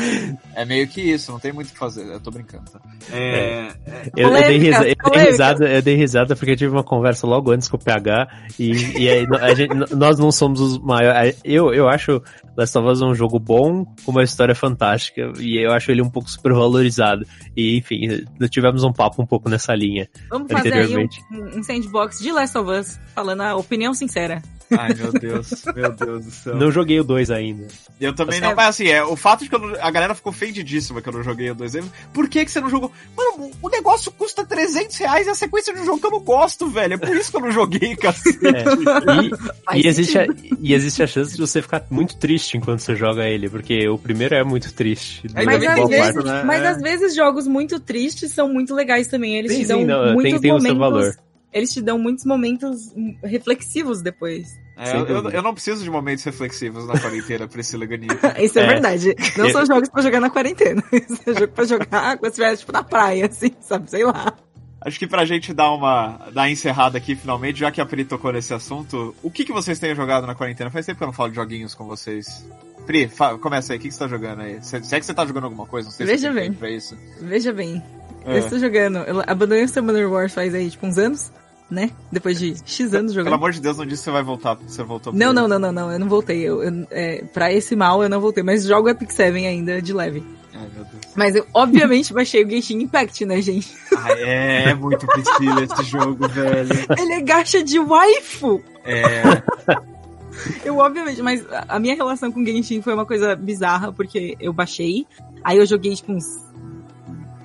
É 0.54 0.66
meio 0.66 0.88
que 0.88 1.02
isso, 1.02 1.32
não 1.32 1.40
tem 1.40 1.54
muito 1.54 1.70
o 1.70 1.72
que 1.72 1.80
fazer. 1.80 2.06
Eu 2.06 2.20
tô 2.20 2.32
brincando, 2.32 2.70
tá? 2.70 2.82
É, 3.12 3.70
é... 3.86 4.12
Eu, 4.16 4.30
eu, 4.30 4.42
dei 4.42 4.58
risa, 4.58 4.88
eu, 4.88 5.12
dei 5.12 5.24
risada, 5.24 5.70
eu 5.70 5.82
dei 5.82 5.96
risada 5.96 6.36
porque 6.36 6.52
eu 6.52 6.58
tive 6.58 6.72
uma 6.72 6.84
conversa 6.84 7.26
logo 7.26 7.52
antes 7.52 7.70
com 7.70 7.78
o 7.78 7.80
PH 7.80 8.28
e, 8.60 8.72
e 9.00 9.10
aí 9.10 9.26
gente, 9.56 9.74
nós 9.96 10.20
não 10.20 10.32
somos 10.32 10.60
os 10.60 10.78
maiores. 10.80 11.40
Eu, 11.46 11.74
eu 11.74 11.88
acho 11.88 12.22
Last 12.58 12.78
of 12.78 12.88
Us 12.90 13.02
um 13.02 13.16
jogo 13.16 13.40
bom, 13.40 13.86
com 14.04 14.12
uma 14.12 14.24
história 14.24 14.54
fantástica 14.54 15.32
e 15.40 15.64
eu 15.64 15.72
acho 15.72 15.92
ele 15.92 16.02
um 16.02 16.10
pouco 16.10 16.30
supervalorizado. 16.30 17.26
E 17.56 17.78
enfim, 17.78 18.26
tivemos 18.50 18.84
um 18.84 18.92
papo 18.92 19.22
um 19.22 19.26
pouco 19.26 19.50
nessa 19.50 19.74
linha. 19.74 20.10
Vamos 20.30 20.52
fazer 20.52 20.74
aí 20.74 20.98
um, 20.98 21.60
um 21.60 21.64
sandbox 21.64 22.20
de 22.20 22.32
Last 22.32 22.58
of 22.58 22.70
Us, 22.70 23.00
falando 23.16 23.42
a 23.42 23.56
opinião 23.56 23.94
sincera. 23.94 24.42
Ai, 24.78 24.94
meu 24.94 25.12
Deus, 25.12 25.66
meu 25.76 25.92
Deus 25.92 26.26
do 26.26 26.32
céu. 26.32 26.56
Não 26.56 26.72
joguei 26.72 27.00
o 27.00 27.04
2 27.04 27.32
ainda. 27.32 27.68
Eu 28.00 28.14
também 28.14 28.40
não, 28.40 28.56
mas 28.56 28.70
assim, 28.70 28.88
é, 28.88 29.04
o 29.04 29.16
fato 29.16 29.44
de 29.44 29.50
que 29.50 29.58
não, 29.58 29.76
a 29.82 29.92
galera 29.92 30.14
ficou 30.14 30.32
ofendidíssima 30.32 31.02
que 31.02 31.10
eu 31.10 31.14
não 31.14 31.24
joguei 31.24 31.50
o 31.50 31.56
2. 31.56 31.74
Por 32.14 32.28
que, 32.28 32.46
que 32.46 32.52
você 32.52 32.62
não 32.62 32.70
jogou? 32.70 32.92
Mano, 33.16 33.52
o 33.62 33.70
negócio 33.70 34.12
custa 34.12 34.46
300 34.46 34.98
reais 34.98 35.28
e 35.28 35.30
a 35.30 35.36
sequência 35.36 35.74
de 35.74 35.82
um 35.82 35.86
jogo 35.86 36.00
que 36.00 36.06
eu 36.06 36.12
não 36.12 36.20
gosto, 36.20 36.68
velho. 36.68 36.94
É 36.94 36.98
por 36.98 37.16
isso 37.16 37.32
que 37.32 37.38
eu 37.38 37.42
não 37.42 37.52
joguei, 37.52 37.96
cacete. 37.98 38.40
É. 38.46 39.76
E, 39.76 39.82
e, 39.82 39.88
existe 39.88 40.18
a, 40.18 40.26
e 40.62 40.74
existe 40.74 41.04
a 41.04 41.08
chance 41.08 41.36
de 41.36 41.42
você 41.42 41.62
ficar 41.62 41.86
muito 41.90 42.18
triste 42.18 42.58
enquanto 42.58 42.80
você 42.80 42.96
joga 42.96 43.28
ele, 43.28 43.50
porque 43.50 43.88
o 43.90 43.98
primeiro 43.98 44.36
é 44.36 44.44
muito 44.44 44.74
triste. 44.74 45.28
É, 45.34 45.44
mas, 45.44 45.64
às 45.64 45.90
vezes, 45.90 46.14
parte, 46.14 46.28
né? 46.28 46.44
mas 46.44 46.62
é. 46.62 46.68
às 46.68 46.82
vezes 46.82 47.16
jogos 47.16 47.48
muito 47.48 47.80
tristes 47.80 48.32
são 48.32 48.48
muito 48.48 48.74
legais 48.76 49.08
também. 49.08 49.38
Eles 49.38 49.52
sim, 49.52 49.62
te 49.62 49.68
dão 49.68 49.80
sim, 49.80 49.86
não, 49.86 50.14
muitos 50.14 50.32
tem, 50.34 50.42
tem 50.42 50.52
momentos... 50.52 50.66
O 50.66 50.72
seu 50.72 50.80
valor 50.80 51.29
eles 51.52 51.72
te 51.72 51.82
dão 51.82 51.98
muitos 51.98 52.26
momentos 52.26 52.94
reflexivos 53.24 54.02
depois. 54.02 54.48
É, 54.78 54.96
eu, 54.96 55.06
eu, 55.06 55.30
eu, 55.30 55.42
não 55.42 55.54
preciso 55.54 55.84
de 55.84 55.90
momentos 55.90 56.24
reflexivos 56.24 56.88
na 56.88 56.98
quarentena, 56.98 57.50
Priscila 57.50 57.86
Ganito. 57.86 58.16
Isso 58.40 58.58
é, 58.60 58.64
é, 58.64 58.68
verdade. 58.68 59.16
Não 59.38 59.50
são 59.50 59.66
jogos 59.66 59.90
pra 59.90 60.02
jogar 60.02 60.22
na 60.22 60.30
quarentena. 60.30 60.82
Isso 60.94 61.22
é 61.30 61.34
jogo 61.34 61.54
pra 61.54 61.66
jogar 61.66 62.18
quando 62.18 62.22
você 62.22 62.28
estiver, 62.28 62.56
tipo, 62.56 62.72
na 62.72 62.82
praia, 62.82 63.26
assim, 63.26 63.52
sabe? 63.60 63.90
Sei 63.92 64.06
lá. 64.06 64.34
Acho 64.82 64.98
que 64.98 65.08
pra 65.08 65.26
gente 65.26 65.54
dar 65.54 65.72
uma 65.72 66.30
dar 66.32 66.50
encerrada 66.50 66.98
aqui 66.98 67.16
finalmente, 67.16 67.60
já 67.60 67.72
que 67.72 67.82
a 67.82 67.86
Pri 67.86 68.06
tocou 68.06 68.32
nesse 68.32 68.54
assunto, 68.54 69.14
o 69.22 69.30
que, 69.30 69.44
que 69.44 69.52
vocês 69.52 69.78
têm 69.78 69.94
jogado 69.94 70.26
na 70.26 70.36
quarentena? 70.36 70.72
Faz 70.72 70.86
tempo 70.86 70.98
que 70.98 71.04
eu 71.04 71.08
não 71.08 71.14
falo 71.14 71.30
de 71.30 71.36
joguinhos 71.36 71.76
com 71.76 71.86
vocês. 71.86 72.48
Pri, 72.86 73.12
começa 73.42 73.74
aí, 73.74 73.78
o 73.78 73.82
que, 73.82 73.90
que 73.90 73.94
você 73.94 74.00
tá 74.00 74.08
jogando 74.08 74.42
aí? 74.42 74.64
Se, 74.64 74.82
se 74.84 74.96
é 74.96 75.00
que 75.00 75.06
você 75.06 75.14
tá 75.14 75.26
jogando 75.26 75.44
alguma 75.46 75.66
coisa, 75.66 75.90
não 75.90 75.96
sei 75.96 76.06
Veja 76.06 76.30
se 76.30 76.34
bem. 76.34 76.54
Pra 76.54 76.70
isso. 76.70 76.98
Veja 77.22 77.52
bem. 77.52 77.84
É. 78.26 78.34
Eu 78.34 78.38
estou 78.38 78.58
jogando. 78.58 79.00
Eu 79.00 79.22
abandonei 79.28 79.64
o 79.64 79.68
Summoner 79.68 80.10
Wars 80.10 80.34
faz 80.34 80.56
aí, 80.56 80.70
tipo, 80.70 80.88
uns 80.88 80.98
anos 80.98 81.32
né? 81.70 81.92
Depois 82.12 82.40
de 82.40 82.56
X 82.66 82.94
anos 82.94 83.14
jogando. 83.14 83.26
Pelo 83.26 83.36
amor 83.36 83.52
de 83.52 83.62
Deus, 83.62 83.78
não 83.78 83.86
disse 83.86 84.02
que 84.02 84.06
você 84.06 84.12
vai 84.12 84.24
voltar. 84.24 84.56
Você 84.56 84.84
voltou 84.84 85.14
Não, 85.14 85.32
não, 85.32 85.48
não, 85.48 85.60
não, 85.60 85.72
não. 85.72 85.92
Eu 85.92 86.00
não 86.00 86.10
voltei. 86.10 86.42
Eu, 86.42 86.64
eu, 86.64 86.88
é, 86.90 87.24
pra 87.34 87.54
esse 87.54 87.76
mal 87.76 88.02
eu 88.02 88.10
não 88.10 88.20
voltei. 88.20 88.44
Mas 88.44 88.64
jogo 88.64 88.90
Epic 88.90 89.12
7 89.12 89.46
ainda 89.46 89.82
de 89.82 89.94
leve. 89.94 90.24
Ai, 90.60 90.68
meu 90.76 90.84
Deus. 90.84 91.14
Mas 91.16 91.36
eu, 91.36 91.48
obviamente, 91.54 92.14
baixei 92.14 92.44
o 92.44 92.50
Genshin 92.50 92.82
Impact, 92.82 93.26
né, 93.26 93.42
gente? 93.42 93.74
Ah, 93.96 94.12
é, 94.12 94.70
é 94.70 94.74
muito 94.74 95.08
Priscila 95.08 95.64
esse 95.64 95.84
jogo, 95.84 96.28
velho. 96.28 96.70
Ele 96.98 97.14
é 97.14 97.22
gacha 97.22 97.64
de 97.64 97.80
waifu! 97.80 98.62
É. 98.84 99.42
Eu, 100.64 100.78
obviamente, 100.78 101.22
mas 101.22 101.46
a 101.68 101.80
minha 101.80 101.96
relação 101.96 102.32
com 102.32 102.46
Genshin 102.46 102.82
foi 102.82 102.94
uma 102.94 103.06
coisa 103.06 103.36
bizarra, 103.36 103.92
porque 103.92 104.38
eu 104.40 104.54
baixei, 104.54 105.06
aí 105.44 105.58
eu 105.58 105.66
joguei, 105.66 105.96
tipo, 105.96 106.12
uns. 106.12 106.26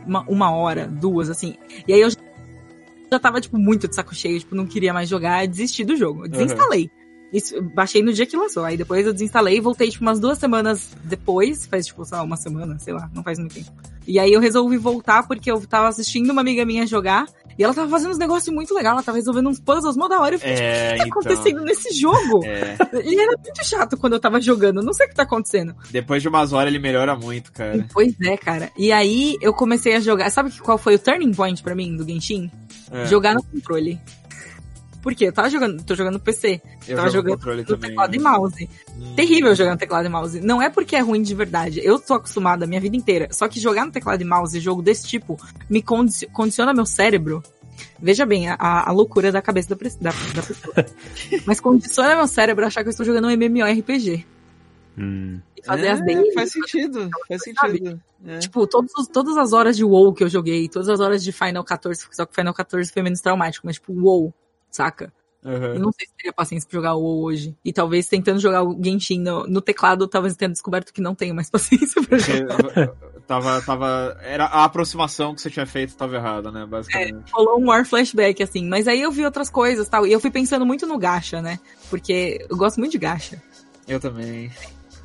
Uma, 0.06 0.22
uma 0.28 0.50
hora, 0.50 0.86
duas, 0.86 1.30
assim. 1.30 1.56
E 1.88 1.92
aí 1.92 2.00
eu 2.00 2.10
já 2.10 3.18
tava, 3.18 3.40
tipo, 3.40 3.58
muito 3.58 3.88
de 3.88 3.94
saco 3.94 4.14
cheio, 4.14 4.38
tipo, 4.38 4.54
não 4.54 4.66
queria 4.66 4.92
mais 4.92 5.08
jogar, 5.08 5.46
desisti 5.46 5.84
do 5.84 5.96
jogo. 5.96 6.24
Eu 6.24 6.28
desinstalei. 6.28 6.84
Uhum. 6.84 7.03
Isso, 7.32 7.60
baixei 7.62 8.02
no 8.02 8.12
dia 8.12 8.26
que 8.26 8.36
lançou. 8.36 8.64
Aí 8.64 8.76
depois 8.76 9.06
eu 9.06 9.12
desinstalei 9.12 9.56
e 9.56 9.60
voltei, 9.60 9.90
tipo, 9.90 10.04
umas 10.04 10.20
duas 10.20 10.38
semanas 10.38 10.90
depois. 11.02 11.66
Faz, 11.66 11.86
tipo, 11.86 12.04
sei 12.04 12.18
lá, 12.18 12.24
uma 12.24 12.36
semana, 12.36 12.78
sei 12.78 12.94
lá, 12.94 13.10
não 13.12 13.22
faz 13.22 13.38
muito 13.38 13.54
tempo. 13.54 13.72
E 14.06 14.18
aí 14.18 14.32
eu 14.32 14.40
resolvi 14.40 14.76
voltar 14.76 15.26
porque 15.26 15.50
eu 15.50 15.60
tava 15.66 15.88
assistindo 15.88 16.30
uma 16.30 16.42
amiga 16.42 16.64
minha 16.64 16.86
jogar. 16.86 17.26
E 17.58 17.62
ela 17.62 17.72
tava 17.72 17.88
fazendo 17.88 18.10
uns 18.10 18.18
negócios 18.18 18.52
muito 18.52 18.74
legais, 18.74 18.94
ela 18.94 19.02
tava 19.02 19.16
resolvendo 19.16 19.48
uns 19.48 19.60
puzzles 19.60 19.96
mó 19.96 20.08
da 20.08 20.20
hora. 20.20 20.34
Eu 20.34 20.38
fiquei, 20.40 20.54
tipo, 20.54 20.66
é, 20.66 20.72
o 20.72 20.92
que 20.92 20.98
tá 20.98 21.06
então... 21.06 21.20
acontecendo 21.20 21.60
nesse 21.62 21.94
jogo? 21.94 22.44
É. 22.44 22.76
Ele 22.94 23.14
era 23.20 23.30
muito 23.30 23.64
chato 23.64 23.96
quando 23.96 24.14
eu 24.14 24.20
tava 24.20 24.40
jogando, 24.40 24.82
não 24.82 24.92
sei 24.92 25.06
o 25.06 25.08
que 25.08 25.14
tá 25.14 25.22
acontecendo. 25.22 25.74
Depois 25.90 26.20
de 26.20 26.28
umas 26.28 26.52
horas 26.52 26.68
ele 26.68 26.80
melhora 26.80 27.14
muito, 27.14 27.52
cara. 27.52 27.86
Pois 27.92 28.14
é, 28.20 28.36
cara. 28.36 28.72
E 28.76 28.90
aí 28.90 29.36
eu 29.40 29.54
comecei 29.54 29.94
a 29.94 30.00
jogar. 30.00 30.30
Sabe 30.30 30.50
qual 30.58 30.76
foi 30.76 30.96
o 30.96 30.98
turning 30.98 31.32
point 31.32 31.62
pra 31.62 31.76
mim 31.76 31.96
do 31.96 32.04
Genshin? 32.04 32.50
É. 32.90 33.06
Jogar 33.06 33.34
no 33.34 33.42
controle. 33.44 34.00
Por 35.04 35.14
quê? 35.14 35.28
Eu 35.28 35.34
tava 35.34 35.50
jogando, 35.50 35.84
tô 35.84 35.94
jogando 35.94 36.14
no 36.14 36.20
PC. 36.20 36.62
Eu 36.88 36.96
tava 36.96 37.10
jogando 37.10 37.38
no 37.38 37.64
também, 37.66 37.90
teclado 37.90 38.16
e 38.16 38.18
mouse. 38.18 38.70
Hum. 38.98 39.14
Terrível 39.14 39.54
jogar 39.54 39.72
no 39.72 39.76
teclado 39.76 40.06
e 40.06 40.08
mouse. 40.08 40.40
Não 40.40 40.62
é 40.62 40.70
porque 40.70 40.96
é 40.96 41.00
ruim 41.00 41.20
de 41.20 41.34
verdade. 41.34 41.78
Eu 41.84 41.98
tô 41.98 42.14
acostumada 42.14 42.64
a 42.64 42.66
minha 42.66 42.80
vida 42.80 42.96
inteira. 42.96 43.28
Só 43.30 43.46
que 43.46 43.60
jogar 43.60 43.84
no 43.84 43.92
teclado 43.92 44.22
e 44.22 44.24
mouse, 44.24 44.58
jogo 44.58 44.80
desse 44.80 45.06
tipo, 45.06 45.38
me 45.68 45.82
condiciona 45.82 46.72
meu 46.72 46.86
cérebro. 46.86 47.42
Veja 48.00 48.24
bem, 48.24 48.48
a, 48.48 48.56
a 48.58 48.90
loucura 48.92 49.30
da 49.30 49.42
cabeça 49.42 49.68
da, 49.68 49.76
da, 49.76 50.10
da 50.10 50.42
pessoa. 50.42 50.74
Mas 51.44 51.60
condiciona 51.60 52.16
meu 52.16 52.26
cérebro 52.26 52.64
a 52.64 52.68
achar 52.68 52.82
que 52.82 52.88
eu 52.88 52.92
estou 52.92 53.04
jogando 53.04 53.26
um 53.26 53.30
MMORPG. 53.30 54.24
Hum. 54.96 55.38
E 55.54 55.62
fazer 55.62 55.84
é, 55.84 55.90
as 55.90 56.00
dailies. 56.00 56.32
Faz 56.32 56.50
sentido, 56.50 57.10
faz 57.28 57.42
sentido. 57.42 58.00
É. 58.26 58.38
Tipo, 58.38 58.66
todos, 58.66 58.90
todas 59.12 59.36
as 59.36 59.52
horas 59.52 59.76
de 59.76 59.84
WoW 59.84 60.14
que 60.14 60.24
eu 60.24 60.30
joguei, 60.30 60.66
todas 60.66 60.88
as 60.88 60.98
horas 60.98 61.22
de 61.22 61.30
Final 61.30 61.62
14, 61.62 62.06
só 62.10 62.24
que 62.24 62.34
Final 62.34 62.54
14 62.54 62.90
foi 62.90 63.02
menos 63.02 63.20
traumático, 63.20 63.66
mas 63.66 63.76
tipo, 63.76 63.92
WoW, 63.92 64.32
saca? 64.76 65.12
Uhum. 65.44 65.78
não 65.78 65.92
sei 65.92 66.06
se 66.06 66.14
teria 66.16 66.32
paciência 66.32 66.66
pra 66.66 66.78
jogar 66.78 66.94
o 66.94 67.02
WoW 67.02 67.22
hoje. 67.22 67.54
E 67.62 67.70
talvez 67.70 68.08
tentando 68.08 68.40
jogar 68.40 68.62
o 68.62 68.82
Genshin 68.82 69.20
no, 69.20 69.46
no 69.46 69.60
teclado, 69.60 70.08
talvez 70.08 70.34
tenha 70.36 70.48
descoberto 70.48 70.90
que 70.90 71.02
não 71.02 71.14
tenho 71.14 71.34
mais 71.34 71.48
paciência 71.52 72.02
pra 72.02 72.16
jogar. 72.16 72.94
tava, 73.26 73.60
tava, 73.60 74.18
era 74.22 74.46
a 74.46 74.64
aproximação 74.64 75.34
que 75.34 75.42
você 75.42 75.50
tinha 75.50 75.66
feito 75.66 75.94
tava 75.96 76.16
errada, 76.16 76.50
né, 76.50 76.64
basicamente. 76.64 77.28
É, 77.28 77.32
rolou 77.32 77.60
um 77.60 77.66
war 77.66 77.84
flashback, 77.84 78.42
assim. 78.42 78.66
Mas 78.66 78.88
aí 78.88 79.02
eu 79.02 79.12
vi 79.12 79.22
outras 79.24 79.50
coisas 79.50 79.86
tal. 79.86 80.06
E 80.06 80.12
eu 80.12 80.20
fui 80.20 80.30
pensando 80.30 80.64
muito 80.64 80.86
no 80.86 80.98
gacha, 80.98 81.42
né? 81.42 81.60
Porque 81.90 82.46
eu 82.48 82.56
gosto 82.56 82.78
muito 82.78 82.92
de 82.92 82.98
gacha. 82.98 83.42
Eu 83.86 84.00
também. 84.00 84.50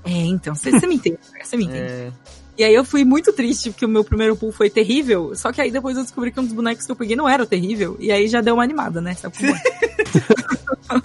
É, 0.05 0.11
então, 0.11 0.55
você 0.55 0.71
me 0.87 0.95
entende, 0.95 1.19
você 1.43 1.57
me 1.57 1.65
entende. 1.65 1.79
É. 1.79 2.11
E 2.59 2.63
aí 2.65 2.73
eu 2.73 2.83
fui 2.83 3.05
muito 3.05 3.31
triste 3.31 3.69
porque 3.69 3.85
o 3.85 3.87
meu 3.87 4.03
primeiro 4.03 4.35
pool 4.35 4.51
foi 4.51 4.69
terrível. 4.69 5.31
Só 5.33 5.49
que 5.49 5.61
aí 5.61 5.71
depois 5.71 5.95
eu 5.95 6.03
descobri 6.03 6.29
que 6.29 6.41
um 6.41 6.43
dos 6.43 6.51
bonecos 6.51 6.85
que 6.85 6.91
eu 6.91 6.95
peguei 6.95 7.15
não 7.15 7.27
era 7.27 7.45
terrível. 7.45 7.95
E 8.01 8.11
aí 8.11 8.27
já 8.27 8.41
deu 8.41 8.55
uma 8.55 8.63
animada, 8.63 8.99
né? 8.99 9.15
Sabe 9.15 9.37
como 9.37 9.55
é? 9.55 11.01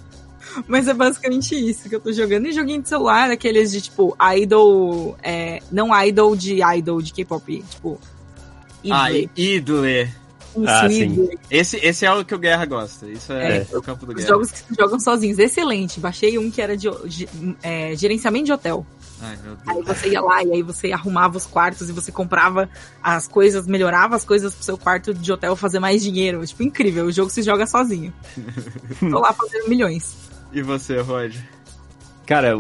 Mas 0.67 0.89
é 0.89 0.95
basicamente 0.95 1.55
isso 1.55 1.89
que 1.89 1.95
eu 1.95 2.01
tô 2.01 2.13
jogando. 2.13 2.49
E 2.49 2.53
joguinho 2.53 2.83
de 2.83 2.89
celular, 2.89 3.31
aqueles 3.31 3.71
de 3.71 3.83
tipo 3.83 4.17
idol. 4.37 5.17
É, 5.23 5.61
não 5.71 5.97
idol 6.05 6.35
de 6.35 6.59
idol 6.77 7.01
de 7.01 7.13
K-pop. 7.13 7.63
Tipo. 7.71 8.01
Ah, 8.91 9.13
idole. 9.13 10.11
Ah, 10.67 10.89
sim. 10.89 11.31
Esse, 11.49 11.77
esse 11.77 12.05
é 12.05 12.13
o 12.13 12.25
que 12.25 12.35
o 12.35 12.39
Guerra 12.39 12.67
gosta. 12.67 13.09
Isso 13.09 13.33
é, 13.33 13.59
é. 13.59 13.77
o 13.77 13.81
campo 13.81 14.05
do 14.05 14.13
Guerra. 14.13 14.25
Os 14.25 14.29
jogos 14.29 14.51
que 14.51 14.59
se 14.59 14.75
jogam 14.77 14.99
sozinhos. 14.99 15.39
Excelente. 15.39 16.01
Baixei 16.01 16.37
um 16.37 16.51
que 16.51 16.61
era 16.61 16.77
de, 16.77 16.91
de 17.07 17.29
é, 17.63 17.95
gerenciamento 17.95 18.47
de 18.47 18.53
hotel. 18.53 18.85
Ai, 19.21 19.39
meu 19.43 19.57
Deus. 19.57 19.69
Aí 19.69 19.83
você 19.83 20.09
ia 20.11 20.21
lá 20.21 20.43
e 20.43 20.53
aí 20.53 20.63
você 20.63 20.93
arrumava 20.93 21.37
os 21.37 21.47
quartos 21.47 21.89
e 21.89 21.93
você 21.93 22.11
comprava 22.11 22.69
as 23.03 23.29
coisas, 23.29 23.67
melhorava 23.67 24.17
as 24.17 24.25
coisas 24.25 24.55
pro 24.55 24.65
seu 24.65 24.77
quarto 24.77 25.15
de 25.15 25.33
hotel 25.33 25.57
fazer 25.57 25.79
mais 25.79 26.03
dinheiro. 26.03 26.45
Tipo, 26.47 26.63
incrível. 26.63 27.07
O 27.07 27.13
jogo 27.13 27.31
se 27.31 27.43
joga 27.43 27.67
sozinho. 27.67 28.13
Tô 28.99 29.19
lá 29.19 29.33
fazendo 29.33 29.69
milhões. 29.69 30.17
E 30.53 30.63
você, 30.63 31.01
Rod? 31.01 31.35
Cara, 32.27 32.55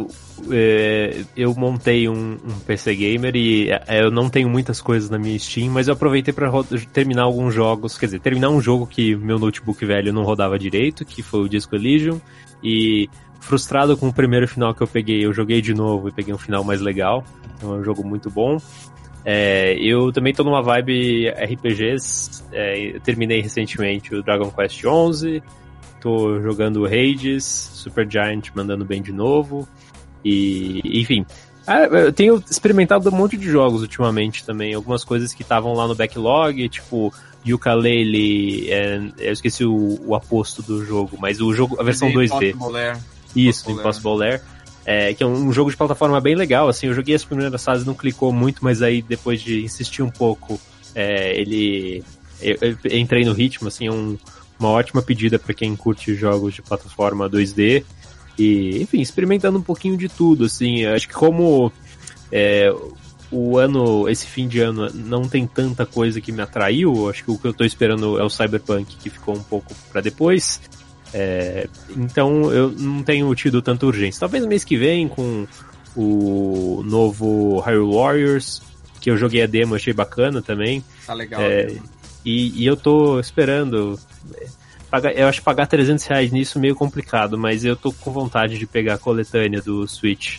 é, 0.50 1.24
eu 1.34 1.54
montei 1.54 2.08
um, 2.08 2.32
um, 2.32 2.58
PC 2.66 2.94
gamer 2.94 3.34
e 3.34 3.70
é, 3.70 4.02
eu 4.02 4.10
não 4.10 4.28
tenho 4.28 4.48
muitas 4.48 4.80
coisas 4.80 5.08
na 5.08 5.18
minha 5.18 5.38
Steam, 5.38 5.70
mas 5.70 5.88
eu 5.88 5.94
aproveitei 5.94 6.34
para 6.34 6.50
terminar 6.92 7.22
alguns 7.22 7.54
jogos, 7.54 7.96
quer 7.96 8.06
dizer, 8.06 8.20
terminar 8.20 8.50
um 8.50 8.60
jogo 8.60 8.86
que 8.86 9.16
meu 9.16 9.38
notebook 9.38 9.82
velho 9.86 10.12
não 10.12 10.22
rodava 10.22 10.58
direito, 10.58 11.04
que 11.04 11.22
foi 11.22 11.40
o 11.40 11.48
Disco 11.48 11.74
Elysium, 11.74 12.20
e 12.62 13.08
frustrado 13.44 13.96
com 13.96 14.08
o 14.08 14.12
primeiro 14.12 14.48
final 14.48 14.74
que 14.74 14.82
eu 14.82 14.86
peguei, 14.86 15.24
eu 15.24 15.32
joguei 15.32 15.60
de 15.60 15.74
novo 15.74 16.08
e 16.08 16.12
peguei 16.12 16.32
um 16.32 16.38
final 16.38 16.64
mais 16.64 16.80
legal. 16.80 17.22
Então 17.56 17.74
é 17.74 17.78
um 17.78 17.84
jogo 17.84 18.02
muito 18.04 18.30
bom. 18.30 18.58
É, 19.24 19.74
eu 19.78 20.12
também 20.12 20.34
tô 20.34 20.42
numa 20.42 20.62
vibe 20.62 21.28
RPGs. 21.28 22.42
É, 22.52 22.96
eu 22.96 23.00
terminei 23.00 23.40
recentemente 23.40 24.14
o 24.14 24.22
Dragon 24.22 24.50
Quest 24.50 24.80
XI. 24.80 25.42
Tô 26.00 26.40
jogando 26.40 26.84
Hades, 26.86 27.44
Super 27.44 28.10
Giant 28.10 28.50
mandando 28.54 28.84
bem 28.84 29.00
de 29.00 29.12
novo. 29.12 29.68
E, 30.24 30.80
enfim. 31.00 31.24
Ah, 31.66 31.84
eu 31.84 32.12
tenho 32.12 32.42
experimentado 32.50 33.08
um 33.08 33.16
monte 33.16 33.36
de 33.36 33.48
jogos 33.48 33.82
ultimamente 33.82 34.44
também. 34.44 34.74
Algumas 34.74 35.04
coisas 35.04 35.32
que 35.32 35.42
estavam 35.42 35.72
lá 35.74 35.86
no 35.86 35.94
backlog, 35.94 36.68
tipo 36.68 37.12
Yooka-Laylee, 37.46 38.70
é, 38.70 39.00
eu 39.18 39.32
esqueci 39.32 39.64
o, 39.64 39.98
o 40.06 40.14
aposto 40.14 40.62
do 40.62 40.84
jogo, 40.84 41.16
mas 41.18 41.40
o 41.40 41.52
jogo, 41.54 41.80
a 41.80 41.82
versão 41.82 42.10
2D. 42.10 42.54
Isso, 43.34 43.70
Impossible 43.70 44.16
Lair. 44.16 44.42
É, 44.86 45.14
que 45.14 45.22
é 45.22 45.26
um 45.26 45.50
jogo 45.50 45.70
de 45.70 45.76
plataforma 45.76 46.20
bem 46.20 46.34
legal, 46.34 46.68
assim, 46.68 46.88
eu 46.88 46.94
joguei 46.94 47.14
as 47.14 47.24
primeiras 47.24 47.64
fases, 47.64 47.86
não 47.86 47.94
clicou 47.94 48.30
muito, 48.30 48.62
mas 48.62 48.82
aí 48.82 49.00
depois 49.00 49.40
de 49.40 49.64
insistir 49.64 50.02
um 50.02 50.10
pouco, 50.10 50.60
é, 50.94 51.40
ele... 51.40 52.04
Eu, 52.40 52.58
eu 52.60 52.98
entrei 52.98 53.24
no 53.24 53.32
ritmo, 53.32 53.68
assim, 53.68 53.86
é 53.86 53.90
um, 53.90 54.18
uma 54.58 54.68
ótima 54.68 55.00
pedida 55.00 55.38
para 55.38 55.54
quem 55.54 55.74
curte 55.74 56.14
jogos 56.14 56.52
de 56.52 56.60
plataforma 56.60 57.30
2D, 57.30 57.82
e, 58.38 58.82
enfim, 58.82 59.00
experimentando 59.00 59.58
um 59.58 59.62
pouquinho 59.62 59.96
de 59.96 60.08
tudo, 60.08 60.44
assim, 60.44 60.84
acho 60.84 61.08
que 61.08 61.14
como 61.14 61.72
é, 62.30 62.70
o 63.30 63.58
ano, 63.58 64.08
esse 64.08 64.26
fim 64.26 64.46
de 64.46 64.60
ano, 64.60 64.88
não 64.92 65.28
tem 65.28 65.46
tanta 65.46 65.84
coisa 65.86 66.20
que 66.20 66.30
me 66.30 66.42
atraiu, 66.42 67.08
acho 67.08 67.24
que 67.24 67.30
o 67.30 67.38
que 67.38 67.46
eu 67.46 67.54
tô 67.54 67.64
esperando 67.64 68.18
é 68.18 68.24
o 68.24 68.30
Cyberpunk, 68.30 68.96
que 68.96 69.10
ficou 69.10 69.36
um 69.36 69.42
pouco 69.42 69.74
para 69.90 70.00
depois, 70.00 70.60
é, 71.16 71.68
então 71.96 72.52
eu 72.52 72.72
não 72.72 73.04
tenho 73.04 73.32
tido 73.36 73.62
tanta 73.62 73.86
urgência. 73.86 74.18
Talvez 74.18 74.44
mês 74.44 74.64
que 74.64 74.76
vem 74.76 75.06
com 75.06 75.46
o 75.94 76.82
novo 76.84 77.60
Hyrule 77.60 77.94
Warriors, 77.94 78.60
que 79.00 79.10
eu 79.10 79.16
joguei 79.16 79.40
a 79.40 79.46
demo, 79.46 79.76
achei 79.76 79.92
bacana 79.92 80.42
também. 80.42 80.84
Tá 81.06 81.14
legal. 81.14 81.40
É, 81.40 81.72
e, 82.24 82.60
e, 82.60 82.66
eu 82.66 82.76
tô 82.76 83.20
esperando. 83.20 83.96
eu 85.14 85.28
acho 85.28 85.38
que 85.38 85.44
pagar 85.44 85.68
300 85.68 86.04
reais 86.04 86.32
nisso 86.32 86.58
meio 86.58 86.74
complicado, 86.74 87.38
mas 87.38 87.64
eu 87.64 87.76
tô 87.76 87.92
com 87.92 88.10
vontade 88.10 88.58
de 88.58 88.66
pegar 88.66 88.94
a 88.94 88.98
coletânea 88.98 89.62
do 89.62 89.86
Switch 89.86 90.38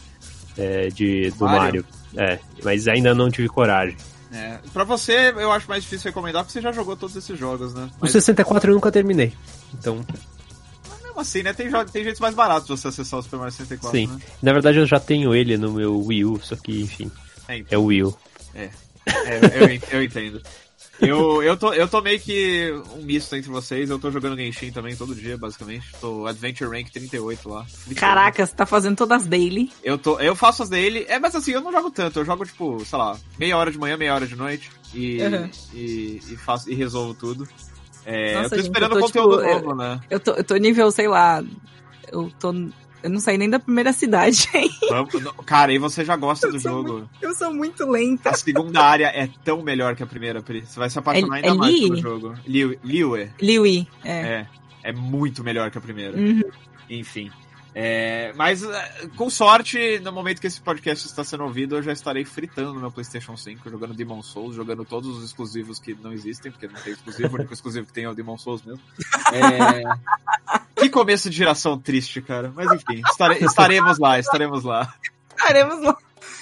é, 0.58 0.90
de, 0.90 1.32
do 1.32 1.46
Mario. 1.46 1.58
Mario. 1.58 1.86
É, 2.18 2.38
mas 2.66 2.86
ainda 2.90 3.16
não 3.16 3.32
tive 3.32 3.48
coragem. 3.48 3.96
É, 4.30 4.60
pra 4.74 4.84
você, 4.84 5.34
eu 5.38 5.54
acho 5.54 5.70
mais 5.70 5.84
difícil 5.84 6.10
recomendar 6.10 6.44
porque 6.44 6.52
você 6.52 6.62
já 6.62 6.74
jogou 6.74 6.98
todos 6.98 7.16
esses 7.16 7.40
jogos, 7.40 7.74
né? 7.74 7.90
Mas... 8.02 8.10
O 8.10 8.14
64 8.14 8.72
eu 8.72 8.76
nunca 8.76 8.92
terminei. 8.92 9.32
Então 9.74 10.04
mesmo 11.16 11.22
assim, 11.22 11.44
né? 11.44 11.54
Tem, 11.54 11.70
tem 11.86 12.04
jeitos 12.04 12.20
mais 12.20 12.36
baratos 12.36 12.68
de 12.68 12.78
você 12.78 12.90
acessar 12.90 13.20
o 13.20 13.24
Super 13.24 13.38
Mario 13.38 13.54
64. 13.54 13.98
Sim. 13.98 14.08
Né? 14.08 14.20
Na 14.42 14.54
verdade, 14.54 14.78
eu 14.78 14.86
já 14.86 15.00
tenho 15.00 15.34
ele 15.34 15.58
no 15.58 15.72
meu 15.72 16.06
Wii 16.06 16.26
U, 16.26 16.40
só 16.44 16.56
que, 16.56 16.82
enfim. 16.82 17.10
É, 17.48 17.58
então. 17.58 17.80
é 17.80 17.82
o 17.82 17.86
Wii 17.86 18.04
U. 18.04 18.18
É. 18.54 18.70
é 19.06 19.82
eu, 19.92 20.00
eu 20.00 20.04
entendo. 20.04 20.42
Eu, 21.02 21.44
eu, 21.44 21.58
tô, 21.58 21.74
eu 21.74 21.90
tô 21.90 22.00
meio 22.00 22.18
que 22.20 22.72
um 22.96 23.04
misto 23.04 23.36
entre 23.36 23.50
vocês. 23.50 23.90
Eu 23.90 24.00
tô 24.00 24.10
jogando 24.10 24.38
Genshin 24.38 24.72
também 24.72 24.96
todo 24.96 25.14
dia, 25.14 25.38
basicamente. 25.38 25.88
Tô 26.00 26.26
Adventure 26.26 26.70
Rank 26.70 26.90
38 26.90 27.50
lá. 27.50 27.66
Caraca, 27.98 28.46
você 28.46 28.56
tá 28.56 28.66
fazendo 28.66 28.96
todas 28.96 29.24
as 29.24 29.28
daily? 29.28 29.70
Eu, 29.84 29.98
tô, 29.98 30.18
eu 30.22 30.36
faço 30.36 30.64
as 30.64 30.70
daily. 30.70 31.06
É, 31.10 31.20
mas 31.20 31.36
assim, 31.36 31.52
eu 31.52 31.60
não 31.60 31.72
jogo 31.72 31.92
tanto. 31.92 32.20
Eu 32.20 32.26
jogo, 32.26 32.46
tipo, 32.46 32.84
sei 32.86 32.98
lá, 32.98 33.18
meia 33.38 33.58
hora 33.58 33.72
de 33.72 33.78
manhã, 33.78 33.98
meia 33.98 34.16
hora 34.16 34.26
de 34.26 34.38
noite. 34.38 34.72
E, 34.94 35.22
uhum. 35.22 35.50
e, 35.74 36.22
e, 36.30 36.38
faço, 36.38 36.72
e 36.72 36.76
resolvo 36.76 37.14
tudo. 37.14 37.46
É, 38.06 38.36
Nossa, 38.36 38.46
eu 38.46 38.50
tô 38.50 38.56
gente, 38.58 38.66
esperando 38.66 38.96
eu 38.96 39.00
tô, 39.00 39.06
conteúdo 39.06 39.38
tipo, 39.38 39.54
novo, 39.54 39.72
eu, 39.72 39.76
né? 39.76 40.00
Eu 40.10 40.20
tô, 40.20 40.32
eu 40.32 40.44
tô 40.44 40.56
nível, 40.58 40.92
sei 40.92 41.08
lá. 41.08 41.44
Eu 42.12 42.32
tô. 42.40 42.54
Eu 43.04 43.10
não 43.10 43.20
saí 43.20 43.38
nem 43.38 43.50
da 43.50 43.60
primeira 43.60 43.94
cidade, 43.94 44.48
hein? 44.54 44.70
Cara, 45.46 45.72
e 45.72 45.78
você 45.78 46.04
já 46.04 46.16
gosta 46.16 46.48
eu 46.48 46.54
do 46.54 46.60
jogo. 46.60 46.94
Muito, 46.94 47.10
eu 47.22 47.36
sou 47.36 47.54
muito 47.54 47.86
lenta. 47.90 48.32
A 48.32 48.34
segunda 48.34 48.82
área 48.82 49.08
é 49.08 49.30
tão 49.44 49.62
melhor 49.62 49.96
que 49.96 50.02
a 50.02 50.08
primeira, 50.08 50.42
Pri. 50.42 50.66
Você 50.66 50.80
vai 50.80 50.90
se 50.90 50.98
apaixonar 50.98 51.36
é, 51.36 51.38
ainda 51.38 51.50
é 51.50 51.54
mais 51.54 51.74
Li? 51.74 51.82
pelo 51.82 51.98
jogo. 51.98 52.36
Liu, 52.48 52.80
Liu, 52.84 53.16
Liu, 53.40 53.66
é. 53.66 53.86
É. 54.04 54.48
É 54.84 54.92
muito 54.92 55.44
melhor 55.44 55.72
que 55.72 55.78
a 55.78 55.82
primeira. 55.82 56.18
Uhum. 56.18 56.42
Enfim. 56.90 57.32
É, 57.78 58.32
mas, 58.38 58.64
é, 58.64 59.10
com 59.18 59.30
sorte, 59.30 60.00
no 60.00 60.10
momento 60.14 60.40
que 60.40 60.48
esse 60.48 60.62
podcast 60.62 61.06
está 61.06 61.26
sendo 61.26 61.44
ouvido, 61.44 61.76
eu 61.76 61.84
já 61.84 61.92
estarei 61.92 62.24
fritando 62.24 62.80
meu 62.80 62.90
PlayStation 62.90 63.36
5, 63.36 63.70
jogando 63.70 63.94
Demon 63.94 64.24
Souls, 64.24 64.56
jogando 64.56 64.86
todos 64.86 65.18
os 65.18 65.26
exclusivos 65.26 65.78
que 65.78 65.94
não 65.94 66.14
existem, 66.14 66.54
porque 66.54 66.70
não 66.70 66.76
tem 66.76 66.94
exclusivo, 66.94 67.34
o 67.34 67.36
único 67.36 67.54
exclusivo 67.54 67.86
que 67.86 67.92
tem 67.92 68.06
é 68.06 68.10
o 68.10 68.16
Demon 68.16 68.38
Souls 68.38 68.64
mesmo. 68.64 68.82
É, 69.34 69.84
que 70.82 70.90
começo 70.90 71.30
de 71.30 71.36
geração 71.36 71.78
triste, 71.78 72.22
cara. 72.22 72.50
Mas 72.56 72.72
enfim, 72.72 73.02
estare, 73.12 73.44
estaremos 73.44 74.00
lá, 74.00 74.18
estaremos 74.20 74.64
lá. 74.64 74.96
Estaremos 75.32 75.84
lá. 75.84 75.98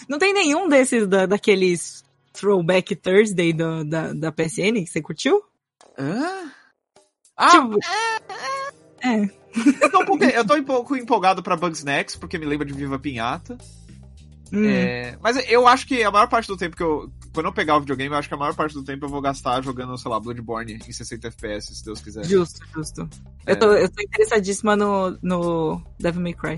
Não 0.08 0.20
tem 0.20 0.34
nenhum 0.36 0.70
desses 0.70 1.08
da, 1.08 1.26
daqueles 1.26 2.06
Throwback 2.32 2.96
Thursday 2.96 3.52
do, 3.52 3.84
da, 3.84 4.14
da 4.14 4.32
PSN 4.32 4.84
que 4.84 4.88
você 4.88 5.02
curtiu? 5.02 5.44
Hã? 5.98 6.52
Ah, 7.36 7.50
tipo, 7.50 7.80
é. 9.02 9.10
é. 9.10 9.24
é. 9.24 9.43
Eu 9.82 9.92
tô 9.92 10.02
um 10.02 10.06
pouco, 10.06 10.24
eu 10.24 10.46
tô 10.46 10.56
um 10.56 10.64
pouco 10.64 10.96
empolgado 10.96 11.44
pra 11.44 11.56
Bugsnax, 11.56 12.16
porque 12.16 12.38
me 12.38 12.46
lembra 12.46 12.66
de 12.66 12.74
Viva 12.74 12.98
Pinhata. 12.98 13.58
Hum. 14.52 14.66
É, 14.66 15.18
mas 15.22 15.50
eu 15.50 15.68
acho 15.68 15.88
que 15.88 16.04
a 16.04 16.12
maior 16.12 16.28
parte 16.28 16.48
do 16.48 16.56
tempo 16.56 16.76
que 16.76 16.84
eu. 16.84 17.12
Quando 17.34 17.48
eu 17.48 17.54
pegar 17.54 17.76
o 17.76 17.80
videogame, 17.80 18.14
eu 18.14 18.20
acho 18.20 18.28
que 18.28 18.36
a 18.36 18.38
maior 18.38 18.54
parte 18.54 18.74
do 18.74 18.84
tempo 18.84 19.06
eu 19.06 19.10
vou 19.10 19.20
gastar 19.20 19.64
jogando, 19.64 19.98
sei 19.98 20.12
lá, 20.12 20.20
Bloodborne 20.20 20.74
em 20.74 20.92
60 20.92 21.28
FPS, 21.30 21.76
se 21.76 21.84
Deus 21.84 22.00
quiser. 22.00 22.24
Justo, 22.24 22.60
justo. 22.76 23.10
É... 23.48 23.54
Eu, 23.54 23.60
tô, 23.60 23.74
eu 23.74 23.90
tô 23.90 24.02
interessadíssima 24.04 24.76
no, 24.76 25.18
no 25.24 25.82
Devil 26.00 26.22
May 26.22 26.34
Cry. 26.34 26.58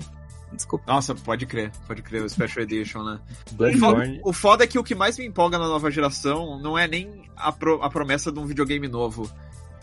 Desculpa. 0.52 0.84
Nossa, 0.86 1.14
pode 1.14 1.46
crer, 1.46 1.72
pode 1.86 2.02
crer, 2.02 2.22
o 2.22 2.28
Special 2.28 2.64
Edition, 2.64 3.02
né? 3.02 3.20
Bloodborne. 3.52 4.20
O 4.22 4.32
foda 4.32 4.64
é 4.64 4.66
que 4.66 4.78
o 4.78 4.84
que 4.84 4.94
mais 4.94 5.18
me 5.18 5.26
empolga 5.26 5.58
na 5.58 5.66
nova 5.66 5.90
geração 5.90 6.60
não 6.60 6.78
é 6.78 6.86
nem 6.86 7.22
a, 7.34 7.50
pro, 7.50 7.82
a 7.82 7.88
promessa 7.88 8.30
de 8.30 8.38
um 8.38 8.46
videogame 8.46 8.88
novo 8.88 9.30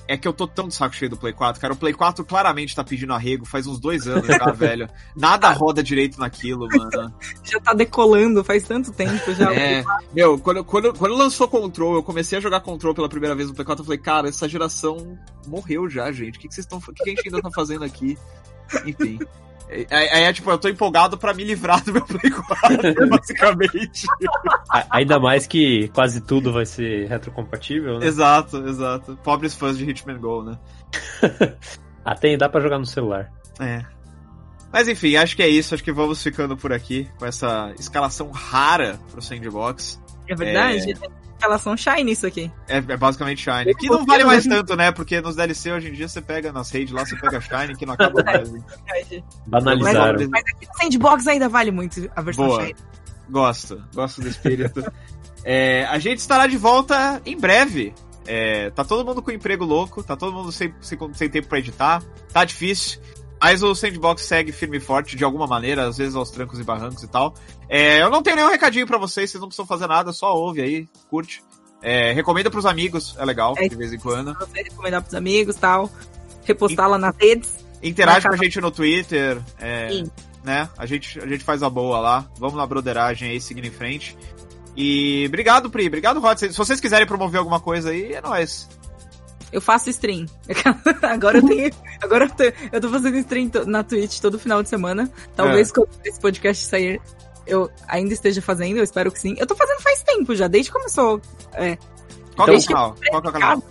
é 0.07 0.17
que 0.17 0.27
eu 0.27 0.33
tô 0.33 0.47
tão 0.47 0.67
de 0.67 0.75
saco 0.75 0.95
cheio 0.95 1.09
do 1.09 1.17
Play 1.17 1.33
4, 1.33 1.61
cara. 1.61 1.73
O 1.73 1.77
Play 1.77 1.93
4 1.93 2.23
claramente 2.25 2.75
tá 2.75 2.83
pedindo 2.83 3.13
arrego 3.13 3.45
faz 3.45 3.67
uns 3.67 3.79
dois 3.79 4.07
anos 4.07 4.27
já, 4.27 4.45
velho. 4.51 4.89
Nada 5.15 5.49
roda 5.51 5.81
direito 5.81 6.19
naquilo, 6.19 6.67
mano. 6.71 7.13
Já 7.43 7.59
tá 7.59 7.73
decolando 7.73 8.43
faz 8.43 8.63
tanto 8.63 8.91
tempo 8.91 9.33
já. 9.33 9.53
É, 9.53 9.83
meu, 10.13 10.37
quando, 10.39 10.63
quando, 10.63 10.93
quando 10.93 11.15
lançou 11.15 11.47
Control, 11.47 11.95
eu 11.95 12.03
comecei 12.03 12.37
a 12.37 12.41
jogar 12.41 12.61
Control 12.61 12.93
pela 12.93 13.09
primeira 13.09 13.35
vez 13.35 13.49
no 13.49 13.55
Play 13.55 13.65
4, 13.65 13.81
eu 13.81 13.85
falei, 13.85 13.99
cara, 13.99 14.29
essa 14.29 14.47
geração 14.47 15.17
morreu 15.47 15.89
já, 15.89 16.11
gente. 16.11 16.37
O 16.37 16.41
que, 16.41 16.47
que 16.47 16.53
vocês 16.53 16.65
estão. 16.65 16.79
O 16.79 16.93
que 16.93 17.03
a 17.03 17.15
gente 17.15 17.27
ainda 17.27 17.41
tá 17.41 17.51
fazendo 17.51 17.83
aqui? 17.83 18.17
Enfim. 18.85 19.19
Aí 19.73 19.87
é, 19.89 20.23
é, 20.23 20.33
tipo, 20.33 20.51
eu 20.51 20.57
tô 20.57 20.69
empolgado 20.69 21.17
para 21.17 21.33
me 21.33 21.43
livrar 21.43 21.83
do 21.83 21.91
meu 21.91 22.05
Play 22.05 22.31
4, 22.31 23.09
basicamente. 23.09 24.05
Ainda 24.89 25.19
mais 25.19 25.47
que 25.47 25.87
quase 25.89 26.21
tudo 26.21 26.53
vai 26.53 26.65
ser 26.65 27.07
retrocompatível, 27.07 27.99
né? 27.99 28.05
Exato, 28.05 28.57
exato. 28.67 29.17
Pobres 29.23 29.55
fãs 29.55 29.77
de 29.77 29.89
Hitman 29.89 30.19
Go, 30.19 30.43
né? 30.43 30.57
Tem, 32.19 32.37
dá 32.37 32.47
pra 32.47 32.61
jogar 32.61 32.77
no 32.77 32.85
celular. 32.85 33.31
É. 33.59 33.83
Mas 34.71 34.87
enfim, 34.87 35.15
acho 35.15 35.35
que 35.35 35.43
é 35.43 35.47
isso. 35.47 35.73
Acho 35.73 35.83
que 35.83 35.91
vamos 35.91 36.21
ficando 36.21 36.57
por 36.57 36.73
aqui 36.73 37.07
com 37.17 37.25
essa 37.25 37.73
escalação 37.79 38.29
rara 38.31 38.99
pro 39.11 39.21
Sandbox. 39.21 40.01
É 40.27 40.35
verdade? 40.35 40.91
É... 40.91 41.22
Escalação 41.43 41.75
Shine 41.75 42.11
isso 42.11 42.25
aqui. 42.25 42.49
É, 42.67 42.77
é 42.77 42.97
basicamente 42.97 43.43
Shine. 43.43 43.75
Que 43.75 43.89
não 43.89 44.05
vale 44.05 44.23
mais 44.23 44.45
tanto, 44.45 44.75
né? 44.75 44.91
Porque 44.91 45.19
nos 45.19 45.35
DLC 45.35 45.71
hoje 45.73 45.89
em 45.89 45.93
dia 45.93 46.07
você 46.07 46.21
pega 46.21 46.53
nas 46.53 46.71
redes 46.71 46.93
lá, 46.93 47.05
você 47.05 47.17
pega 47.17 47.41
Shine, 47.41 47.75
que 47.75 47.85
não 47.85 47.93
acaba 47.93 48.23
mais. 48.23 48.49
Banalizaram. 49.45 50.19
Mas, 50.19 50.29
mas 50.29 50.43
aqui 50.47 50.67
no 50.67 50.81
Sandbox 50.81 51.27
ainda 51.27 51.49
vale 51.49 51.71
muito 51.71 52.09
a 52.15 52.21
versão 52.21 52.47
Boa. 52.47 52.61
Shine. 52.61 52.75
Gosto, 53.29 53.83
gosto 53.93 54.21
do 54.21 54.29
espírito. 54.29 54.83
é, 55.43 55.85
a 55.85 55.99
gente 55.99 56.19
estará 56.19 56.47
de 56.47 56.57
volta 56.57 57.21
em 57.25 57.37
breve. 57.37 57.93
É, 58.25 58.69
tá 58.69 58.85
todo 58.85 59.05
mundo 59.05 59.21
com 59.21 59.31
emprego 59.31 59.65
louco, 59.65 60.01
tá 60.01 60.15
todo 60.15 60.31
mundo 60.31 60.49
sem, 60.49 60.73
sem, 60.79 60.97
sem 61.13 61.29
tempo 61.29 61.49
pra 61.49 61.59
editar, 61.59 62.01
tá 62.31 62.45
difícil. 62.45 63.01
Mas 63.43 63.61
o 63.61 63.75
Sandbox 63.75 64.21
segue 64.21 64.53
firme 64.53 64.77
e 64.77 64.79
forte 64.79 65.17
de 65.17 65.23
alguma 65.25 65.45
maneira, 65.45 65.85
às 65.85 65.97
vezes 65.97 66.15
aos 66.15 66.31
trancos 66.31 66.61
e 66.61 66.63
barrancos 66.63 67.03
e 67.03 67.07
tal. 67.09 67.33
É, 67.67 68.01
eu 68.01 68.09
não 68.09 68.23
tenho 68.23 68.37
nenhum 68.37 68.47
recadinho 68.47 68.87
para 68.87 68.97
vocês, 68.97 69.29
vocês 69.29 69.41
não 69.41 69.49
precisam 69.49 69.65
fazer 69.65 69.85
nada, 69.85 70.13
só 70.13 70.33
ouve 70.33 70.61
aí, 70.61 70.87
curte. 71.09 71.43
É, 71.81 72.13
recomenda 72.13 72.49
pros 72.49 72.65
amigos, 72.65 73.13
é 73.19 73.25
legal, 73.25 73.53
É, 73.57 73.67
de 73.67 73.75
vez 73.75 73.91
em 73.91 73.99
quando. 73.99 74.33
Você 74.39 74.63
recomendar 74.63 75.01
pros 75.01 75.13
amigos 75.13 75.57
e 75.57 75.59
tal. 75.59 75.91
Repostar 76.45 76.89
lá 76.89 76.97
nas 76.97 77.13
redes. 77.17 77.65
Interage 77.83 78.25
com 78.25 78.33
a 78.33 78.37
gente 78.37 78.61
no 78.61 78.71
Twitter, 78.71 79.41
é, 79.59 79.89
Sim. 79.89 80.11
né? 80.41 80.69
A 80.77 80.85
gente, 80.85 81.19
a 81.19 81.27
gente 81.27 81.43
faz 81.43 81.61
a 81.61 81.69
boa 81.69 81.99
lá. 81.99 82.25
Vamos 82.39 82.55
na 82.55 82.65
broderagem 82.65 83.29
aí, 83.29 83.41
seguindo 83.41 83.65
em 83.65 83.71
frente. 83.71 84.17
E 84.73 85.25
obrigado, 85.27 85.69
Pri. 85.69 85.87
Obrigado, 85.87 86.21
Rod. 86.21 86.37
Se 86.37 86.49
se 86.49 86.57
vocês 86.57 86.79
quiserem 86.79 87.05
promover 87.05 87.39
alguma 87.39 87.59
coisa 87.59 87.89
aí, 87.89 88.13
é 88.13 88.21
nóis. 88.21 88.69
Eu 89.53 89.61
faço 89.61 89.89
stream. 89.91 90.25
agora 91.03 91.37
eu 91.37 91.45
tenho. 91.45 91.71
Agora 92.01 92.25
eu 92.25 92.29
tô, 92.29 92.43
eu 92.71 92.81
tô 92.81 92.89
fazendo 92.89 93.17
stream 93.19 93.49
na 93.67 93.83
Twitch 93.83 94.19
todo 94.19 94.37
final 94.39 94.61
de 94.63 94.69
semana. 94.69 95.09
Talvez 95.35 95.69
É. 95.69 95.73
quando 95.73 95.89
esse 96.03 96.19
podcast 96.19 96.65
sair, 96.65 96.99
eu 97.45 97.69
ainda 97.87 98.13
esteja 98.13 98.41
fazendo, 98.41 98.77
eu 98.77 98.83
espero 98.83 99.11
que 99.11 99.19
sim. 99.19 99.35
Eu 99.37 99.45
tô 99.45 99.55
fazendo 99.55 99.79
faz 99.81 100.01
tempo 100.03 100.35
já, 100.35 100.47
desde 100.47 100.71
que 100.71 100.77
começou. 100.77 101.21
É, 101.53 101.77
Qual 102.35 102.45
que 102.47 102.53
é 102.53 102.55
o 102.55 102.57
Deixa 102.57 102.71
eu 102.71 102.75
canal? 102.75 102.95
Qual 103.09 103.21
que 103.21 103.27
é 103.27 103.29
o 103.29 103.33
canal? 103.33 103.63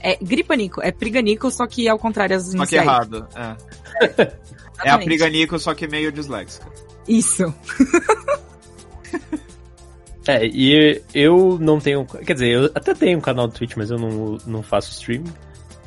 é 0.00 0.16
Gripanico, 0.16 0.80
é 0.82 0.90
Priganico, 0.92 1.50
só 1.50 1.66
que 1.66 1.88
ao 1.88 1.98
contrário 1.98 2.36
as 2.36 2.44
Só 2.50 2.66
que 2.66 2.76
errado. 2.76 3.26
É, 3.34 3.40
é 4.04 4.22
a 4.22 4.82
Exatamente. 4.82 5.04
Priganico, 5.04 5.58
só 5.58 5.74
que 5.74 5.86
meio 5.86 6.10
disléxica. 6.12 6.66
Isso. 7.06 7.52
É, 10.28 10.44
e 10.46 11.00
eu 11.14 11.58
não 11.58 11.80
tenho. 11.80 12.04
Quer 12.04 12.34
dizer, 12.34 12.48
eu 12.50 12.64
até 12.74 12.92
tenho 12.94 13.16
um 13.16 13.20
canal 13.20 13.48
do 13.48 13.54
Twitch, 13.54 13.72
mas 13.78 13.90
eu 13.90 13.96
não, 13.98 14.36
não 14.46 14.62
faço 14.62 14.92
streaming. 14.92 15.32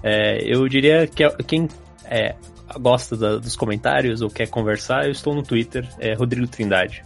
É, 0.02 0.40
eu 0.44 0.68
diria 0.68 1.06
que 1.06 1.30
quem 1.44 1.68
é, 2.06 2.34
gosta 2.80 3.16
da- 3.16 3.38
dos 3.38 3.56
comentários 3.56 4.20
ou 4.20 4.32
quer 4.32 4.48
conversar, 4.48 5.06
eu 5.06 5.12
estou 5.12 5.36
no 5.36 5.44
Twitter, 5.44 5.88
é 6.00 6.16
Rodrigo 6.16 6.48
Trindade. 6.48 7.04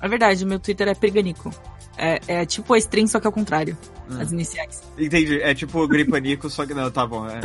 É 0.00 0.08
verdade, 0.08 0.46
meu 0.46 0.60
Twitter 0.60 0.86
é 0.86 0.94
Priganico. 0.94 1.50
É, 1.98 2.20
é 2.28 2.46
tipo 2.46 2.74
a 2.74 2.78
stream, 2.78 3.06
só 3.06 3.18
que 3.18 3.26
ao 3.26 3.32
contrário. 3.32 3.76
Hum. 4.10 4.20
As 4.20 4.30
iniciais. 4.30 4.82
Entendi. 4.98 5.40
É 5.42 5.54
tipo 5.54 5.86
gripanico, 5.88 6.48
só 6.50 6.64
que 6.66 6.74
não, 6.74 6.90
tá 6.90 7.06
bom. 7.06 7.26
é. 7.28 7.40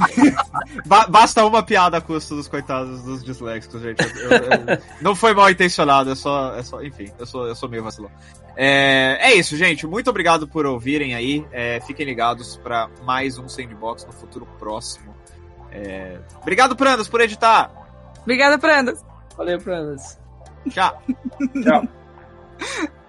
Ba- 0.86 1.06
basta 1.08 1.44
uma 1.44 1.62
piada 1.62 1.98
a 1.98 2.00
custo 2.00 2.34
dos 2.36 2.48
coitados 2.48 3.02
dos 3.02 3.22
disléxicos, 3.24 3.82
gente. 3.82 4.00
Eu- 4.02 4.30
eu- 4.30 4.40
eu- 4.40 4.78
não 5.02 5.14
foi 5.14 5.34
mal 5.34 5.50
intencionado, 5.50 6.10
é 6.10 6.14
só, 6.14 6.54
é 6.54 6.62
só. 6.62 6.82
Enfim, 6.82 7.10
eu 7.18 7.26
sou, 7.26 7.46
eu 7.46 7.54
sou 7.54 7.68
meio 7.68 7.82
vacilão. 7.82 8.10
É, 8.56 9.18
é 9.20 9.34
isso, 9.34 9.54
gente. 9.56 9.86
Muito 9.86 10.08
obrigado 10.08 10.48
por 10.48 10.64
ouvirem 10.64 11.14
aí. 11.14 11.44
É, 11.52 11.80
fiquem 11.80 12.06
ligados 12.06 12.56
pra 12.62 12.88
mais 13.04 13.36
um 13.36 13.48
Sandbox 13.48 14.06
no 14.06 14.12
futuro 14.12 14.46
próximo. 14.58 15.14
É, 15.70 16.18
obrigado, 16.40 16.74
Prandas, 16.74 17.06
por 17.08 17.20
editar. 17.20 17.70
Obrigada, 18.22 18.58
Prandas. 18.58 19.04
Valeu, 19.36 19.58
Pranas. 19.60 20.18
Tchau. 20.70 21.02
Tchau. 21.62 21.86